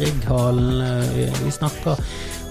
Grieghallen. 0.00 1.08
Vi, 1.14 1.32
vi 1.44 1.50
snakker 1.50 1.96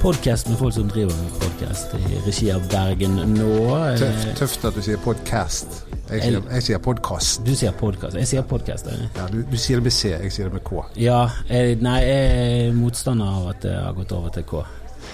podkast 0.01 0.47
med 0.49 0.57
folk 0.57 0.73
som 0.73 0.87
driver 0.87 1.15
med 1.17 1.31
podkast 1.41 1.93
i 1.97 2.19
regi 2.25 2.51
av 2.51 2.67
Bergen 2.69 3.15
nå. 3.33 3.53
Tøft, 3.97 4.27
tøft 4.37 4.65
at 4.69 4.75
du 4.77 4.81
sier 4.85 4.99
podcast. 5.01 5.79
Jeg 6.11 6.21
sier, 6.21 6.43
jeg 6.51 6.65
sier 6.67 6.81
podkast. 6.85 7.41
Du 7.45 7.55
sier 7.57 7.73
podkast. 7.73 8.17
Jeg 8.21 8.29
sier 8.29 8.43
podkast. 8.45 8.91
Ja, 9.17 9.25
du, 9.33 9.39
du, 9.49 9.55
sier 9.57 9.81
det 9.81 9.87
med 9.87 9.95
C, 9.95 10.11
jeg 10.13 10.33
sier 10.35 10.51
det 10.51 10.59
med 10.59 10.63
K. 10.67 10.83
Ja, 11.01 11.23
jeg, 11.49 11.79
nei, 11.81 11.95
jeg 12.05 12.67
er 12.67 12.77
motstander 12.77 13.39
av 13.39 13.47
at 13.55 13.65
det 13.65 13.73
har 13.73 13.95
gått 13.97 14.13
over 14.13 14.35
til 14.35 14.45
K. 14.51 14.61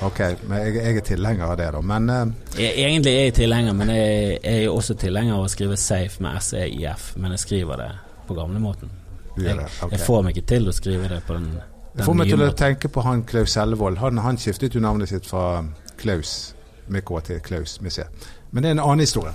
Ok, 0.03 0.19
men 0.49 0.59
jeg, 0.59 0.73
jeg 0.75 0.99
er 0.99 1.05
tilhenger 1.07 1.53
av 1.53 1.55
det, 1.61 1.67
da. 1.71 1.83
Men 1.93 2.11
uh, 2.11 2.57
Egentlig 2.57 3.13
er 3.13 3.29
jeg 3.29 3.37
tilhenger, 3.37 3.77
men 3.79 3.93
jeg, 3.93 4.41
jeg 4.41 4.65
er 4.65 4.73
også 4.73 4.97
tilhenger 4.99 5.37
av 5.37 5.45
å 5.45 5.53
skrive 5.53 5.79
safe 5.79 6.19
med 6.25 6.43
SEIF. 6.43 7.13
Men 7.15 7.37
jeg 7.37 7.45
skriver 7.45 7.79
det 7.79 7.87
på 8.27 8.35
gamlemåten. 8.35 8.91
Okay. 9.35 9.55
jeg 9.91 10.03
får 10.03 10.21
meg 10.23 10.35
ikke 10.35 10.49
til 10.51 10.67
å 10.71 10.75
skrive 10.75 11.09
det 11.11 11.21
på 11.27 11.35
den 11.35 11.47
Det 11.95 12.03
får 12.03 12.15
meg 12.19 12.27
til 12.27 12.43
å 12.43 12.51
tenke 12.51 12.89
på 12.91 13.01
han 13.05 13.23
Klaus 13.27 13.55
Selvold. 13.55 13.99
Han, 14.03 14.19
han, 14.19 14.39
skiftet 14.39 14.75
jo 14.75 14.81
navnet 14.83 15.09
sitt 15.09 15.27
fra 15.29 15.63
Klaus 15.99 16.53
med 16.91 17.05
K 17.07 17.19
til 17.23 17.43
Klaus 17.43 17.77
med 17.81 17.93
C. 17.95 18.03
Men 18.51 18.63
det 18.63 18.71
er 18.71 18.75
en 18.77 18.83
annen 18.83 19.05
historie. 19.05 19.31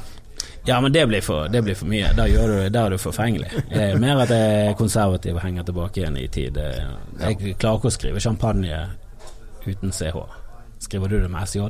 Ja, 0.68 0.76
men 0.80 0.92
det 0.92 1.06
blir 1.08 1.24
for, 1.24 1.48
det 1.48 1.62
blir 1.64 1.74
for 1.74 1.88
mye. 1.88 2.10
Da, 2.16 2.26
du, 2.28 2.68
da 2.68 2.84
er 2.84 2.92
du 2.92 2.98
forfengelig. 3.00 3.48
Det 3.70 3.80
er 3.80 4.00
mer 4.00 4.20
at 4.26 4.32
jeg 4.34 4.66
er 4.66 4.76
konservativ 4.76 5.38
og 5.38 5.44
henger 5.44 5.70
tilbake 5.70 6.02
igjen 6.02 6.18
i 6.20 6.26
tid. 6.28 6.60
Jeg 6.60 7.56
klarer 7.56 7.80
ikke 7.80 7.88
å 7.88 7.94
skrive 7.96 8.20
champagne 8.20 8.82
uten 9.64 9.96
CH. 9.96 10.20
Skriver 10.84 11.08
du 11.08 11.16
det 11.22 11.30
med 11.32 11.48
SJ? 11.48 11.64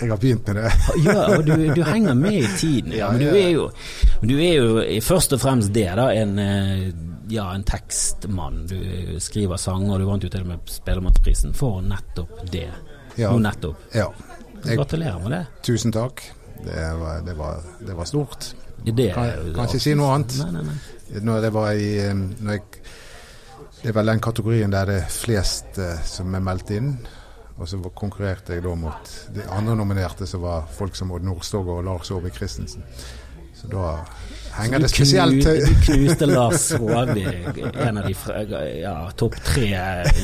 Jeg 0.00 0.08
har 0.08 0.20
begynt 0.20 0.46
med 0.48 0.56
det. 0.60 0.68
ja, 1.06 1.16
og 1.36 1.46
du, 1.48 1.54
du, 1.76 1.82
henger 1.84 2.14
med 2.16 2.42
i 2.42 2.52
tiden. 2.60 2.92
Ja, 2.96 3.10
men 3.12 3.20
du 3.24 3.28
er, 3.32 3.50
jo, 3.52 3.66
du 4.20 4.36
er 4.36 4.54
jo 4.54 5.00
først 5.04 5.36
og 5.36 5.42
fremst 5.42 5.72
det, 5.76 5.88
da. 5.96 6.08
En, 6.16 6.38
eh, 6.40 6.86
ja, 7.30 7.46
en 7.54 7.64
tekstmann. 7.64 8.66
Du 8.66 9.20
skriver 9.22 9.56
sanger, 9.60 9.94
og 9.94 10.02
du 10.02 10.08
vant 10.08 10.24
jo 10.24 10.30
til 10.32 10.44
og 10.44 10.50
med 10.52 10.70
Spellemannsprisen 10.70 11.54
for 11.56 11.80
nettopp 11.84 12.44
det. 12.50 12.68
Ja. 13.16 13.30
Nå 13.30 13.40
nettopp. 13.44 13.88
Ja. 13.94 14.08
Jeg, 14.64 14.76
Gratulerer 14.76 15.20
med 15.22 15.34
det. 15.34 15.44
Tusen 15.66 15.94
takk. 15.94 16.22
Det 16.60 16.88
var, 17.00 17.22
det 17.24 17.36
var, 17.38 17.62
det 17.80 17.96
var 17.96 18.08
stort. 18.08 18.50
Det, 18.84 19.12
kan, 19.14 19.30
kan 19.54 19.68
ikke 19.68 19.82
si 19.82 19.94
noe 19.96 20.14
annet. 20.16 20.36
Nei, 20.42 20.50
nei, 20.58 20.66
nei. 20.68 21.22
Når 21.24 21.40
det 21.46 21.52
var 21.52 21.70
i 21.74 21.88
når 22.14 22.52
jeg, 22.54 22.66
Det 23.80 23.88
er 23.90 23.96
vel 23.96 24.12
den 24.12 24.20
kategorien 24.20 24.72
der 24.72 24.86
det 24.86 24.98
er 25.00 25.08
flest 25.10 25.78
uh, 25.80 25.96
som 26.04 26.34
er 26.36 26.44
meldt 26.44 26.72
inn. 26.76 26.92
Og 27.60 27.68
så 27.68 27.80
konkurrerte 27.96 28.56
jeg 28.56 28.64
da 28.64 28.74
mot 28.76 29.10
de 29.34 29.44
andre 29.52 29.74
nominerte, 29.76 30.28
som 30.28 30.44
var 30.44 30.68
folk 30.72 30.96
som 30.96 31.10
Odd 31.12 31.24
Nordstoga 31.24 31.74
og 31.76 31.84
Lars 31.88 32.10
Aabye 32.12 32.32
Christensen. 32.32 32.84
Så 33.60 33.66
da 33.66 34.04
henger 34.52 34.78
det 34.78 34.88
spesielt. 34.88 35.44
Du 35.44 35.74
knuste 35.84 36.26
Lars 36.26 36.72
Aabye, 36.72 37.52
en 37.74 37.98
av 37.98 38.06
de 38.06 38.14
ja, 38.80 39.10
topp 39.16 39.36
tre 39.44 39.76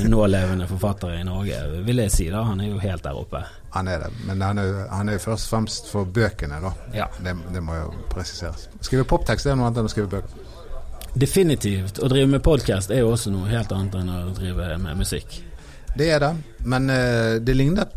nålevende 0.09 0.67
forfattere 0.67 1.20
i 1.20 1.25
Norge, 1.25 1.61
vil 1.84 2.01
jeg 2.06 2.12
si. 2.12 2.28
da. 2.33 2.47
Han 2.48 2.61
er 2.61 2.70
jo 2.70 2.78
helt 2.81 3.05
der 3.05 3.19
oppe. 3.20 3.43
Han 3.77 3.89
er 3.93 4.06
det, 4.06 4.11
men 4.25 4.41
han 4.43 4.59
er, 4.59 4.87
han 4.89 5.12
er 5.12 5.20
først 5.20 5.51
og 5.51 5.53
fremst 5.53 5.91
for 5.93 6.09
bøkene, 6.09 6.61
da. 6.65 6.73
Ja. 6.97 7.11
Det, 7.20 7.37
det, 7.53 7.62
må 7.62 7.77
jo 7.77 7.91
presiseres. 8.12 8.70
Skrive 8.81 9.05
poptekst 9.09 9.50
er 9.50 9.59
noe 9.59 9.69
annet 9.69 9.83
enn 9.83 9.91
å 9.91 9.93
skrive 9.93 10.09
bøker. 10.17 10.55
Definitivt. 11.17 12.00
Å 12.00 12.09
drive 12.12 12.31
med 12.39 12.45
podkast 12.45 12.93
er 12.93 13.05
jo 13.05 13.12
også 13.12 13.33
noe 13.34 13.50
helt 13.53 13.73
annet 13.73 14.00
enn 14.00 14.11
å 14.12 14.23
drive 14.37 14.73
med 14.81 14.97
musikk. 15.00 15.43
Det 15.97 16.09
er 16.12 16.25
det, 16.25 16.33
men 16.65 16.89
uh, 16.93 17.37
det 17.41 17.56
ligner 17.56 17.93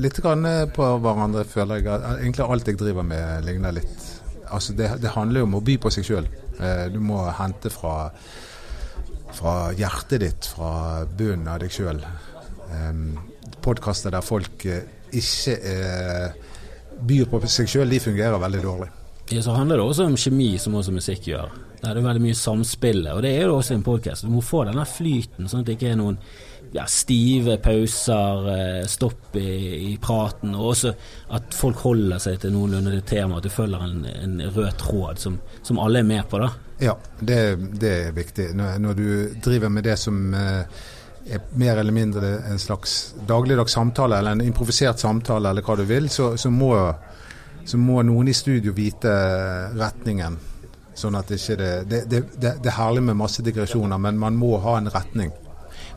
litt 0.00 0.18
på 0.20 0.88
hverandre, 1.04 1.44
føler 1.48 1.80
jeg. 1.80 2.00
Egentlig 2.18 2.48
alt 2.48 2.68
jeg 2.68 2.80
driver 2.80 3.06
med, 3.06 3.44
ligner 3.46 3.76
litt. 3.76 4.09
Altså, 4.50 4.74
det, 4.78 4.90
det 5.02 5.14
handler 5.14 5.42
jo 5.42 5.48
om 5.48 5.58
å 5.58 5.64
by 5.64 5.76
på 5.82 5.92
seg 5.94 6.06
sjøl. 6.06 6.28
Eh, 6.58 6.86
du 6.92 7.00
må 7.02 7.22
hente 7.38 7.72
fra, 7.72 8.10
fra 9.36 9.56
hjertet 9.78 10.24
ditt, 10.24 10.50
fra 10.54 11.04
bunnen 11.06 11.48
av 11.50 11.60
deg 11.62 11.74
sjøl. 11.74 12.02
Podkaster 13.60 14.14
der 14.14 14.22
folk 14.22 14.62
uh, 14.70 14.76
ikke 15.10 15.56
byr 17.02 17.26
på 17.32 17.40
seg 17.50 17.68
sjøl, 17.68 17.90
de 17.90 17.98
fungerer 18.02 18.38
veldig 18.40 18.60
dårlig. 18.62 18.90
Ja, 19.30 19.42
Så 19.42 19.54
handler 19.54 19.78
det 19.78 19.84
også 19.84 20.06
om 20.10 20.16
kjemi, 20.18 20.52
som 20.58 20.74
også 20.74 20.94
musikk 20.94 21.28
gjør. 21.30 21.50
Der 21.80 21.96
er 21.96 22.04
veldig 22.04 22.22
mye 22.22 22.36
samspillet, 22.36 23.12
Og 23.14 23.22
det 23.22 23.30
er 23.36 23.46
jo 23.46 23.56
også 23.56 23.74
en 23.74 23.82
podkast. 23.82 24.24
Du 24.26 24.30
må 24.30 24.40
få 24.40 24.64
denne 24.64 24.84
flyten, 24.86 25.48
sånn 25.48 25.60
at 25.60 25.66
det 25.66 25.78
ikke 25.78 25.92
er 25.92 26.00
noen 26.00 26.18
ja, 26.72 26.86
stive 26.86 27.56
pauser, 27.56 28.50
eh, 28.80 28.86
stopp 28.86 29.36
i, 29.36 29.90
i, 29.92 29.96
praten, 30.02 30.54
og 30.54 30.70
også 30.72 30.92
at 31.34 31.54
folk 31.54 31.82
holder 31.82 32.22
seg 32.22 32.38
til 32.42 32.54
noenlunde 32.54 32.94
det 32.94 33.04
temaet, 33.10 33.40
at 33.40 33.48
du 33.48 33.54
følger 33.54 33.86
en, 33.86 34.04
en 34.06 34.36
rød 34.54 34.70
tråd 34.78 35.18
som, 35.18 35.40
som, 35.62 35.80
alle 35.82 36.04
er 36.04 36.06
med 36.06 36.28
på. 36.30 36.38
da. 36.38 36.50
Ja, 36.80 36.94
det, 37.20 37.40
det 37.80 37.92
er 38.06 38.16
viktig. 38.16 38.52
Når, 38.54 38.78
når, 38.78 38.94
du 38.94 39.08
driver 39.42 39.68
med 39.68 39.88
det 39.88 39.98
som 39.98 40.34
eh, 40.34 40.62
er 41.30 41.50
mer 41.58 41.82
eller 41.82 41.96
mindre 41.96 42.36
en 42.52 42.62
slags 42.62 43.16
dagligdags 43.28 43.74
samtale, 43.74 44.18
eller 44.18 44.38
en 44.38 44.46
improvisert 44.46 45.02
samtale, 45.02 45.50
eller 45.50 45.66
hva 45.66 45.76
du 45.80 45.84
vil, 45.90 46.08
så, 46.10 46.36
så, 46.38 46.54
må, 46.54 46.72
så 47.66 47.82
må, 47.82 47.98
noen 48.06 48.30
i 48.30 48.36
studio 48.36 48.76
vite 48.76 49.10
retningen. 49.74 50.38
Sånn 51.00 51.16
at 51.16 51.30
ikke 51.32 51.56
det, 51.56 51.74
det, 51.88 52.00
det, 52.10 52.56
det 52.62 52.68
er 52.68 52.78
herlig 52.78 53.02
med 53.10 53.18
masse 53.18 53.42
digresjoner, 53.42 53.98
men 53.98 54.18
man 54.20 54.38
må 54.38 54.58
ha 54.62 54.78
en 54.78 54.90
retning 54.92 55.30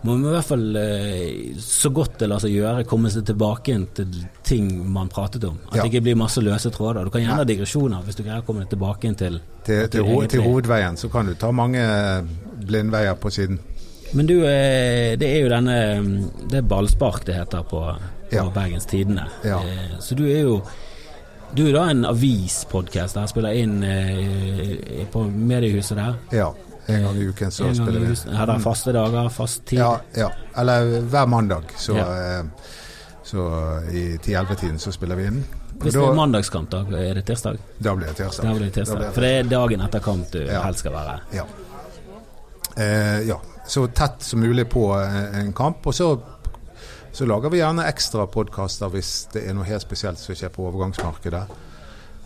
må 0.03 0.18
vi 0.18 0.28
i 0.28 0.34
hvert 0.34 0.47
fall 0.47 0.78
eh, 0.80 1.59
så 1.64 1.91
godt 1.96 2.18
det 2.19 2.28
lar 2.28 2.41
seg 2.44 2.52
gjøre, 2.52 2.84
komme 2.88 3.12
seg 3.12 3.24
tilbake 3.28 3.75
til 3.96 4.18
ting 4.44 4.68
man 4.91 5.12
pratet 5.12 5.46
om. 5.47 5.62
At 5.69 5.78
ja. 5.78 5.84
det 5.84 5.94
ikke 5.94 6.03
blir 6.09 6.18
masse 6.19 6.44
løse 6.44 6.72
tråder. 6.75 7.08
Du 7.08 7.14
kan 7.14 7.24
gjerne 7.24 7.40
ha 7.40 7.47
digresjoner 7.47 8.03
hvis 8.03 8.19
du 8.19 8.24
greier 8.25 8.44
å 8.44 8.47
komme 8.47 8.66
deg 8.66 8.74
tilbake 8.75 9.13
til 9.19 9.40
til, 9.63 9.86
til, 9.88 10.03
ho 10.03 10.18
til, 10.28 10.44
hovedveien. 10.44 11.00
Så 11.00 11.08
kan 11.12 11.30
du 11.30 11.38
ta 11.40 11.53
mange 11.56 11.84
blindveier 12.68 13.16
på 13.16 13.31
siden. 13.31 13.62
Men 14.13 14.28
du, 14.28 14.36
eh, 14.44 15.16
det 15.18 15.30
er 15.30 15.40
jo 15.42 15.50
denne 15.50 15.78
Det 16.52 16.59
er 16.59 16.68
ballspark 16.69 17.24
det 17.25 17.38
heter 17.40 17.63
på, 17.66 17.81
på 18.30 18.36
ja. 18.36 18.44
Bergens 18.53 18.86
Tidende. 18.86 19.30
Ja. 19.47 19.62
Eh, 19.63 19.96
så 20.03 20.19
du 20.19 20.28
er 20.28 20.44
jo 20.44 20.58
du 21.53 21.68
er 21.68 21.75
da 21.75 21.84
en 21.92 22.06
avispodkast 22.09 23.13
der, 23.13 23.28
spiller 23.30 23.53
inn 23.53 23.84
eh, 23.86 25.03
på 25.13 25.22
mediehuset 25.30 26.00
der. 26.00 26.16
Ja. 26.34 26.47
En 26.85 27.03
gang 27.03 27.17
i 27.17 27.27
uken 27.31 27.51
så 27.51 27.63
gang 27.63 27.75
spiller 27.75 27.99
vi. 27.99 28.16
Er 28.35 28.47
det 28.49 28.59
faste 28.63 28.94
dager, 28.95 29.29
fast 29.29 29.66
tid? 29.66 29.79
Ja, 29.79 29.97
ja. 30.17 30.31
eller 30.55 30.99
hver 31.01 31.25
mandag. 31.25 31.71
Så, 31.77 31.95
ja. 31.97 32.39
Eh, 32.39 32.45
så 33.23 33.45
i 33.91 34.17
10-11-tiden 34.17 34.79
så 34.79 34.91
spiller 34.91 35.16
vi 35.16 35.27
inn. 35.31 35.44
Hvis 35.79 35.94
det 35.94 36.03
er 36.03 36.16
mandagskamp, 36.16 36.69
da 36.71 36.83
er 36.99 37.17
det 37.17 37.25
tirsdag? 37.27 37.57
Da 37.77 37.95
blir 37.95 38.07
det 38.07 38.17
tirsdag. 38.19 38.45
Da 38.45 38.55
blir 38.55 38.67
det 38.67 38.75
tirsdag. 38.75 39.07
For 39.16 39.25
det 39.25 39.31
er 39.39 39.49
dagen 39.49 39.83
etter 39.83 40.03
kamp 40.03 40.29
du 40.31 40.41
ja. 40.44 40.61
helst 40.63 40.83
skal 40.83 40.95
være? 40.95 41.17
Ja. 41.35 41.47
Eh, 42.75 43.19
ja. 43.27 43.39
Så 43.67 43.88
tett 43.88 44.23
som 44.23 44.44
mulig 44.44 44.67
på 44.69 44.89
eh, 45.00 45.39
en 45.39 45.53
kamp. 45.53 45.88
Og 45.88 45.95
så, 45.95 46.09
så 47.11 47.25
lager 47.25 47.51
vi 47.53 47.61
gjerne 47.61 47.88
ekstra 47.89 48.27
podkaster 48.27 48.91
hvis 48.94 49.13
det 49.33 49.47
er 49.47 49.55
noe 49.57 49.67
helt 49.67 49.85
spesielt 49.85 50.19
som 50.19 50.35
skjer 50.35 50.51
på 50.53 50.67
overgangsmarkedet. 50.67 51.45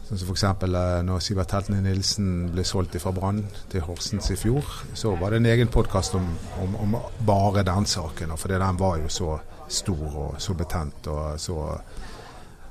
Sånn 0.07 0.21
som 0.21 0.29
F.eks. 0.31 0.43
Eh, 0.63 0.83
når 1.03 1.23
Sivert 1.23 1.51
Heltene 1.51 1.81
Nilsen 1.83 2.47
ble 2.53 2.63
solgt 2.67 2.95
fra 3.03 3.11
Brann 3.11 3.41
til 3.71 3.83
Horsens 3.83 4.29
i 4.31 4.37
fjor, 4.39 4.63
så 4.95 5.11
var 5.19 5.33
det 5.33 5.41
en 5.41 5.49
egen 5.51 5.71
podkast 5.71 6.15
om, 6.15 6.29
om, 6.63 6.77
om, 6.85 6.95
bare 7.27 7.65
den 7.67 7.87
saken. 7.89 8.31
For 8.39 8.53
den 8.53 8.79
var 8.79 9.01
jo 9.01 9.11
så 9.11 9.33
stor 9.67 10.05
og 10.07 10.37
så 10.39 10.55
betent 10.55 11.09
og 11.11 11.35
så 11.43 11.57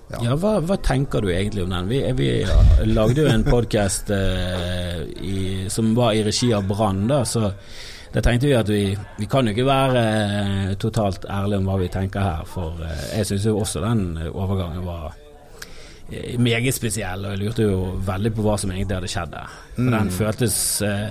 ja, 0.07 0.21
ja 0.23 0.37
hva, 0.39 0.55
hva, 0.65 0.79
tenker 0.81 1.21
du 1.21 1.29
egentlig 1.35 1.67
om 1.67 1.75
den? 1.75 1.91
Vi, 1.91 1.99
vi 2.17 2.31
lagde 2.89 3.27
jo 3.27 3.29
en 3.29 3.45
podkast 3.45 4.15
eh, 4.17 5.67
som 5.69 5.93
var 5.99 6.17
i 6.17 6.25
regi 6.25 6.53
av 6.57 6.65
Brann, 6.71 7.05
da. 7.11 7.21
Så 7.27 7.51
da 8.15 8.23
tenkte 8.25 8.49
vi 8.49 8.57
at 8.57 8.71
vi, 8.73 8.81
vi 9.19 9.29
kan 9.29 9.45
jo 9.45 9.53
ikke 9.53 9.69
være 9.69 10.07
eh, 10.07 10.73
totalt 10.81 11.29
ærlige 11.29 11.61
om 11.61 11.69
hva 11.69 11.77
vi 11.85 11.93
tenker 11.93 12.25
her. 12.31 12.49
For 12.49 12.81
eh, 12.81 13.07
jeg 13.19 13.33
syns 13.35 13.51
jo 13.51 13.59
også 13.61 13.85
den 13.85 14.09
overgangen 14.31 14.87
var 14.89 15.11
Eh, 15.11 15.26
meget 16.39 16.75
spesiell, 16.75 17.25
og 17.25 17.35
jeg 17.35 17.43
lurte 17.43 17.65
jo 17.67 17.79
veldig 18.07 18.31
på 18.37 18.45
hva 18.47 18.57
som 18.61 18.71
egentlig 18.71 18.99
hadde 19.01 19.11
skjedd 19.11 19.33
der. 19.33 19.55
For 19.75 19.89
den 19.91 20.11
mm. 20.11 20.13
føltes 20.15 20.59
eh, 20.87 21.09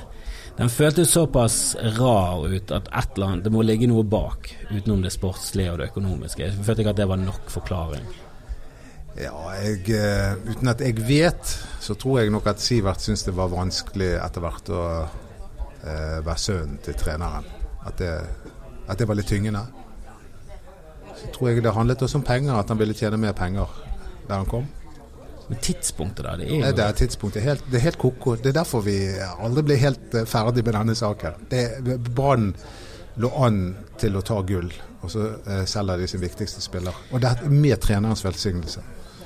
den 0.56 0.70
føltes 0.72 1.12
såpass 1.12 1.76
rar 1.98 2.46
ut 2.48 2.72
at 2.72 2.88
et 2.88 3.18
eller 3.18 3.28
annet, 3.28 3.44
det 3.44 3.52
må 3.52 3.64
ligge 3.66 3.90
noe 3.92 4.06
bak, 4.08 4.48
utenom 4.70 5.02
det 5.04 5.12
sportslige 5.12 5.74
og 5.74 5.82
det 5.82 5.90
økonomiske. 5.92 6.46
Jeg 6.46 6.64
følte 6.64 6.86
ikke 6.86 6.94
at 6.96 7.02
det 7.02 7.10
var 7.12 7.20
nok 7.20 7.50
forklaring. 7.52 8.06
Ja, 9.20 9.36
jeg, 9.60 9.82
uh, 9.96 10.52
uten 10.52 10.72
at 10.72 10.82
jeg 10.84 10.96
vet, 11.08 11.52
så 11.84 11.96
tror 12.00 12.22
jeg 12.22 12.32
nok 12.32 12.48
at 12.52 12.64
Sivert 12.64 13.04
syntes 13.04 13.26
det 13.28 13.36
var 13.36 13.52
vanskelig 13.52 14.14
etter 14.16 14.44
hvert 14.44 14.72
å 14.76 14.86
eh, 15.04 16.18
være 16.24 16.40
sønnen 16.40 16.80
til 16.84 16.98
treneren. 17.00 17.48
At 17.86 18.00
det, 18.00 18.14
at 18.88 19.00
det, 19.00 19.08
var 19.08 19.20
litt 19.20 19.30
tyngende. 19.30 19.62
Så 21.20 21.32
tror 21.36 21.52
jeg 21.52 21.64
det 21.64 21.76
handlet 21.76 22.02
også 22.02 22.20
om 22.20 22.28
penger, 22.28 22.56
at 22.56 22.72
han 22.72 22.80
ville 22.80 22.96
tjene 22.96 23.20
mer 23.20 23.36
penger 23.38 23.72
der 24.28 24.40
han 24.40 24.50
kom. 24.50 24.68
Men 25.48 25.62
tidspunktet, 25.62 26.26
da? 26.26 26.36
Det 26.40 26.50
er 26.58 26.74
det 26.74 26.86
er 26.86 26.98
tidspunktet. 26.98 27.44
Helt, 27.46 27.66
det 27.72 27.80
er 27.80 27.86
helt 27.90 28.00
koko. 28.02 28.36
Det 28.36 28.50
er 28.50 28.60
derfor 28.60 28.82
vi 28.86 28.98
aldri 29.20 29.64
blir 29.70 29.82
helt 29.82 30.18
uh, 30.18 30.26
ferdig 30.30 30.66
med 30.66 30.74
denne 30.74 30.96
saken. 30.98 31.46
Brann 32.16 32.52
lå 33.22 33.32
an 33.46 33.60
til 34.02 34.18
å 34.18 34.24
ta 34.26 34.42
gull, 34.48 34.72
og 35.02 35.12
så 35.14 35.28
uh, 35.46 35.64
selger 35.70 36.02
de 36.02 36.10
sin 36.12 36.24
viktigste 36.24 36.64
spiller. 36.66 36.98
Og 37.12 37.22
det 37.24 37.32
er 37.32 37.52
med 37.54 37.78
trenerens 37.84 38.26
velsignelse. 38.26 38.84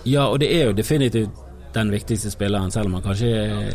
Ja, 0.07 0.27
og 0.27 0.39
det 0.43 0.51
er 0.55 0.69
jo 0.69 0.75
definitivt 0.75 1.45
den 1.73 1.91
viktigste 1.93 2.31
spilleren, 2.31 2.71
selv 2.71 2.89
om 2.89 2.97
han 2.97 3.03
kanskje 3.05 3.29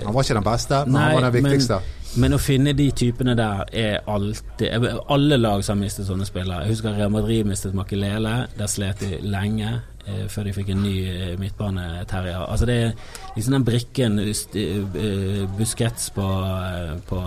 Han 0.05 0.14
var 0.14 0.26
ikke 0.26 0.38
den 0.38 0.46
beste, 0.46 0.81
men 0.87 0.96
nei, 0.96 1.05
han 1.05 1.14
var 1.19 1.26
den 1.29 1.44
viktigste. 1.44 1.79
Men, 2.14 2.20
men, 2.25 2.37
å 2.37 2.41
finne 2.43 2.75
de 2.76 2.88
typene 2.94 3.35
der 3.38 3.64
er 3.70 4.11
alltid 4.11 4.88
Alle 5.11 5.38
lag 5.38 5.64
som 5.64 5.79
har 5.79 5.85
mistet 5.85 6.08
sånne 6.08 6.26
spillere. 6.29 6.64
Jeg 6.64 6.76
husker 6.76 6.99
Real 6.99 7.12
Madrid 7.14 7.46
mistet 7.49 7.75
Makelele. 7.76 8.35
Der 8.58 8.70
slet 8.70 9.02
de 9.02 9.20
lenge 9.23 9.70
eh, 10.06 10.26
før 10.31 10.49
de 10.49 10.56
fikk 10.56 10.75
en 10.75 10.82
ny 10.85 10.96
eh, 11.11 11.32
midtbaneterrier. 11.41 12.43
Altså 12.44 12.69
det 12.70 12.81
er 12.82 12.93
liksom 13.37 13.58
den 13.58 13.67
brikken 13.67 14.20
uh, 14.23 15.56
Busquets 15.58 16.11
på, 16.14 16.26
uh, 16.26 16.94
på 17.08 17.23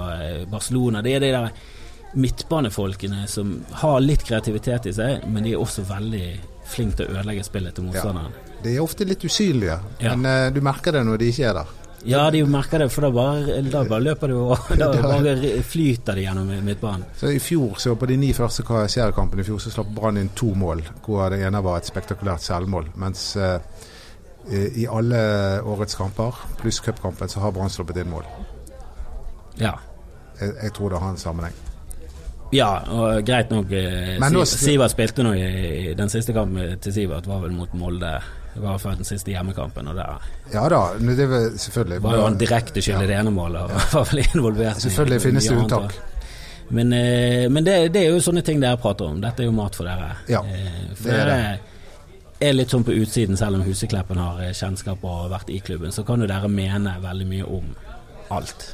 Barcelona. 0.51 1.03
Det 1.03 1.17
er 1.17 1.25
de 1.25 1.33
der 1.35 1.51
midtbanefolkene 2.17 3.27
som 3.27 3.57
har 3.83 3.99
litt 4.01 4.23
kreativitet 4.25 4.87
i 4.89 4.95
seg, 4.95 5.25
men 5.27 5.45
de 5.45 5.53
er 5.53 5.61
også 5.61 5.83
veldig 5.87 6.27
flinke 6.67 7.01
til 7.01 7.09
å 7.09 7.17
ødelegge 7.19 7.47
spillet 7.47 7.75
til 7.75 7.87
motstanderen. 7.87 8.31
Ja. 8.33 8.46
De 8.63 8.75
er 8.75 8.83
ofte 8.83 9.05
litt 9.07 9.23
usynlige, 9.23 9.77
ja. 10.01 10.15
men 10.15 10.25
uh, 10.25 10.53
du 10.53 10.61
merker 10.65 10.97
det 10.97 11.03
når 11.07 11.21
de 11.21 11.29
ikke 11.33 11.49
er 11.49 11.59
der. 11.59 11.75
Ja, 12.07 12.21
de 12.31 12.43
merker 12.47 12.79
det, 12.79 12.87
for 12.93 13.07
da 13.07 13.09
bare, 13.11 13.57
da 13.67 13.81
bare 13.89 14.05
løper 14.05 14.31
de 14.31 14.37
og 14.37 14.69
da 14.79 14.89
bare 15.03 15.33
flyter 15.65 16.15
de 16.15 16.23
gjennom 16.27 16.51
midtbanen. 16.63 17.07
Så 17.17 17.33
I 17.33 17.41
fjor, 17.43 17.75
så 17.81 17.97
på 17.99 18.09
de 18.09 18.17
ni 18.21 18.31
første 18.37 18.63
seriekampene 18.63 19.43
i 19.43 19.47
fjor, 19.47 19.59
så 19.61 19.73
slapp 19.73 19.91
Brann 19.95 20.21
inn 20.21 20.31
to 20.37 20.53
mål, 20.55 20.85
hvor 21.05 21.27
det 21.33 21.41
ene 21.47 21.61
var 21.65 21.81
et 21.81 21.89
spektakulært 21.89 22.45
selvmål. 22.45 22.93
Mens 23.01 23.29
uh, 23.41 23.57
i 24.47 24.87
alle 24.87 25.19
årets 25.67 25.97
kamper, 25.99 26.45
pluss 26.61 26.79
cupkampen, 26.85 27.29
så 27.29 27.43
har 27.43 27.55
Brann 27.55 27.73
sluppet 27.73 27.99
inn 28.03 28.13
mål. 28.13 28.29
Ja. 29.59 29.75
Jeg, 30.39 30.53
jeg 30.63 30.77
tror 30.77 30.93
det 30.93 31.01
har 31.01 31.15
en 31.15 31.19
sammenheng. 31.19 31.63
Ja, 32.55 32.69
og 32.87 33.25
greit 33.27 33.49
nok. 33.51 33.71
Eh, 33.75 34.45
Sivert 34.47 34.93
spilte 34.93 35.25
nå 35.25 35.33
i, 35.35 35.43
i, 35.43 35.93
den 35.97 36.11
siste 36.11 36.35
kampen 36.35 36.77
til 36.83 36.95
Sivert 36.95 37.27
var 37.27 37.41
vel 37.43 37.55
mot 37.55 37.73
Molde. 37.75 38.13
Det 38.57 38.63
var 38.63 38.79
før 38.81 38.95
den 38.97 39.05
siste 39.05 39.29
hjemmekampen. 39.29 39.87
Og 39.91 39.97
der 39.97 40.29
ja 40.49 40.63
da, 40.73 40.81
det 40.97 41.25
var 41.29 41.43
selvfølgelig 41.61 42.01
Var 42.01 42.15
jo 42.17 42.21
han 42.23 42.37
direkte 42.41 42.81
skyld 42.81 43.03
i 43.03 43.05
ja. 43.05 43.09
det 43.11 43.17
ene 43.19 43.33
målet 43.35 43.67
og 43.67 43.91
var 43.93 44.07
vel 44.09 44.23
involvert 44.23 44.81
Selvfølgelig 44.81 45.21
finnes 45.21 45.49
det 45.49 45.57
unntak. 45.61 45.93
Men, 46.69 46.93
eh, 46.93 47.49
men 47.49 47.63
det, 47.63 47.75
det, 47.93 48.01
er 48.01 48.15
jo 48.15 48.23
sånne 48.23 48.41
ting 48.43 48.59
dere 48.59 48.79
prater 48.81 49.07
om. 49.07 49.21
Dette 49.21 49.45
er 49.45 49.47
jo 49.47 49.53
mat 49.55 49.77
for 49.77 49.87
dere. 49.87 50.09
Ja, 50.27 50.41
eh, 50.41 50.89
for 50.97 51.13
det 51.13 51.19
er 51.21 51.29
det. 51.31 51.75
Er 52.47 52.57
litt 52.57 52.73
sånn 52.73 52.83
på 52.85 52.93
utsiden, 52.97 53.37
selv 53.37 53.57
om 53.57 53.63
Husekleppen 53.65 54.19
har 54.21 54.41
eh, 54.43 54.55
kjennskap 54.57 55.05
og 55.07 55.29
vært 55.31 55.53
i 55.53 55.61
klubben, 55.63 55.93
så 55.93 56.03
kan 56.07 56.21
jo 56.21 56.27
dere 56.29 56.49
mene 56.51 56.97
veldig 57.05 57.29
mye 57.29 57.47
om 57.59 57.69
alt. 58.35 58.67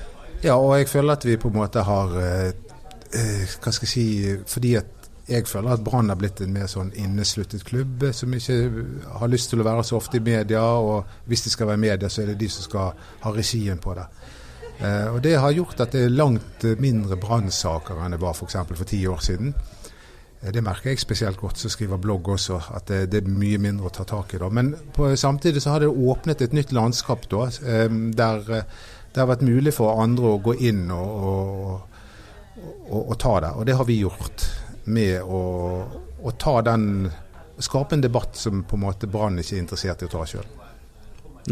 Ja, 0.44 0.56
og 0.56 0.74
jeg 0.80 0.90
føler 0.96 1.20
at 1.20 1.28
vi 1.28 1.38
på 1.40 1.52
en 1.52 1.60
måte 1.60 1.84
har 1.86 2.18
Hva 2.18 3.72
skal 3.72 3.86
jeg 3.86 3.92
si 3.92 4.06
Fordi 4.50 4.72
at 4.76 5.03
jeg 5.28 5.48
føler 5.48 5.72
at 5.72 5.84
Brann 5.84 6.12
har 6.12 6.18
blitt 6.20 6.42
en 6.44 6.54
mer 6.54 6.68
sånn 6.68 6.92
innesluttet 7.00 7.64
klubb 7.68 8.04
eh, 8.04 8.16
som 8.16 8.34
ikke 8.36 8.58
har 9.22 9.32
lyst 9.32 9.54
til 9.54 9.64
å 9.64 9.68
være 9.68 9.86
så 9.88 9.98
ofte 10.00 10.20
i 10.20 10.24
media. 10.24 10.64
Og 10.64 11.30
hvis 11.32 11.46
de 11.46 11.54
skal 11.54 11.70
være 11.70 11.80
i 11.80 11.86
media, 11.86 12.10
så 12.12 12.24
er 12.24 12.34
det 12.34 12.42
de 12.42 12.50
som 12.52 12.66
skal 12.68 13.06
ha 13.24 13.36
regien 13.36 13.80
på 13.80 13.96
det. 13.96 14.08
Eh, 14.80 15.08
og 15.14 15.22
Det 15.24 15.38
har 15.40 15.56
gjort 15.56 15.86
at 15.86 15.96
det 15.96 16.04
er 16.08 16.18
langt 16.18 16.68
mindre 16.80 17.20
brannsaker 17.20 18.04
enn 18.04 18.18
det 18.18 18.22
var 18.24 18.36
f.eks. 18.36 18.60
For, 18.60 18.82
for 18.82 18.90
ti 18.90 19.00
år 19.08 19.24
siden. 19.24 19.54
Eh, 20.42 20.52
det 20.52 20.66
merker 20.66 20.92
jeg 20.92 21.00
spesielt 21.06 21.40
godt 21.40 21.62
som 21.62 21.72
skriver 21.72 22.02
blogg 22.04 22.34
også, 22.36 22.60
at 22.76 22.92
det, 22.92 23.06
det, 23.14 23.24
er 23.24 23.40
mye 23.40 23.62
mindre 23.64 23.88
å 23.88 23.96
ta 23.96 24.04
tak 24.10 24.36
i 24.36 24.44
da. 24.44 24.52
Men 24.52 24.74
på, 24.96 25.14
samtidig 25.16 25.64
så 25.64 25.78
har 25.78 25.86
det 25.86 25.94
åpnet 25.94 26.44
et 26.44 26.58
nytt 26.58 26.76
landskap 26.76 27.30
da, 27.32 27.48
eh, 27.64 27.88
der 28.12 28.44
det 29.14 29.22
har 29.22 29.30
vært 29.30 29.46
mulig 29.46 29.76
for 29.78 30.02
andre 30.02 30.36
å 30.36 30.40
gå 30.42 30.56
inn 30.68 30.88
og, 30.92 31.10
og 31.32 31.82
og, 32.90 33.10
og 33.12 33.18
ta 33.20 33.40
det. 33.44 33.52
Og 33.58 33.66
det 33.68 33.78
har 33.78 33.88
vi 33.88 34.00
gjort 34.02 34.46
med 34.86 35.22
å, 35.22 35.44
å 36.24 36.34
ta 36.40 36.62
den 36.66 37.12
Skape 37.64 37.94
en 37.94 38.02
debatt 38.02 38.36
som 38.36 38.64
på 38.66 38.76
en 38.76 38.82
måte 38.82 39.08
Brann 39.08 39.38
ikke 39.40 39.54
er 39.56 39.62
interessert 39.62 40.02
i 40.02 40.08
å 40.08 40.10
ta 40.10 40.24
sjøl. 40.26 40.48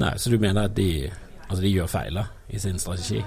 Nei, 0.02 0.16
så 0.18 0.32
du 0.34 0.40
mener 0.42 0.66
at 0.66 0.74
de, 0.76 1.06
altså 1.46 1.62
de 1.62 1.70
gjør 1.76 1.92
feil 1.92 2.18
i 2.50 2.60
sin 2.60 2.80
strategi? 2.82 3.22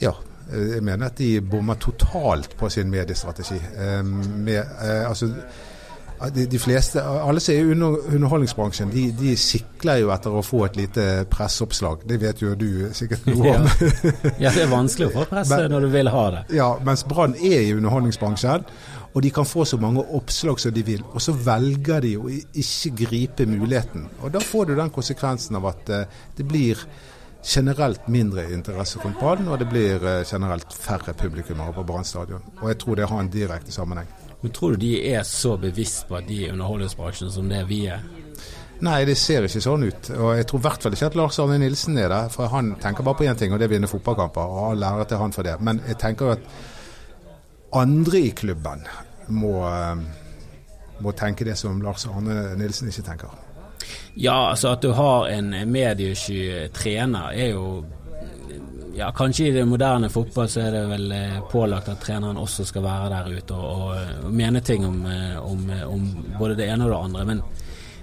Ja, 0.00 0.14
jeg 0.48 0.80
mener 0.82 1.10
at 1.10 1.18
de 1.20 1.42
bommer 1.44 1.76
totalt 1.78 2.56
på 2.58 2.70
sin 2.72 2.88
mediestrategi. 2.90 3.58
Eh, 3.76 4.00
med, 4.02 4.58
eh, 4.58 5.04
altså 5.08 5.28
de, 6.28 6.58
fleste, 6.58 7.00
Alle 7.02 7.40
som 7.40 7.54
er 7.54 7.58
i 7.58 7.72
under, 7.72 7.96
underholdningsbransjen, 8.14 8.90
de, 8.92 9.06
de, 9.16 9.32
sikler 9.40 10.02
jo 10.02 10.10
etter 10.12 10.34
å 10.36 10.42
få 10.44 10.66
et 10.66 10.76
lite 10.76 11.06
presseoppslag. 11.32 12.04
Det 12.08 12.18
vet 12.20 12.42
jo 12.42 12.52
du 12.58 12.90
sikkert 12.96 13.24
noe 13.30 13.54
om. 13.54 13.68
ja. 13.68 14.32
ja, 14.44 14.52
det 14.52 14.66
er 14.66 14.72
vanskelig 14.72 15.08
å 15.08 15.14
få 15.14 15.26
presse 15.30 15.56
Men, 15.62 15.70
når 15.72 15.86
du 15.86 15.92
vil 15.94 16.12
ha 16.12 16.24
det. 16.34 16.42
Ja, 16.58 16.70
mens 16.84 17.06
Brann 17.08 17.36
er 17.38 17.62
i 17.62 17.72
underholdningsbransjen, 17.72 18.68
og 19.12 19.22
de 19.22 19.30
kan 19.34 19.46
få 19.46 19.64
så 19.64 19.78
mange 19.80 20.04
oppslag 20.16 20.60
som 20.60 20.74
de 20.74 20.84
vil. 20.86 21.02
Og 21.12 21.22
så 21.22 21.34
velger 21.34 22.04
de 22.04 22.12
å 22.18 22.28
ikke 22.30 22.92
gripe 23.04 23.46
muligheten. 23.48 24.06
Og 24.22 24.30
da 24.34 24.42
får 24.42 24.70
du 24.70 24.76
den 24.78 24.92
konsekvensen 24.94 25.58
av 25.58 25.66
at 25.72 25.90
uh, 25.90 26.20
det 26.36 26.46
blir 26.46 26.78
generelt 27.40 28.06
mindre 28.12 28.44
interesse 28.52 29.00
rundt 29.02 29.18
ballen, 29.20 29.48
og 29.48 29.58
det 29.58 29.68
blir 29.70 30.02
uh, 30.04 30.22
generelt 30.22 30.72
færre 30.76 31.14
publikummere 31.16 31.74
på 31.74 31.86
Brann 31.88 32.06
stadion. 32.06 32.44
Og 32.60 32.68
jeg 32.70 32.80
tror 32.82 33.00
det 33.00 33.10
har 33.10 33.24
en 33.24 33.32
direkte 33.32 33.74
sammenheng. 33.74 34.08
Men 34.40 34.54
tror 34.56 34.76
du 34.76 34.86
de 34.86 34.94
er 35.10 35.26
så 35.28 35.56
bevisst 35.60 36.06
på 36.08 36.16
at 36.16 36.28
de 36.28 36.44
er 36.46 36.54
underholdningsbransjen 36.54 37.32
som 37.34 37.50
det 37.50 37.64
vi 37.68 37.84
er? 37.92 38.06
Nei, 38.80 39.02
det 39.04 39.18
ser 39.20 39.44
ikke 39.44 39.60
sånn 39.60 39.82
ut. 39.84 40.08
Og 40.14 40.30
jeg 40.38 40.46
tror 40.48 40.62
i 40.62 40.64
hvert 40.64 40.84
fall 40.84 40.94
ikke 40.96 41.10
at 41.10 41.16
Lars 41.18 41.38
Arne 41.42 41.58
Nilsen 41.60 41.98
er 42.00 42.08
det. 42.08 42.20
For 42.32 42.48
han 42.48 42.72
tenker 42.80 43.04
bare 43.04 43.18
på 43.18 43.26
én 43.28 43.36
ting, 43.36 43.52
og 43.52 43.60
det 43.60 43.66
er 43.66 43.72
å 43.72 43.74
vinne 43.74 43.90
fotballkamper. 43.90 44.54
Og 44.54 44.70
all 44.70 44.86
ære 44.88 45.08
til 45.10 45.20
han 45.20 45.34
for 45.36 45.44
det. 45.44 45.58
Men 45.60 45.82
jeg 45.84 45.98
tenker 46.00 46.30
jo 46.30 46.36
at 46.38 46.46
andre 47.72 48.18
i 48.18 48.30
klubben 48.30 48.82
må, 49.26 49.54
eh, 49.68 49.96
må 50.98 51.12
tenke 51.12 51.44
det 51.44 51.56
som 51.58 51.82
Lars 51.82 52.06
Arne 52.06 52.56
Nilsen 52.58 52.90
ikke 52.90 53.06
tenker. 53.06 53.38
Ja, 54.14 54.50
altså 54.50 54.74
at 54.74 54.82
du 54.82 54.92
har 54.92 55.28
en 55.30 55.54
mediesky 55.70 56.68
trener 56.74 57.32
er 57.32 57.54
jo 57.54 57.84
ja, 58.94 59.12
kanskje 59.16 59.46
i 59.48 59.52
det 59.54 59.64
moderne 59.64 60.10
fotball 60.10 60.48
så 60.50 60.64
er 60.66 60.74
det 60.74 60.82
vel 60.90 61.12
eh, 61.14 61.38
pålagt 61.50 61.88
at 61.88 62.02
treneren 62.02 62.40
også 62.40 62.66
skal 62.68 62.84
være 62.84 63.10
der 63.14 63.30
ute 63.38 63.54
og, 63.56 63.84
og, 63.86 64.24
og 64.26 64.34
mene 64.34 64.60
ting 64.60 64.84
om, 64.86 65.04
eh, 65.06 65.38
om, 65.38 65.62
om, 65.86 66.08
både 66.38 66.58
det 66.58 66.68
ene 66.68 66.88
og 66.88 66.94
det 66.94 67.02
andre. 67.04 67.24
Men 67.24 67.44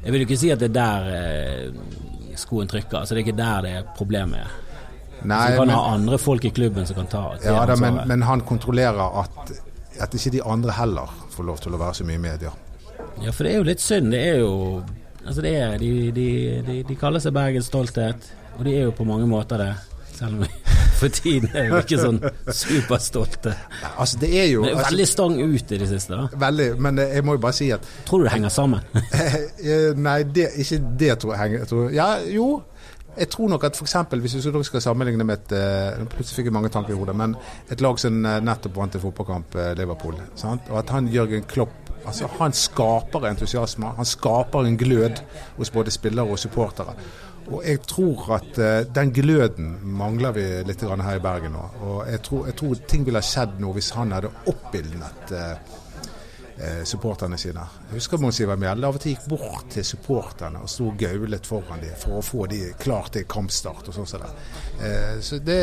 jeg 0.03 0.13
vil 0.13 0.23
jo 0.23 0.29
ikke 0.29 0.39
si 0.39 0.53
at 0.53 0.63
det 0.63 0.71
er 0.71 0.77
der 0.79 2.37
skoen 2.37 2.69
trykker. 2.69 2.99
Altså 3.01 3.15
Det 3.15 3.21
er 3.21 3.27
ikke 3.27 3.41
der 3.41 3.61
det 3.65 3.75
er 3.75 3.93
problemet 3.97 4.39
er. 4.45 4.55
Nei, 5.27 5.41
så 5.51 5.61
kan 5.61 5.67
men, 5.67 5.75
ha 5.75 5.95
andre 5.95 6.19
folk 6.21 6.45
i 6.47 6.51
klubben 6.55 6.87
som 6.87 7.01
kan 7.01 7.09
ta 7.11 7.23
Ja, 7.43 7.65
da, 7.67 7.75
men, 7.81 7.99
men, 8.07 8.23
han 8.27 8.45
kontrollerer 8.47 9.19
at, 9.23 9.51
at 9.99 10.15
ikke 10.15 10.31
de 10.37 10.43
andre 10.45 10.75
heller 10.77 11.11
får 11.33 11.49
lov 11.49 11.59
til 11.63 11.75
å 11.75 11.81
være 11.81 11.99
så 11.99 12.07
mye 12.07 12.19
i 12.19 12.23
media. 12.23 12.53
Ja, 13.23 13.33
for 13.33 13.43
det 13.43 13.53
er 13.53 13.61
jo 13.61 13.67
litt 13.67 13.83
synd. 13.83 14.13
Det 14.13 14.23
er 14.23 14.41
jo 14.45 14.55
Altså 15.27 15.43
det 15.43 15.57
er, 15.59 15.73
de, 15.75 15.89
de, 16.15 16.27
de, 16.63 16.75
de 16.87 16.95
kaller 16.95 17.19
seg 17.19 17.33
Bergens 17.35 17.67
stolthet, 17.67 18.29
og 18.55 18.61
de 18.63 18.77
er 18.77 18.85
jo 18.85 18.93
på 18.95 19.03
mange 19.03 19.27
måter 19.27 19.59
det. 19.59 19.73
Selv 20.15 20.37
om 20.39 20.45
for 20.99 21.13
tiden 21.13 21.51
er 21.53 21.67
jo 21.67 21.81
ikke 21.83 21.99
sånn 21.99 22.21
superstolte. 22.47 23.51
Altså, 23.97 24.17
det 24.21 24.29
er 24.33 24.47
jo 24.49 24.63
det 24.63 24.71
er 24.71 24.77
altså, 24.77 24.87
Veldig 24.87 25.07
stang 25.11 25.35
ut 25.41 25.73
i 25.75 25.79
det 25.81 25.89
siste. 25.91 26.15
da. 26.15 26.39
Veldig, 26.47 26.69
men 26.81 27.01
jeg 27.03 27.25
må 27.27 27.35
jo 27.37 27.43
bare 27.43 27.57
si 27.59 27.67
at 27.75 27.85
Tror 28.07 28.23
du 28.23 28.29
det 28.29 28.33
henger 28.37 28.53
sammen? 28.53 28.87
Eh, 29.67 29.91
nei, 29.97 30.21
det, 30.31 30.51
ikke 30.61 30.77
det 30.99 31.13
tror 31.19 31.33
jeg 31.33 31.41
henger 31.41 31.69
tror, 31.69 31.87
Ja, 31.91 32.07
jo. 32.31 32.47
Jeg 33.17 33.29
tror 33.33 33.49
nok 33.49 33.63
at 33.65 33.77
f.eks. 33.77 33.95
hvis 34.21 34.35
vi 34.35 34.63
skal 34.63 34.81
sammenligne 34.81 35.25
med 35.25 35.39
et 35.39 35.55
uh, 35.57 36.05
Plutselig 36.11 36.35
fikk 36.35 36.49
jeg 36.51 36.53
mange 36.53 36.69
tanker 36.69 36.93
i 36.93 36.97
hodet, 36.97 37.15
men 37.17 37.35
et 37.71 37.81
lag 37.81 37.97
som 37.99 38.19
uh, 38.25 38.37
nettopp 38.43 38.77
vant 38.77 38.97
en 38.97 39.01
fotballkamp, 39.01 39.57
uh, 39.57 39.71
Liverpool. 39.77 40.19
Sant? 40.37 40.69
Og 40.69 40.81
at 40.83 40.93
han 40.93 41.09
Jørgen 41.09 41.47
Klopp 41.49 41.73
altså 42.07 42.27
Han 42.39 42.53
skaper 42.53 43.25
entusiasme. 43.27 43.89
Han 43.97 44.05
skaper 44.05 44.67
en 44.67 44.77
glød 44.77 45.23
hos 45.57 45.69
både 45.73 45.91
spillere 45.91 46.29
og 46.29 46.39
supportere. 46.39 46.93
Og 47.47 47.63
jeg 47.65 47.81
tror 47.87 48.35
at 48.35 48.59
uh, 48.59 48.93
den 48.95 49.11
gløden 49.15 49.73
mangler 49.97 50.35
vi 50.35 50.45
litt 50.67 50.83
her 50.83 51.15
i 51.15 51.23
Bergen 51.23 51.57
nå. 51.57 51.65
Og 51.81 51.99
jeg 52.11 52.21
tror, 52.21 52.45
jeg 52.45 52.55
tror 52.59 52.85
ting 52.87 53.05
ville 53.05 53.23
ha 53.23 53.27
skjedd 53.33 53.59
nå 53.63 53.73
hvis 53.73 53.91
han 53.97 54.13
hadde 54.15 54.31
oppildnet 54.51 55.33
uh, 55.33 55.77
uh, 56.59 56.83
supporterne 56.87 57.37
sine. 57.39 57.63
Jeg 57.89 57.99
husker 57.99 58.21
Mons 58.21 58.39
Ivar 58.43 58.59
Mjelde 58.59 58.89
av 58.89 58.97
og 58.97 59.03
til 59.03 59.15
gikk 59.15 59.27
bort 59.31 59.69
til 59.73 59.85
supporterne 59.87 60.63
og 60.63 60.71
sto 60.71 60.89
og 60.91 60.97
gaulet 60.99 61.49
foran 61.49 61.83
dem 61.83 61.95
for 61.99 62.19
å 62.19 62.25
få 62.25 62.47
de 62.51 62.61
klar 62.79 63.11
til 63.13 63.27
kampstart 63.29 63.89
og 63.91 63.97
sånn 63.97 64.09
som 64.09 64.25
det. 64.25 64.33
så 65.25 65.39
det 65.43 65.61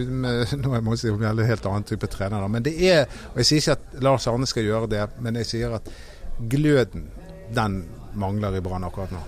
Nå 0.62 0.74
er 0.76 0.84
Mons 0.84 1.04
Ivar 1.04 1.20
Mjelde 1.24 1.44
en 1.44 1.52
helt 1.52 1.68
annen 1.72 1.88
type 1.88 2.08
trener, 2.10 2.40
da. 2.40 2.48
men 2.48 2.64
det 2.66 2.76
er 2.78 3.04
Og 3.32 3.42
jeg 3.42 3.48
sier 3.50 3.64
ikke 3.64 3.78
at 3.78 4.00
Lars 4.04 4.28
Arne 4.30 4.48
skal 4.48 4.66
gjøre 4.68 4.90
det, 4.90 5.04
men 5.24 5.40
jeg 5.40 5.52
sier 5.54 5.76
at 5.80 5.90
gløden, 6.50 7.10
den 7.54 7.82
mangler 8.18 8.56
i 8.56 8.64
Brann 8.64 8.86
akkurat 8.86 9.12
nå. 9.14 9.20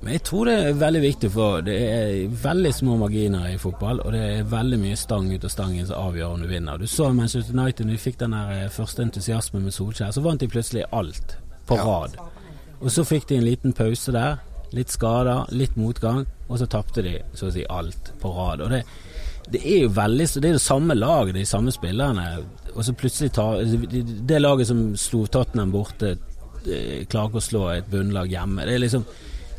Men 0.00 0.14
jeg 0.16 0.22
tror 0.24 0.48
det 0.48 0.52
er 0.56 0.76
veldig 0.80 1.00
viktig, 1.02 1.28
for 1.34 1.64
det 1.64 1.74
er 1.84 2.36
veldig 2.42 2.70
små 2.72 2.96
marginer 3.02 3.50
i 3.50 3.58
fotball. 3.60 4.00
Og 4.00 4.14
det 4.14 4.20
er 4.24 4.46
veldig 4.48 4.78
mye 4.80 4.96
stang 4.96 5.28
ut 5.28 5.44
av 5.44 5.52
stangen 5.52 5.88
som 5.88 6.00
avgjør 6.08 6.36
om 6.36 6.44
du 6.44 6.48
vinner. 6.48 6.80
Du 6.80 6.88
så 6.88 7.10
Manchester 7.12 7.52
United 7.52 7.84
når 7.84 7.98
de 7.98 8.04
fikk 8.06 8.16
den 8.22 8.36
der 8.36 8.54
eh, 8.54 8.70
første 8.72 9.04
entusiasmen 9.04 9.66
med 9.66 9.76
Solskjær, 9.76 10.14
så 10.16 10.24
vant 10.24 10.40
de 10.40 10.48
plutselig 10.48 10.86
alt 10.96 11.36
på 11.68 11.76
rad. 11.76 12.16
Og 12.80 12.88
så 12.88 13.04
fikk 13.04 13.28
de 13.28 13.36
en 13.36 13.44
liten 13.44 13.76
pause 13.76 14.16
der. 14.16 14.40
Litt 14.72 14.92
skader, 14.94 15.50
litt 15.52 15.76
motgang, 15.76 16.24
og 16.48 16.60
så 16.60 16.68
tapte 16.70 17.02
de 17.04 17.18
så 17.36 17.50
å 17.50 17.52
si 17.52 17.66
alt 17.68 18.12
på 18.22 18.32
rad. 18.32 18.64
Og 18.64 18.72
det, 18.72 18.84
det 19.52 19.60
er 19.66 19.82
jo 19.84 19.94
veldig 19.98 20.28
Det 20.32 20.48
er 20.48 20.56
det 20.56 20.64
samme 20.64 20.96
laget, 20.96 21.34
de 21.36 21.44
samme 21.44 21.74
spillerne. 21.76 22.28
Og 22.72 22.84
så 22.86 22.96
plutselig 22.96 23.34
tar 23.36 23.60
det, 23.66 24.04
det 24.30 24.40
laget 24.40 24.70
som 24.70 24.94
slo 24.96 25.26
Tottenham 25.26 25.74
borte, 25.74 26.16
klarer 26.64 27.28
ikke 27.28 27.40
å 27.40 27.44
slå 27.44 27.66
et 27.74 27.90
bunnlag 27.90 28.32
hjemme. 28.32 28.64
Det 28.64 28.78
er 28.78 28.82
liksom 28.86 29.04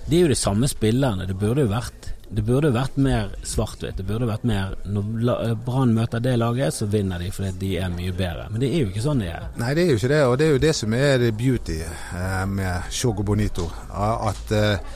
det 0.08 0.17
er 0.17 0.25
jo 0.25 0.31
de 0.34 0.39
samme 0.39 0.67
spillerne. 0.72 1.27
Det 1.29 1.38
burde 1.39 1.65
jo 1.65 1.72
vært 1.72 2.12
det 2.31 2.46
burde 2.48 2.70
vært 2.72 2.96
mer 2.96 3.34
svart-hvitt. 3.43 3.98
Det 4.00 4.05
burde 4.08 4.27
vært 4.29 4.46
mer 4.48 4.77
Når 4.88 5.55
Brann 5.65 5.91
møter 5.91 6.22
det 6.24 6.38
laget, 6.39 6.72
så 6.72 6.88
vinner 6.88 7.20
de 7.20 7.27
fordi 7.36 7.51
de 7.60 7.72
er 7.84 7.91
mye 7.91 8.13
bedre. 8.15 8.46
Men 8.51 8.63
det 8.63 8.70
er 8.72 8.86
jo 8.86 8.91
ikke 8.91 9.03
sånn 9.03 9.24
det 9.24 9.34
er. 9.34 9.50
Nei, 9.60 9.74
det 9.75 9.84
er 9.84 9.91
jo 9.91 10.00
ikke 10.00 10.12
det. 10.13 10.22
Og 10.29 10.38
det 10.39 10.48
er 10.48 10.53
jo 10.53 10.62
det 10.63 10.75
som 10.77 10.96
er 10.96 11.25
beauty 11.36 11.81
eh, 11.84 12.46
med 12.48 12.93
Shogo 12.96 13.25
Bonito. 13.27 13.67
At 13.91 14.55
eh, 14.55 14.93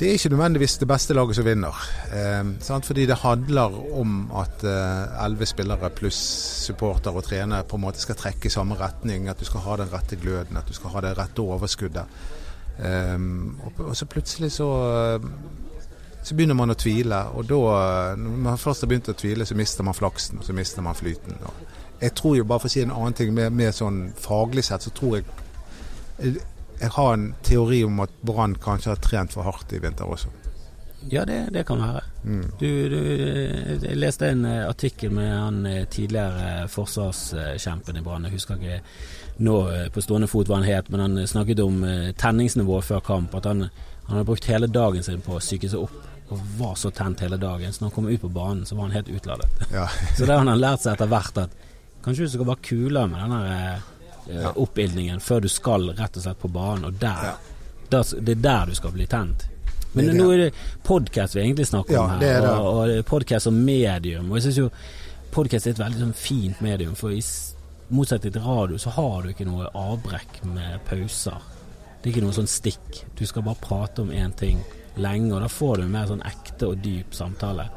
det 0.00 0.08
er 0.08 0.16
ikke 0.16 0.32
nødvendigvis 0.32 0.80
det 0.80 0.88
beste 0.90 1.14
laget 1.14 1.36
som 1.36 1.44
vinner. 1.46 1.84
Eh, 2.08 2.80
Fordi 2.82 3.06
det 3.06 3.20
handler 3.20 3.76
om 4.00 4.30
at 4.32 4.64
eh, 4.64 5.24
elleve 5.26 5.46
spillere 5.46 5.90
pluss 5.90 6.22
supporter 6.66 7.12
og 7.12 7.24
trener 7.24 7.62
på 7.62 7.76
en 7.76 7.84
måte 7.84 8.00
skal 8.00 8.16
trekke 8.16 8.48
i 8.48 8.50
samme 8.50 8.80
retning. 8.80 9.28
At 9.28 9.38
du 9.38 9.44
skal 9.44 9.60
ha 9.60 9.76
den 9.76 9.92
rette 9.92 10.16
gløden, 10.16 10.56
at 10.56 10.66
du 10.66 10.72
skal 10.72 10.90
ha 10.90 11.00
det 11.04 11.18
rette 11.18 11.44
overskuddet. 11.44 12.08
Um, 12.82 13.60
og, 13.62 13.84
og, 13.86 13.96
så 13.96 14.06
plutselig 14.10 14.52
så 14.52 14.68
så 16.22 16.36
begynner 16.38 16.54
man 16.54 16.70
å 16.70 16.78
tvile. 16.78 17.18
Og 17.34 17.48
da, 17.50 17.60
når 18.18 18.42
man 18.44 18.58
først 18.60 18.84
har 18.84 18.90
begynt 18.90 19.10
å 19.10 19.16
tvile, 19.18 19.46
så 19.46 19.56
mister 19.58 19.86
man 19.86 19.96
flaksen, 19.98 20.38
og 20.38 20.46
så 20.46 20.54
mister 20.54 20.84
man 20.86 20.94
flyten. 20.94 21.34
Og 21.42 22.02
jeg 22.02 22.14
tror 22.18 22.36
jo, 22.38 22.44
bare 22.46 22.62
for 22.62 22.70
å 22.70 22.74
si 22.74 22.82
en 22.84 22.94
annen 22.94 23.16
ting, 23.18 23.32
mer, 23.34 23.50
mer 23.50 23.74
sånn 23.74 24.04
faglig 24.18 24.62
sett, 24.68 24.86
så 24.86 24.94
tror 24.94 25.18
jeg, 25.18 25.26
jeg 26.22 26.36
jeg 26.82 26.90
har 26.90 27.12
en 27.14 27.34
teori 27.46 27.84
om 27.86 28.00
at 28.02 28.14
Brann 28.26 28.56
kanskje 28.58 28.90
har 28.90 29.02
trent 29.02 29.34
for 29.36 29.46
hardt 29.46 29.72
i 29.72 29.78
vinter 29.82 30.08
også. 30.10 30.32
Ja, 31.10 31.24
det, 31.26 31.48
det 31.54 31.64
kan 31.66 31.78
være. 31.82 32.02
Mm. 32.24 32.44
Du, 32.58 32.66
du, 32.90 32.98
jeg 33.82 33.98
leste 33.98 34.28
en 34.30 34.44
eh, 34.46 34.64
artikkel 34.68 35.10
med 35.14 35.30
han 35.30 35.66
eh, 35.66 35.84
tidligere 35.90 36.68
forsvarskjempen 36.70 37.98
i 37.98 38.02
Brann. 38.06 38.26
Jeg 38.26 38.36
husker 38.36 38.58
ikke 38.58 38.80
nå 39.36 39.56
eh, 39.72 39.88
på 39.92 40.02
stående 40.04 40.28
fot 40.30 40.50
hva 40.50 40.60
han 40.60 40.68
het, 40.68 40.90
men 40.92 41.00
han 41.00 41.26
snakket 41.28 41.62
om 41.64 41.84
tenningsnivået 42.20 42.84
før 42.84 43.04
kamp. 43.06 43.34
At 43.38 43.48
han, 43.50 43.68
han 44.06 44.16
hadde 44.16 44.28
brukt 44.28 44.48
hele 44.50 44.70
dagen 44.70 45.04
sin 45.06 45.24
på 45.24 45.38
å 45.38 45.42
psyke 45.42 45.70
seg 45.72 45.86
opp 45.86 46.00
og 46.32 46.40
var 46.58 46.74
så 46.74 46.90
tent 46.90 47.20
hele 47.20 47.36
dagen. 47.36 47.72
Så 47.72 47.82
når 47.82 47.90
han 47.90 47.94
kom 47.94 48.08
ut 48.08 48.20
på 48.20 48.28
banen, 48.28 48.66
så 48.66 48.76
var 48.76 48.88
han 48.88 48.96
helt 48.96 49.08
utladet. 49.08 49.48
Ja. 49.72 49.88
så 50.16 50.24
det 50.24 50.32
har 50.32 50.44
han 50.44 50.60
lært 50.60 50.84
seg 50.84 50.94
etter 50.94 51.10
hvert 51.10 51.40
at 51.44 51.56
kanskje 52.04 52.26
du 52.26 52.34
skal 52.34 52.48
være 52.48 52.66
kulere 52.66 53.10
med 53.10 53.22
den 53.22 53.34
eh, 53.52 53.88
ja. 54.40 54.52
oppildningen 54.64 55.20
før 55.20 55.44
du 55.44 55.50
skal 55.52 55.92
rett 55.92 56.16
og 56.16 56.24
slett 56.24 56.40
på 56.40 56.50
banen, 56.52 56.88
og 56.88 56.98
der, 57.00 57.28
ja. 57.28 57.34
der, 57.92 58.12
det 58.20 58.36
er 58.38 58.44
der 58.48 58.72
du 58.72 58.78
skal 58.78 58.94
bli 58.96 59.06
tent. 59.10 59.46
Men 59.92 60.06
det, 60.06 60.12
det. 60.14 60.18
nå 60.22 60.28
er 60.32 60.44
det 60.46 60.50
podkast 60.88 61.36
vi 61.36 61.42
egentlig 61.44 61.68
snakker 61.68 61.98
om 62.00 62.14
her, 62.16 62.48
og, 62.56 62.68
og 62.80 63.06
podkast 63.06 63.50
som 63.50 63.58
medium. 63.64 64.30
Og 64.30 64.38
jeg 64.38 64.48
syns 64.48 64.62
jo 64.62 64.68
podkast 65.32 65.68
er 65.68 65.76
et 65.76 65.82
veldig 65.82 66.06
sånn, 66.06 66.16
fint 66.16 66.62
medium, 66.64 66.96
for 66.96 67.12
i 67.12 67.20
motsetning 67.92 68.34
til 68.34 68.44
radio 68.44 68.78
så 68.80 68.92
har 68.96 69.22
du 69.22 69.32
ikke 69.32 69.46
noe 69.48 69.68
avbrekk 69.76 70.42
med 70.48 70.80
pauser. 70.88 71.48
Det 72.00 72.08
er 72.08 72.14
ikke 72.14 72.24
noe 72.24 72.36
sånn 72.36 72.50
stikk. 72.50 73.02
Du 73.18 73.24
skal 73.28 73.44
bare 73.46 73.60
prate 73.62 74.02
om 74.02 74.10
én 74.10 74.32
ting 74.36 74.62
lenge, 74.96 75.32
og 75.34 75.42
da 75.44 75.48
får 75.48 75.78
du 75.78 75.86
en 75.86 75.94
mer 75.94 76.08
sånn 76.10 76.24
ekte 76.26 76.72
og 76.72 76.80
dyp 76.84 77.14
samtale. 77.16 77.68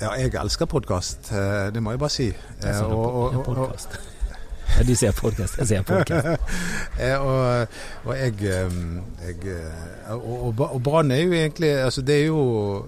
Ja, 0.00 0.14
jeg 0.16 0.32
elsker 0.40 0.68
podkast, 0.70 1.28
eh, 1.36 1.68
det 1.74 1.82
må 1.84 1.92
jeg 1.92 2.00
bare 2.00 2.14
si. 2.14 2.30
Jeg 2.64 2.86
og, 2.88 3.36
og, 3.36 3.48
og, 3.52 3.74
ja, 4.70 4.84
du 4.86 4.94
ser 4.96 5.12
podkast, 5.12 5.58
jeg 5.60 5.68
ser 5.68 5.82
podkast. 5.84 6.26
og, 7.26 7.76
og 8.04 8.16
jeg, 8.16 8.34
jeg 8.40 9.56
Og, 10.14 10.60
og 10.60 10.82
Brann 10.82 11.10
er 11.10 11.24
jo 11.24 11.32
egentlig 11.32 11.70
Altså, 11.82 12.02
det 12.02 12.16
er 12.20 12.26
jo 12.26 12.86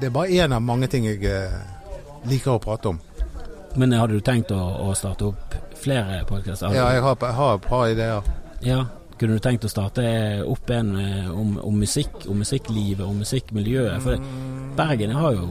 Det 0.00 0.06
er 0.06 0.14
bare 0.14 0.28
én 0.28 0.54
av 0.54 0.62
mange 0.62 0.86
ting 0.86 1.06
jeg 1.06 1.24
eh, 1.28 1.58
liker 2.30 2.56
å 2.56 2.62
prate 2.62 2.94
om. 2.94 3.00
Men 3.76 3.94
hadde 3.98 4.18
du 4.18 4.24
tenkt 4.24 4.52
å, 4.54 4.60
å 4.86 4.92
starte 4.98 5.30
opp 5.32 5.54
flere 5.78 6.22
podkaster? 6.28 6.74
Ja, 6.76 6.90
jeg 6.94 7.02
har, 7.04 7.54
et 7.54 7.66
par 7.66 7.86
ideer. 7.90 8.28
Ja, 8.64 8.84
kunne 9.18 9.38
du 9.38 9.42
tenkt 9.42 9.66
å 9.66 9.70
starte 9.70 10.04
opp 10.46 10.70
en 10.74 10.94
eh, 11.00 11.30
om, 11.30 11.56
om 11.62 11.78
musikk, 11.78 12.24
om 12.30 12.38
musikklivet, 12.42 13.04
om 13.06 13.18
musikkmiljøet? 13.22 14.02
For 14.04 14.28
Bergen 14.78 15.16
har 15.18 15.34
jo 15.38 15.48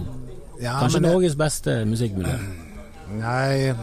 ja, 0.59 0.77
kanskje 0.79 1.01
det, 1.01 1.09
Norges 1.09 1.35
beste 1.39 1.81
musikkmiljø. 1.89 2.37
Nei 3.23 3.73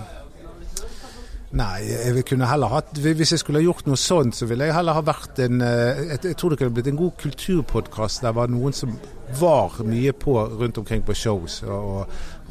Nei, 1.50 1.80
jeg 1.82 2.22
kunne 2.28 2.46
heller 2.46 2.70
hatt 2.70 2.98
Hvis 3.02 3.32
jeg 3.34 3.40
skulle 3.42 3.58
ha 3.58 3.64
gjort 3.64 3.88
noe 3.90 3.98
sånt, 3.98 4.36
så 4.38 4.46
ville 4.46 4.68
jeg 4.68 4.74
heller 4.76 4.94
ha 4.94 5.02
vært 5.02 5.40
en 5.42 5.64
eh, 5.66 6.02
Jeg, 6.12 6.20
jeg 6.28 6.36
tror 6.38 6.52
det 6.52 6.60
kunne 6.60 6.74
blitt 6.76 6.90
en 6.92 7.00
god 7.00 7.16
kulturpodkast 7.18 8.22
der 8.22 8.36
var 8.36 8.52
noen 8.52 8.76
som 8.76 8.94
var 9.38 9.80
mye 9.86 10.12
på 10.14 10.34
rundt 10.60 10.78
omkring 10.78 11.02
på 11.06 11.14
shows 11.14 11.60
og, 11.62 12.06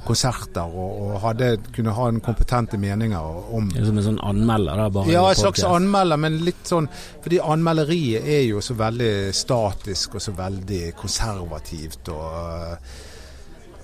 konserter 0.06 0.70
og, 0.70 1.02
og 1.04 1.20
hadde, 1.24 1.52
kunne 1.76 1.94
ha 1.96 2.08
en 2.12 2.22
kompetente 2.24 2.80
meninger 2.82 3.54
om 3.56 3.70
Som 3.76 4.00
en 4.00 4.06
sånn 4.06 4.22
anmelder? 4.26 4.86
da, 4.94 5.04
Ja, 5.12 5.26
en 5.30 5.40
slags 5.40 5.64
anmelder, 5.68 6.20
men 6.22 6.40
litt 6.46 6.64
sånn 6.70 6.90
Fordi 7.24 7.42
anmelderiet 7.44 8.26
er 8.26 8.44
jo 8.48 8.64
så 8.66 8.78
veldig 8.80 9.14
statisk 9.36 10.18
og 10.20 10.24
så 10.24 10.34
veldig 10.38 10.84
konservativt 11.00 12.12
og, 12.14 12.90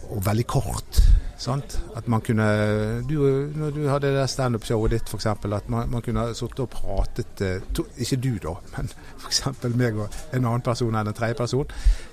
og 0.09 0.25
veldig 0.25 0.47
kort. 0.49 1.03
Sant? 1.37 1.75
At 1.95 2.07
man 2.07 2.21
kunne 2.23 2.45
du, 3.07 3.17
Når 3.55 3.71
du 3.75 3.81
hadde 3.89 4.13
det 4.15 4.29
standup-showet 4.31 4.95
ditt, 4.95 5.09
f.eks., 5.11 5.25
at 5.27 5.69
man, 5.69 5.89
man 5.91 6.01
kunne 6.05 6.29
sittet 6.37 6.63
og 6.63 6.69
pratet 6.71 7.43
eh, 7.43 7.61
to, 7.75 7.85
Ikke 8.01 8.19
du, 8.23 8.31
da, 8.41 8.55
men 8.75 8.89
f.eks. 9.19 9.43
meg 9.75 9.99
og 9.99 10.15
en 10.31 10.45
annen 10.45 10.63
person 10.65 10.95
eller 10.95 11.11
en 11.11 11.17
tredje 11.17 11.37
person. 11.41 11.67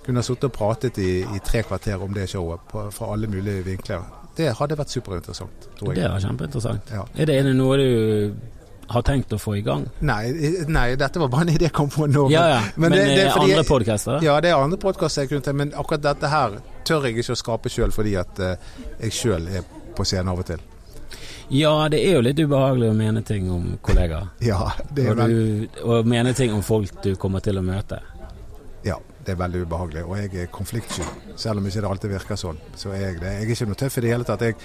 Kunne 0.06 0.22
sittet 0.26 0.48
og 0.48 0.54
pratet 0.56 0.98
i, 0.98 1.10
i, 1.22 1.42
tre 1.44 1.62
kvarter 1.66 2.00
om 2.02 2.14
det 2.14 2.26
showet 2.32 2.64
på, 2.70 2.88
fra 2.94 3.12
alle 3.14 3.30
mulige 3.30 3.62
vinkler. 3.66 4.02
Det 4.36 4.48
hadde 4.58 4.78
vært 4.78 4.94
superinteressant, 4.94 5.68
tror 5.78 5.92
jeg. 5.92 6.00
Det 6.00 6.10
var 6.10 6.24
kjempeinteressant. 6.24 6.90
Ja. 6.94 7.04
Er 7.14 7.28
det 7.28 7.54
noe 7.54 7.76
du 7.78 7.88
har 8.92 9.04
tenkt 9.06 9.32
å 9.32 9.38
få 9.40 9.54
i 9.58 9.62
gang? 9.64 9.84
Nei, 10.04 10.32
nei 10.72 10.86
dette 11.00 11.20
var 11.22 11.30
bare 11.32 11.46
en 11.46 11.54
idé 11.54 11.68
jeg 11.68 11.76
kom 11.76 11.90
på 11.92 12.08
nå. 12.10 12.26
Ja, 12.32 12.46
ja. 12.56 12.58
Men, 12.74 12.90
men 12.90 12.96
det, 12.96 13.04
det, 13.12 13.28
er 13.28 13.38
andre 13.38 13.64
podkaster? 13.68 14.18
Ja, 14.24 14.40
det 14.42 14.52
er 14.52 14.58
andre 14.58 14.80
podkaster 14.80 15.24
jeg 15.24 15.32
kunne 15.32 15.46
til, 15.46 15.56
men 15.60 15.72
akkurat 15.78 16.04
dette 16.08 16.32
her 16.32 16.58
tør 16.88 17.06
jeg 17.06 17.22
ikke 17.22 17.36
å 17.36 17.40
skape 17.44 17.72
sjøl 17.72 17.94
fordi 17.94 18.16
at 18.20 18.42
uh, 18.42 18.76
jeg 19.04 19.16
sjøl 19.16 19.48
er 19.52 19.66
på 19.96 20.06
scenen 20.08 20.32
av 20.32 20.42
og 20.42 20.48
til. 20.50 20.68
Ja, 21.52 21.74
det 21.92 22.00
er 22.00 22.16
jo 22.16 22.24
litt 22.24 22.40
ubehagelig 22.40 22.88
å 22.88 22.96
mene 22.96 23.22
ting 23.28 23.50
om 23.52 23.74
kollegaer. 23.84 24.30
ja, 24.40 24.72
det 24.88 25.10
er 25.10 25.18
og, 25.18 25.28
du, 25.28 25.80
og 25.84 26.08
mene 26.08 26.32
ting 26.36 26.54
om 26.56 26.62
folk 26.64 27.02
du 27.04 27.12
kommer 27.20 27.44
til 27.44 27.60
å 27.60 27.64
møte. 27.66 28.00
Ja, 28.86 28.96
det 29.26 29.34
er 29.34 29.38
veldig 29.38 29.62
ubehagelig. 29.66 30.02
Og 30.04 30.18
jeg 30.18 30.42
er 30.42 30.50
konfliktsky. 30.52 31.04
Selv 31.36 31.60
om 31.60 31.66
ikke 31.66 31.82
det 31.82 31.90
alltid 31.90 32.12
virker 32.12 32.38
sånn, 32.40 32.58
så 32.78 32.90
er 32.92 33.04
jeg 33.04 33.20
det. 33.20 33.32
Jeg 33.36 33.46
er 33.46 33.54
ikke 33.54 33.68
noe 33.70 33.80
tøff 33.82 33.98
i 33.98 34.04
det 34.04 34.12
hele 34.12 34.26
tatt. 34.26 34.44
Jeg, 34.46 34.56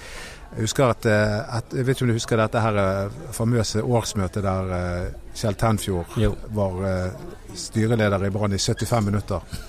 husker 0.57 0.93
at, 0.93 1.05
eh, 1.05 1.57
at, 1.57 1.73
Jeg 1.73 1.85
vet 1.85 1.97
ikke 1.97 2.07
om 2.07 2.11
du 2.11 2.17
husker 2.17 2.41
dette 2.41 2.63
her 2.63 2.79
eh, 2.81 3.17
famøse 3.35 3.83
årsmøtet 3.83 4.45
der 4.45 4.71
uh, 4.71 5.33
Kjell 5.35 5.57
Tenfjord 5.59 6.17
jo. 6.17 6.33
var 6.55 7.13
styreleder 7.53 8.25
i 8.25 8.31
Brann 8.33 8.55
i 8.55 8.61
75 8.61 9.05
minutter. 9.05 9.59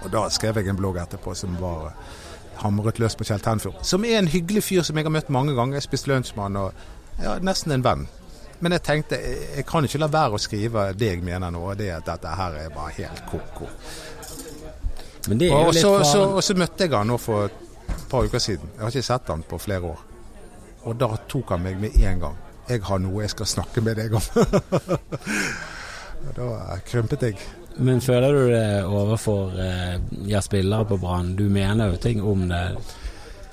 Og 0.00 0.08
da 0.12 0.24
skrev 0.32 0.56
jeg 0.56 0.70
en 0.70 0.78
blogg 0.78 0.96
etterpå 1.02 1.34
som 1.36 1.58
var 1.60 1.90
hamret 2.62 3.00
løs 3.00 3.16
på 3.16 3.26
Kjell 3.28 3.44
Tenfjord. 3.44 3.84
Som 3.84 4.04
er 4.04 4.20
en 4.20 4.30
hyggelig 4.30 4.64
fyr 4.64 4.86
som 4.86 4.96
jeg 4.96 5.08
har 5.08 5.12
møtt 5.12 5.32
mange 5.32 5.54
ganger. 5.56 5.80
Jeg 5.80 5.88
spiste 5.88 6.12
lunsj 6.12 6.32
med 6.36 6.48
han 6.48 6.62
og 6.64 7.20
ja, 7.20 7.36
nesten 7.44 7.76
en 7.76 7.84
venn. 7.84 8.08
Men 8.60 8.76
jeg 8.76 8.84
tenkte 8.84 9.18
jeg 9.20 9.64
kan 9.68 9.86
ikke 9.86 10.00
la 10.02 10.10
være 10.12 10.36
å 10.36 10.42
skrive 10.42 10.90
det 10.98 11.14
jeg 11.14 11.24
mener 11.24 11.52
nå, 11.54 11.62
det 11.78 11.90
at 11.96 12.08
dette 12.08 12.34
her 12.36 12.58
er 12.60 12.74
bare 12.74 12.92
helt 12.98 13.24
ko-ko. 13.30 13.68
Og, 15.30 15.74
så, 15.76 15.90
så, 16.04 16.22
og 16.24 16.42
så 16.44 16.56
møtte 16.56 16.86
jeg 16.86 16.94
han 16.96 17.10
nå 17.10 17.16
for 17.20 17.48
et 17.48 18.06
par 18.10 18.24
uker 18.24 18.42
siden. 18.42 18.72
Jeg 18.74 18.82
har 18.82 18.92
ikke 18.92 19.08
sett 19.10 19.32
han 19.32 19.44
på 19.48 19.58
flere 19.60 19.92
år. 19.92 20.06
Og 20.88 20.96
da 20.96 21.10
tok 21.28 21.54
han 21.54 21.64
meg 21.64 21.80
med 21.80 21.96
en 22.00 22.22
gang. 22.24 22.38
Jeg 22.70 22.84
har 22.86 23.00
noe 23.02 23.24
jeg 23.24 23.32
skal 23.34 23.48
snakke 23.50 23.82
med 23.84 23.98
deg 24.00 24.14
om. 24.16 24.28
da 26.38 26.78
krympet 26.86 27.26
jeg. 27.28 27.40
Men 27.80 28.00
føler 28.04 28.34
du 28.34 28.50
det 28.50 28.84
overfor 28.84 29.54
eh, 29.60 30.00
ja, 30.28 30.40
spillere 30.44 30.84
på 30.88 30.98
Brann? 31.00 31.34
Du 31.36 31.46
mener 31.52 31.92
jo 31.92 32.00
ting 32.00 32.22
om 32.22 32.48
det. 32.50 32.64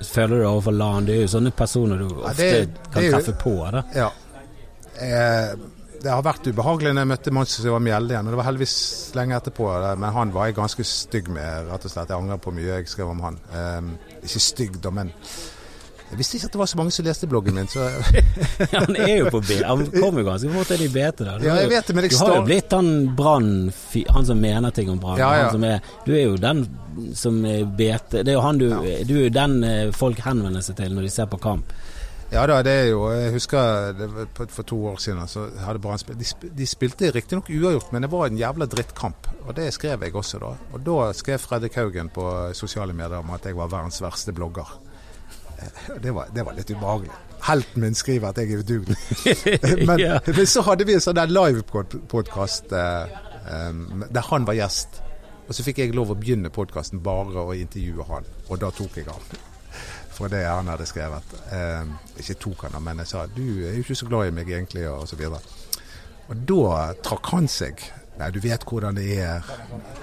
Føler 0.00 0.34
du 0.36 0.42
det 0.42 0.48
overfor 0.48 0.76
LAN? 0.76 1.06
Det 1.08 1.16
er 1.16 1.24
jo 1.24 1.30
sånne 1.32 1.52
personer 1.56 2.00
du 2.00 2.08
ofte 2.10 2.46
ja, 2.46 2.58
det, 2.60 2.88
kan 2.92 3.02
det 3.02 3.12
treffe 3.14 3.34
på. 3.40 3.54
Da. 3.74 3.82
Ja, 3.96 4.10
Eh, 4.98 5.50
det 5.98 6.10
har 6.12 6.22
vært 6.22 6.46
ubehagelig 6.46 6.92
når 6.94 7.02
jeg 7.02 7.10
møtte 7.10 7.34
Mons 7.34 7.58
var 7.64 7.82
Mjelde 7.82 8.14
igjen. 8.14 8.26
og 8.28 8.34
Det 8.34 8.38
var 8.38 8.48
heldigvis 8.48 8.78
lenge 9.18 9.38
etterpå, 9.38 9.68
men 9.98 10.14
han 10.14 10.32
var 10.34 10.46
jeg 10.48 10.58
ganske 10.58 10.86
stygg 10.86 11.30
med. 11.34 11.70
rett 11.72 11.86
og 11.86 11.94
slett. 11.94 12.12
Jeg 12.12 12.22
angrer 12.22 12.42
på 12.42 12.54
mye 12.54 12.68
jeg 12.78 12.90
skrev 12.90 13.10
om 13.10 13.22
han. 13.26 13.38
Eh, 13.50 14.18
ikke 14.22 14.42
stygg, 14.42 14.78
da, 14.84 14.94
men 14.94 15.12
jeg 16.08 16.16
visste 16.22 16.38
ikke 16.38 16.48
at 16.48 16.54
det 16.54 16.60
var 16.62 16.68
så 16.70 16.78
mange 16.80 16.92
som 16.94 17.04
leste 17.04 17.28
bloggen 17.28 17.58
min. 17.58 17.66
Så 17.68 17.82
ja, 18.72 18.80
han 18.80 18.96
er 18.96 19.14
jo 19.18 19.32
på 19.34 19.42
B. 19.44 19.58
Han 19.60 19.84
kommer 19.92 20.22
jo 20.22 20.28
ganske 20.30 20.52
fort 20.54 20.70
inn 20.76 20.84
i 20.86 20.88
BT. 20.92 21.20
Da. 21.26 21.34
Du, 21.36 21.44
ja, 21.44 21.58
jeg 21.60 21.72
vet 21.74 21.90
det, 21.90 21.96
men 21.96 22.06
jeg 22.06 22.14
du 22.14 22.18
har 22.22 22.36
jo 22.38 22.46
blitt 22.46 22.72
han 22.72 22.88
brann... 23.18 23.50
Han 24.14 24.28
som 24.30 24.40
mener 24.40 24.72
ting 24.72 24.88
om 24.92 25.00
Brann. 25.02 25.20
Ja, 25.20 25.34
ja. 25.36 25.76
Du 26.06 26.14
er 26.14 26.24
jo 26.24 26.38
den 26.40 26.64
som 27.18 27.42
er 27.44 27.66
BT. 27.66 28.22
Det 28.22 28.32
er 28.32 28.38
jo 28.38 28.46
han 28.46 28.60
du, 28.60 28.70
du 29.04 29.14
er 29.18 29.26
jo 29.26 29.34
den 29.34 29.60
eh, 29.66 29.84
folk 29.92 30.22
henvender 30.24 30.64
seg 30.64 30.78
til 30.80 30.96
når 30.96 31.10
de 31.10 31.12
ser 31.12 31.28
på 31.28 31.40
kamp. 31.42 31.76
Ja 32.28 32.42
da, 32.44 32.58
det 32.60 32.72
er 32.72 32.88
jo 32.90 33.06
Jeg 33.08 33.32
husker 33.32 34.02
for 34.52 34.66
to 34.68 34.78
år 34.90 34.98
siden 35.00 35.28
så 35.30 35.46
hadde 35.64 35.80
Brann 35.80 36.00
spilt 36.00 36.20
De, 36.20 36.50
de 36.58 36.66
spilte 36.68 37.08
riktignok 37.14 37.48
uavgjort, 37.48 37.92
men 37.92 38.04
det 38.04 38.10
var 38.12 38.26
en 38.28 38.36
jævla 38.36 38.68
drittkamp. 38.68 39.30
Og 39.46 39.56
det 39.56 39.70
skrev 39.72 40.04
jeg 40.04 40.14
også 40.14 40.40
da. 40.42 40.52
Og 40.76 40.84
da 40.84 41.12
skrev 41.16 41.40
Fredrik 41.40 41.78
Haugen 41.80 42.12
på 42.12 42.26
sosiale 42.52 42.92
medier 42.92 43.22
om 43.22 43.32
at 43.32 43.48
jeg 43.48 43.56
var 43.56 43.72
verdens 43.72 44.02
verste 44.04 44.34
blogger. 44.36 44.76
Eh, 45.56 45.96
det 46.04 46.12
var, 46.14 46.28
det 46.34 46.44
var 46.44 46.58
litt 46.58 46.70
ubehagelig. 46.70 47.16
Helten 47.48 47.86
min 47.86 47.96
skriver 47.96 48.28
at 48.28 48.38
jeg 48.42 48.52
er 48.52 48.60
udugelig. 48.60 48.98
men, 49.88 50.00
ja. 50.00 50.20
men, 50.26 50.46
så 50.46 50.62
hadde 50.68 50.84
vi 50.84 50.98
en 50.98 51.04
sånn 51.04 51.20
livepodkast 51.32 52.76
eh, 52.76 53.18
der 53.48 54.28
han 54.28 54.48
var 54.48 54.58
gjest. 54.58 55.00
Og 55.48 55.56
så 55.56 55.64
fikk 55.64 55.80
jeg 55.80 55.96
lov 55.96 56.12
å 56.12 56.18
begynne 56.18 56.52
podkasten 56.52 57.00
bare 57.00 57.40
å 57.40 57.54
intervjue 57.56 58.04
han, 58.10 58.26
og 58.50 58.58
da 58.60 58.68
tok 58.74 59.00
jeg 59.00 59.08
han. 59.08 59.47
For 60.18 60.32
det 60.32 60.42
han 60.42 60.66
hadde 60.66 60.86
skrevet. 60.88 61.34
Eh, 61.54 61.90
ikke 62.18 62.38
tok 62.42 62.66
han, 62.66 62.80
men 62.82 63.04
jeg 63.04 63.12
sa 63.12 63.26
du 63.30 63.46
er 63.62 63.76
jo 63.76 63.84
ikke 63.84 63.98
så 64.00 64.08
glad 64.10 64.30
i 64.30 64.34
meg 64.40 64.50
egentlig, 64.50 64.88
og 64.90 65.06
så 65.06 65.18
videre. 65.18 65.38
Og 66.28 66.44
da 66.50 66.92
trakk 67.06 67.30
han 67.36 67.46
seg. 67.50 67.84
Nei, 68.18 68.32
du 68.34 68.40
vet 68.42 68.64
hvordan 68.66 68.98
det 68.98 69.06
er 69.22 69.46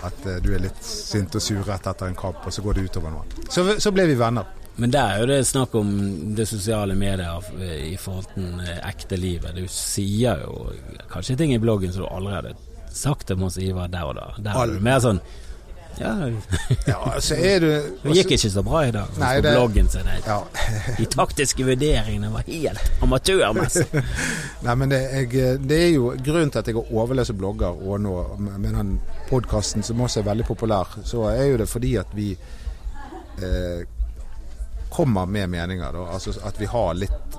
at 0.07 0.27
eh, 0.29 0.39
du 0.43 0.53
er 0.55 0.63
litt 0.63 0.79
sint 0.88 1.36
og 1.36 1.43
surret 1.43 1.89
etter 1.91 2.07
en 2.07 2.15
kamp, 2.15 2.45
og 2.48 2.55
så 2.55 2.63
går 2.63 2.79
det 2.79 2.86
utover 2.88 3.12
noe. 3.12 3.43
Så, 3.51 3.67
så 3.84 3.91
ble 3.91 4.07
vi 4.13 4.15
venner. 4.19 4.48
Men 4.79 4.91
der 4.91 5.12
er 5.12 5.22
jo 5.22 5.27
det 5.29 5.41
snakk 5.48 5.75
om 5.79 5.91
det 6.36 6.48
sosiale 6.50 6.95
medier 7.00 7.43
i 7.63 7.95
forhold 8.00 8.27
til 8.34 8.72
ekte 8.75 9.19
livet. 9.19 9.55
Du 9.55 9.67
sier 9.72 10.41
jo 10.43 10.72
kanskje 11.12 11.38
ting 11.39 11.53
i 11.55 11.60
bloggen 11.63 11.93
som 11.95 12.03
du 12.03 12.10
allerede 12.12 12.55
sagt 12.95 13.27
til 13.27 13.39
Mons 13.39 13.55
Ivar 13.60 13.88
der 13.91 14.07
og 14.10 14.17
da. 14.17 14.27
Der 14.39 14.60
er 14.60 14.72
du 14.72 14.84
mer 14.84 15.00
sånn 15.03 15.22
ja, 16.00 16.30
ja 16.86 17.20
så 17.28 17.36
er 17.36 17.60
du 17.64 17.70
Det 18.04 18.16
gikk 18.20 18.36
ikke 18.36 18.52
så 18.52 18.64
bra 18.66 18.84
i 18.88 18.92
dag. 18.96 19.18
Nei, 19.22 19.34
det, 19.42 19.54
bloggen 19.56 19.90
sin. 19.90 20.10
Ja. 20.25 20.40
De 20.98 21.06
taktiske 21.12 21.66
vurderingene 21.68 22.32
var 22.34 22.46
helt 22.48 23.04
amatørmessig. 23.06 23.86
Nei, 24.66 24.75
men 24.82 24.94
det, 24.94 25.02
jeg, 25.14 25.58
det, 25.64 25.82
er 25.88 25.92
jo 25.94 26.14
grunnen 26.18 26.54
til 26.54 26.64
at 26.64 26.72
jeg 26.72 26.86
overleser 26.86 27.38
blogger, 27.38 27.75
og 27.75 28.02
nå 28.02 28.16
med 28.40 28.72
den 28.72 28.96
podkasten 29.30 29.86
som 29.86 30.02
også 30.02 30.22
er 30.22 30.30
veldig 30.32 30.48
populær, 30.48 30.98
så 31.06 31.28
er 31.32 31.52
jo 31.52 31.60
det 31.62 31.70
fordi 31.70 31.96
at 32.02 32.16
vi 32.18 32.32
eh, 32.34 33.86
kommer 34.90 35.25
med 35.25 35.50
meninger. 35.50 35.94
Da. 35.94 36.08
Altså 36.16 36.34
at 36.46 36.60
vi 36.62 36.70
har 36.72 36.98
litt 36.98 37.38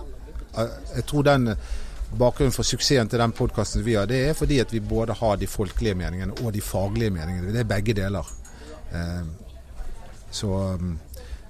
eh, 0.57 0.79
Jeg 0.97 1.07
tror 1.11 1.27
den 1.27 1.51
bakgrunnen 2.17 2.55
for 2.55 2.67
suksessen 2.67 3.09
til 3.11 3.21
den 3.21 3.35
podkasten 3.35 3.85
vi 3.85 3.97
har, 3.97 4.07
det 4.07 4.23
er 4.29 4.35
fordi 4.37 4.61
at 4.63 4.73
vi 4.73 4.81
både 4.81 5.17
har 5.19 5.37
de 5.37 5.49
folkelige 5.51 5.99
meningene 5.99 6.37
og 6.45 6.53
de 6.55 6.63
faglige 6.63 7.11
meningene. 7.11 7.53
Det 7.53 7.65
er 7.65 7.71
begge 7.71 7.97
deler. 7.97 8.29
Eh, 8.93 9.25
så 10.31 10.53
mm, 10.81 10.95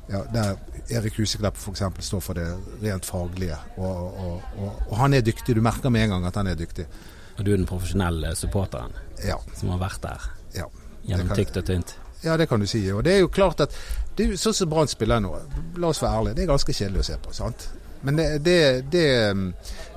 ja, 0.09 0.23
der 0.33 0.57
Erik 0.89 1.19
Huseklepp 1.19 1.57
f.eks. 1.59 1.83
står 2.07 2.23
for 2.23 2.39
det 2.39 2.47
rent 2.83 3.07
faglige. 3.07 3.59
Og, 3.77 4.03
og, 4.07 4.43
og, 4.57 4.83
og, 4.89 4.97
han 5.01 5.15
er 5.15 5.25
dyktig. 5.27 5.57
Du 5.57 5.63
merker 5.65 5.91
med 5.91 6.07
en 6.07 6.17
gang 6.17 6.27
at 6.31 6.39
han 6.39 6.47
er 6.47 6.59
dyktig. 6.59 6.87
Og 7.37 7.45
du 7.45 7.53
er 7.53 7.59
den 7.59 7.69
profesjonelle 7.69 8.33
supporteren 8.39 8.95
ja. 9.25 9.37
som 9.59 9.75
har 9.75 9.81
vært 9.83 10.03
der 10.07 10.29
ja, 10.57 10.69
gjennom 11.05 11.35
tykt 11.37 11.59
og 11.61 11.67
tynt? 11.69 11.97
Ja, 12.25 12.37
det 12.41 12.49
kan 12.49 12.63
du 12.63 12.67
si. 12.71 12.81
Og 12.93 13.05
det 13.05 13.17
er 13.17 13.25
jo 13.25 13.33
klart 13.33 13.61
at 13.61 13.75
det 14.17 14.31
er 14.31 14.39
sånn 14.41 14.57
som 14.57 14.71
Brann 14.73 14.89
spiller 14.89 15.21
nå, 15.21 15.35
la 15.77 15.91
oss 15.91 16.01
være 16.01 16.23
ærlige, 16.23 16.39
det 16.39 16.47
er 16.47 16.55
ganske 16.55 16.77
kjedelig 16.79 17.03
å 17.03 17.09
se 17.11 17.19
på. 17.21 17.35
sant? 17.37 17.67
Men 18.01 18.17
det, 18.17 18.27
det, 18.45 18.59
det, 18.93 19.07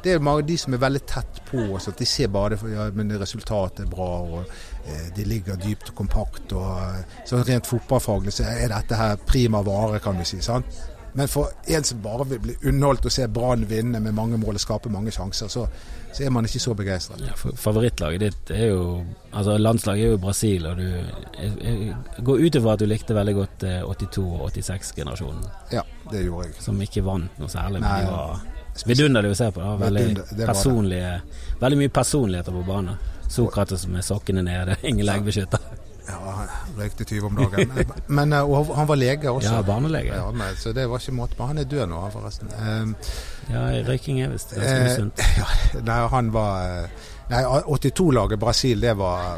det 0.03 0.13
er 0.13 0.41
de 0.41 0.57
som 0.57 0.73
er 0.73 0.81
veldig 0.81 1.01
tett 1.07 1.41
på 1.49 1.65
oss. 1.75 1.87
at 1.87 1.97
De 1.99 2.05
ser 2.05 2.27
bare 2.27 2.55
det, 2.55 2.71
ja, 2.73 2.89
resultatet 3.19 3.85
er 3.85 3.89
bra. 3.91 4.09
og 4.21 4.43
eh, 4.85 5.09
De 5.15 5.25
ligger 5.25 5.59
dypt 5.59 5.91
og 5.91 5.95
kompakt. 5.95 6.53
og 6.53 6.79
eh, 6.79 7.19
så 7.25 7.43
Rent 7.43 7.67
fotballfaglig 7.67 8.33
så 8.33 8.47
er 8.49 8.71
dette 8.73 8.95
her 8.95 9.17
prima 9.25 9.61
vare, 9.61 9.99
kan 9.99 10.17
du 10.17 10.25
si. 10.25 10.41
sant? 10.41 10.65
Men 11.13 11.27
for 11.27 11.49
en 11.67 11.83
som 11.83 12.01
bare 12.03 12.27
vil 12.29 12.39
bli 12.39 12.55
underholdt 12.69 13.05
og 13.09 13.11
se 13.11 13.27
Brann 13.27 13.65
vinne 13.69 13.99
med 13.99 14.13
mange 14.13 14.37
mål 14.37 14.59
og 14.59 14.61
skape 14.61 14.91
mange 14.93 15.11
sjanser, 15.11 15.49
så, 15.49 15.65
så 16.11 16.25
er 16.25 16.31
man 16.33 16.47
ikke 16.47 16.61
så 16.61 16.73
begeistret. 16.77 17.21
Ja, 17.21 17.35
favorittlaget 17.37 18.23
ditt 18.23 18.51
er 18.55 18.71
jo 18.71 18.83
Altså 19.29 19.59
Landslaget 19.61 20.07
er 20.07 20.13
jo 20.15 20.17
Brasil, 20.17 20.65
og 20.65 20.79
du 20.79 22.23
går 22.25 22.45
ut 22.45 22.55
ifra 22.57 22.73
at 22.73 22.81
du 22.81 22.87
likte 22.89 23.13
veldig 23.13 23.35
godt 23.37 23.63
82- 23.63 23.67
eh, 23.69 24.41
og 24.41 24.55
86-generasjonen. 24.55 25.43
Ja, 25.71 25.83
det 26.09 26.23
gjorde 26.25 26.47
jeg. 26.47 26.55
Som 26.65 26.81
ikke 26.81 27.03
vant 27.05 27.37
noe 27.37 27.51
særlig. 27.51 27.83
Nei, 27.85 27.99
men 28.07 28.15
var 28.15 28.41
vidunderlig 28.89 29.35
å 29.35 29.37
se 29.37 29.51
på. 29.53 29.61
Da. 29.61 29.75
Veldig, 29.83 30.07
personlige, 30.47 31.13
veldig 31.61 31.79
mye 31.83 31.93
personligheter 31.93 32.57
på 32.57 32.65
banen. 32.67 32.97
Sokrates 33.29 33.85
med 33.87 34.05
sokkene 34.05 34.41
nede, 34.45 34.79
ingen 34.89 35.05
leggbeskytter. 35.05 35.78
Ja, 36.09 36.31
han 36.31 36.47
røykte 36.77 37.05
20 37.05 37.25
om 37.27 37.35
dagen. 37.37 37.73
Men, 38.17 38.33
eh, 38.33 38.49
og 38.51 38.71
han 38.75 38.87
var 38.87 38.97
lege 38.97 39.29
også. 39.31 39.53
Ja, 39.53 39.61
barnelege. 39.61 40.15
Ja, 40.15 40.31
men, 40.31 40.55
så 40.57 40.73
det 40.73 40.87
var 40.89 41.01
ikke 41.01 41.15
måte 41.15 41.37
på. 41.37 41.45
Han 41.45 41.57
er 41.57 41.67
død 41.69 41.85
nå, 41.91 42.01
forresten. 42.13 42.49
Uh, 42.49 43.13
ja, 43.51 43.67
røyking 43.87 44.21
er 44.23 44.33
visst 44.33 44.55
ganske 44.55 44.79
uh, 44.79 44.91
usunt. 44.93 45.23
Ja, 45.39 45.47
nei, 45.85 45.99
han 46.13 46.33
var 46.33 46.65
eh, 46.65 47.07
Nei, 47.29 47.43
82-laget 47.45 48.41
Brasil, 48.41 48.81
det 48.81 48.95
var 48.97 49.37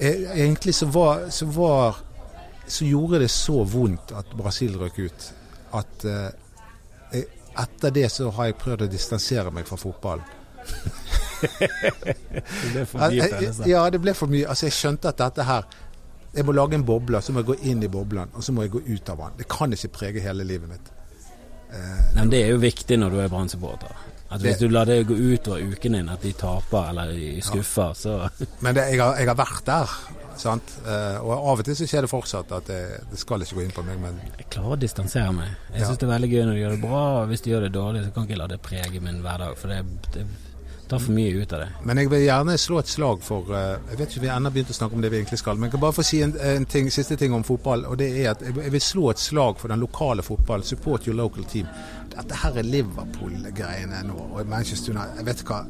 Egentlig 0.00 0.74
så 0.74 0.86
var, 0.90 1.28
så 1.30 1.46
var 1.46 2.00
Så 2.66 2.86
gjorde 2.86 3.20
det 3.22 3.30
så 3.30 3.62
vondt 3.64 4.12
at 4.18 4.34
Brasil 4.38 4.74
røk 4.78 4.98
ut, 4.98 5.28
at 5.78 6.04
uh, 6.04 7.20
etter 7.58 7.94
det 7.94 8.08
så 8.12 8.30
har 8.34 8.50
jeg 8.50 8.58
prøvd 8.60 8.84
å 8.86 8.90
distansere 8.90 9.50
meg 9.54 9.66
fra 9.66 9.78
fotballen. 9.80 10.37
det 11.60 12.72
ble 12.72 12.84
for 12.86 12.98
mye 12.98 13.28
følelser? 13.30 13.68
Ja, 13.70 13.84
det 13.90 14.00
ble 14.02 14.14
for 14.16 14.32
mye. 14.32 14.46
Altså, 14.50 14.68
jeg 14.68 14.76
skjønte 14.78 15.12
at 15.12 15.20
dette 15.22 15.46
her 15.46 15.68
Jeg 16.34 16.44
må 16.44 16.52
lage 16.52 16.76
en 16.76 16.84
boble, 16.86 17.22
så 17.24 17.32
må 17.32 17.42
jeg 17.42 17.48
gå 17.48 17.56
inn 17.70 17.82
i 17.82 17.88
boblen, 17.90 18.30
og 18.34 18.44
så 18.44 18.52
må 18.52 18.66
jeg 18.66 18.74
gå 18.76 18.82
ut 18.84 19.10
av 19.14 19.24
den. 19.24 19.38
Det 19.40 19.48
kan 19.50 19.72
ikke 19.72 19.88
prege 19.94 20.22
hele 20.22 20.44
livet 20.46 20.68
mitt. 20.70 20.92
Eh, 21.72 21.80
Nei, 22.14 22.20
men 22.20 22.30
Det 22.30 22.42
er 22.44 22.52
jo 22.52 22.60
viktig 22.62 22.98
når 23.00 23.14
du 23.14 23.18
er 23.22 23.32
Brann-supporter. 23.32 24.04
At 24.28 24.42
Hvis 24.44 24.58
du 24.60 24.68
lar 24.68 24.84
det 24.84 25.06
gå 25.08 25.16
utover 25.16 25.64
uken 25.72 25.96
din, 25.96 26.08
at 26.12 26.22
de 26.22 26.34
taper 26.36 26.90
eller 26.90 27.12
de 27.16 27.40
skuffer, 27.40 27.94
ja. 27.94 27.94
så 27.94 28.28
Men 28.64 28.74
det, 28.76 28.90
jeg, 28.92 29.00
har, 29.00 29.16
jeg, 29.16 29.28
har, 29.28 29.38
vært 29.38 29.64
der. 29.66 29.94
Sant? 30.38 30.74
Eh, 30.84 31.16
og 31.24 31.32
av 31.32 31.62
og 31.62 31.64
til 31.66 31.78
så 31.78 31.88
skjer 31.88 32.04
det 32.04 32.10
fortsatt 32.12 32.52
at 32.54 32.68
det, 32.68 32.82
det, 33.08 33.18
skal 33.18 33.42
ikke 33.42 33.56
gå 33.58 33.64
inn 33.64 33.72
på 33.74 33.86
meg, 33.86 33.96
men 34.02 34.20
Jeg 34.36 34.50
klarer 34.52 34.76
å 34.76 34.80
distansere 34.80 35.32
meg. 35.34 35.56
Jeg 35.72 35.88
syns 35.88 36.02
det 36.02 36.06
er 36.06 36.12
veldig 36.12 36.30
gøy 36.34 36.44
når 36.44 36.52
de 36.52 36.60
gjør 36.60 36.76
det 36.76 36.82
bra, 36.84 37.00
og 37.22 37.32
hvis 37.32 37.44
de 37.46 37.54
gjør 37.54 37.66
det 37.66 37.72
dårlig, 37.74 38.04
så 38.04 38.12
kan 38.12 38.26
jeg 38.26 38.30
ikke 38.30 38.42
la 38.42 38.50
det 38.52 38.60
prege 38.68 39.02
min 39.08 39.24
hverdag. 39.24 39.56
For 39.58 39.72
det, 39.72 40.12
det 40.14 40.26
tar 40.88 41.02
for 41.02 41.12
mye 41.12 41.42
ut 41.42 41.52
av 41.52 41.62
det. 41.62 41.68
Men 41.84 42.00
jeg 42.00 42.10
vil 42.12 42.24
gjerne 42.24 42.56
slå 42.58 42.80
et 42.80 42.90
slag 42.90 43.22
for 43.24 43.52
uh, 43.52 43.76
Jeg 43.90 43.98
vet 44.00 44.14
ikke 44.14 44.24
vi 44.24 44.32
ennå 44.32 44.52
begynt 44.54 44.72
å 44.72 44.76
snakke 44.78 44.96
om 44.96 45.04
det 45.04 45.12
vi 45.12 45.20
egentlig 45.20 45.40
skal, 45.42 45.58
men 45.58 45.68
jeg 45.68 45.76
kan 45.76 45.84
bare 45.84 45.96
få 45.98 46.06
si 46.06 46.22
en, 46.24 46.34
en 46.50 46.66
ting, 46.66 46.90
siste 46.92 47.18
ting 47.20 47.34
om 47.36 47.44
fotball. 47.44 47.84
og 47.86 47.98
det 48.00 48.08
er 48.22 48.32
at 48.32 48.44
Jeg 48.46 48.72
vil 48.72 48.84
slå 48.84 49.10
et 49.12 49.22
slag 49.22 49.60
for 49.60 49.72
den 49.72 49.84
lokale 49.84 50.24
fotballen. 50.24 50.66
Support 50.66 51.06
your 51.06 51.16
local 51.16 51.44
team. 51.44 51.68
Dette 52.14 52.42
her 52.42 52.58
er 52.58 52.66
Liverpool-greiene 52.66 54.02
nå. 54.08 54.18
og 54.34 54.46
Manchester 54.46 54.96
United, 54.96 55.20
jeg 55.20 55.26
vet 55.28 55.48
hva 55.48 55.64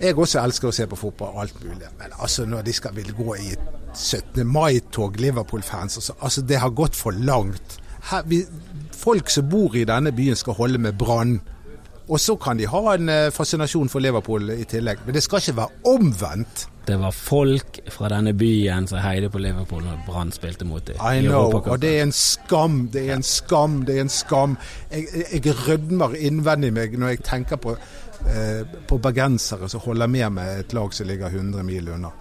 jeg 0.00 0.18
også 0.18 0.40
elsker 0.42 0.68
å 0.68 0.74
se 0.74 0.84
på 0.90 0.98
fotball, 0.98 1.36
alt 1.44 1.60
mulig. 1.62 1.88
Men 2.00 2.14
altså 2.18 2.44
når 2.50 2.64
de 2.66 2.72
skal 2.74 2.96
vil 2.96 3.12
gå 3.14 3.36
i 3.38 3.54
17. 3.94 4.42
mai-tog, 4.46 5.16
Liverpool-fans 5.22 6.00
altså, 6.00 6.16
altså, 6.20 6.42
det 6.42 6.58
har 6.58 6.74
gått 6.74 6.98
for 6.98 7.14
langt. 7.14 7.78
Her, 8.10 8.24
vi, 8.26 8.42
folk 8.92 9.30
som 9.30 9.48
bor 9.48 9.76
i 9.78 9.86
denne 9.88 10.12
byen 10.12 10.36
skal 10.36 10.58
holde 10.58 10.82
med 10.82 10.98
Brann 10.98 11.38
og 12.08 12.20
så 12.20 12.36
kan 12.36 12.58
de 12.60 12.66
ha 12.68 12.82
en 12.94 13.08
eh, 13.08 13.30
fascinasjon 13.32 13.88
for 13.88 14.04
Liverpool 14.04 14.50
i 14.52 14.64
tillegg. 14.68 15.06
Men 15.06 15.16
det 15.16 15.22
skal 15.24 15.40
ikke 15.40 15.56
være 15.56 15.92
omvendt. 15.94 16.66
Det 16.84 16.98
var 17.00 17.14
folk 17.16 17.78
fra 17.88 18.10
denne 18.12 18.34
byen 18.36 18.84
som 18.90 19.00
heide 19.00 19.30
på 19.32 19.40
Liverpool 19.40 19.86
når 19.86 20.02
Brann 20.04 20.32
spilte 20.34 20.66
mot 20.68 20.84
dem. 20.84 21.00
I 21.00 21.22
know, 21.24 21.48
og 21.62 21.80
det 21.80 21.94
er 21.96 22.02
en 22.04 22.12
skam, 22.12 22.82
det 22.92 23.06
er 23.08 23.16
en 23.16 23.24
skam, 23.24 23.80
det 23.88 23.96
er 23.96 24.04
en 24.04 24.12
skam. 24.12 24.58
Jeg, 24.92 25.24
jeg 25.32 25.56
rødmer 25.64 26.18
innvendig 26.20 26.74
meg 26.76 26.98
når 27.00 27.14
jeg 27.14 27.24
tenker 27.24 27.62
på, 27.64 27.72
eh, 28.28 28.76
på 28.84 29.00
bergensere 29.00 29.72
som 29.72 29.80
holder 29.86 30.12
med 30.12 30.36
med 30.36 30.60
et 30.66 30.76
lag 30.76 30.92
som 30.92 31.08
ligger 31.08 31.32
100 31.32 31.64
mil 31.64 31.88
unna. 31.96 32.12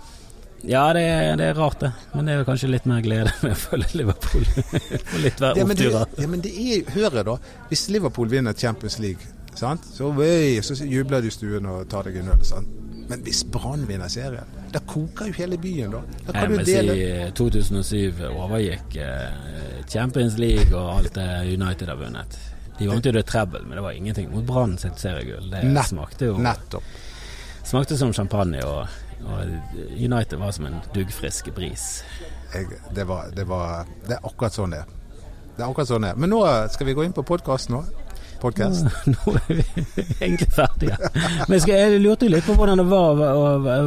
Ja, 0.63 0.85
det 0.95 1.03
er, 1.03 1.35
det 1.35 1.49
er, 1.51 1.57
rart, 1.59 1.81
det. 1.81 1.91
Men 2.13 2.29
det 2.29 2.37
er 2.37 2.45
kanskje 2.47 2.71
litt 2.71 2.85
mer 2.87 3.03
glede 3.03 3.35
med 3.43 3.51
å 3.51 3.61
følge 3.65 3.97
Liverpool. 3.99 4.47
og 5.11 5.21
litt 5.25 5.43
verre 5.43 5.67
oppturer. 5.67 6.19
Ja, 6.23 6.31
men 6.31 6.43
det 6.45 6.55
er, 6.55 6.85
hør 6.95 7.23
da. 7.33 7.39
Hvis 7.67 7.89
Liverpool 7.91 8.31
vinner 8.31 8.55
Champions 8.55 9.01
League 9.03 9.42
Sant? 9.55 9.85
Så, 9.85 10.09
vei, 10.17 10.61
så 10.65 10.77
jubler 10.85 11.21
du 11.21 11.29
i 11.29 11.33
stuen 11.33 11.67
og 11.69 11.85
tar 11.91 12.09
deg 12.09 12.21
en 12.21 12.33
øl. 12.33 12.41
Sant? 12.47 12.79
Men 13.09 13.21
hvis 13.25 13.43
Brann 13.51 13.83
vinner 13.87 14.09
serien, 14.11 14.47
da 14.73 14.79
koker 14.87 15.29
jo 15.29 15.35
hele 15.37 15.57
byen, 15.61 15.91
da. 15.93 16.01
da 16.27 16.33
kan 16.33 16.55
jeg 16.55 16.65
dele 16.69 16.95
si 16.95 17.31
2007 17.37 18.23
overgikk 18.31 18.95
eh, 19.03 19.83
Champions 19.91 20.37
League 20.41 20.71
og 20.71 20.97
alt 20.97 21.15
det 21.17 21.27
United 21.51 21.91
har 21.91 21.99
vunnet. 21.99 22.37
De 22.79 22.87
vant 22.89 23.05
jo 23.05 23.13
det 23.13 23.25
treble, 23.29 23.61
men 23.67 23.77
det 23.77 23.83
var 23.85 23.97
ingenting 23.97 24.31
mot 24.31 24.45
Brann 24.47 24.77
sitt 24.81 24.97
seriegull. 25.01 25.49
Det 25.51 25.61
Nett, 25.67 25.91
smakte 25.91 26.31
jo 26.31 26.39
Nettopp. 26.41 26.87
Smakte 27.63 27.97
som 27.99 28.13
champagne, 28.15 28.63
og, 28.65 28.87
og 29.27 29.83
United 29.93 30.39
var 30.41 30.55
som 30.55 30.67
en 30.71 30.81
duggfrisk 30.95 31.51
bris. 31.55 32.01
Jeg, 32.55 32.79
det, 32.95 33.05
var, 33.09 33.29
det, 33.35 33.45
var, 33.49 33.85
det 34.07 34.17
er 34.17 34.25
akkurat 34.25 34.55
sånn 34.55 34.73
det 34.73 34.81
er. 34.83 34.97
Det 35.53 35.61
er 35.61 35.67
akkurat 35.67 35.91
sånn 35.91 36.07
det 36.07 36.15
er. 36.15 36.23
Men 36.23 36.33
nå 36.33 36.41
skal 36.73 36.89
vi 36.89 36.97
gå 36.97 37.05
inn 37.05 37.15
på 37.15 37.25
podkasten 37.27 37.77
nå 37.77 37.83
podkast? 38.43 38.88
Nå 39.13 39.34
er 39.39 39.60
vi 39.60 39.63
egentlig 40.19 40.49
ferdige. 40.53 40.97
Men 41.47 41.58
jeg, 41.60 41.71
jeg 41.71 42.01
lurte 42.03 42.29
litt 42.29 42.45
på 42.47 42.56
hvordan 42.58 42.82
det 42.82 42.88
var 42.91 43.21
å 43.23 43.45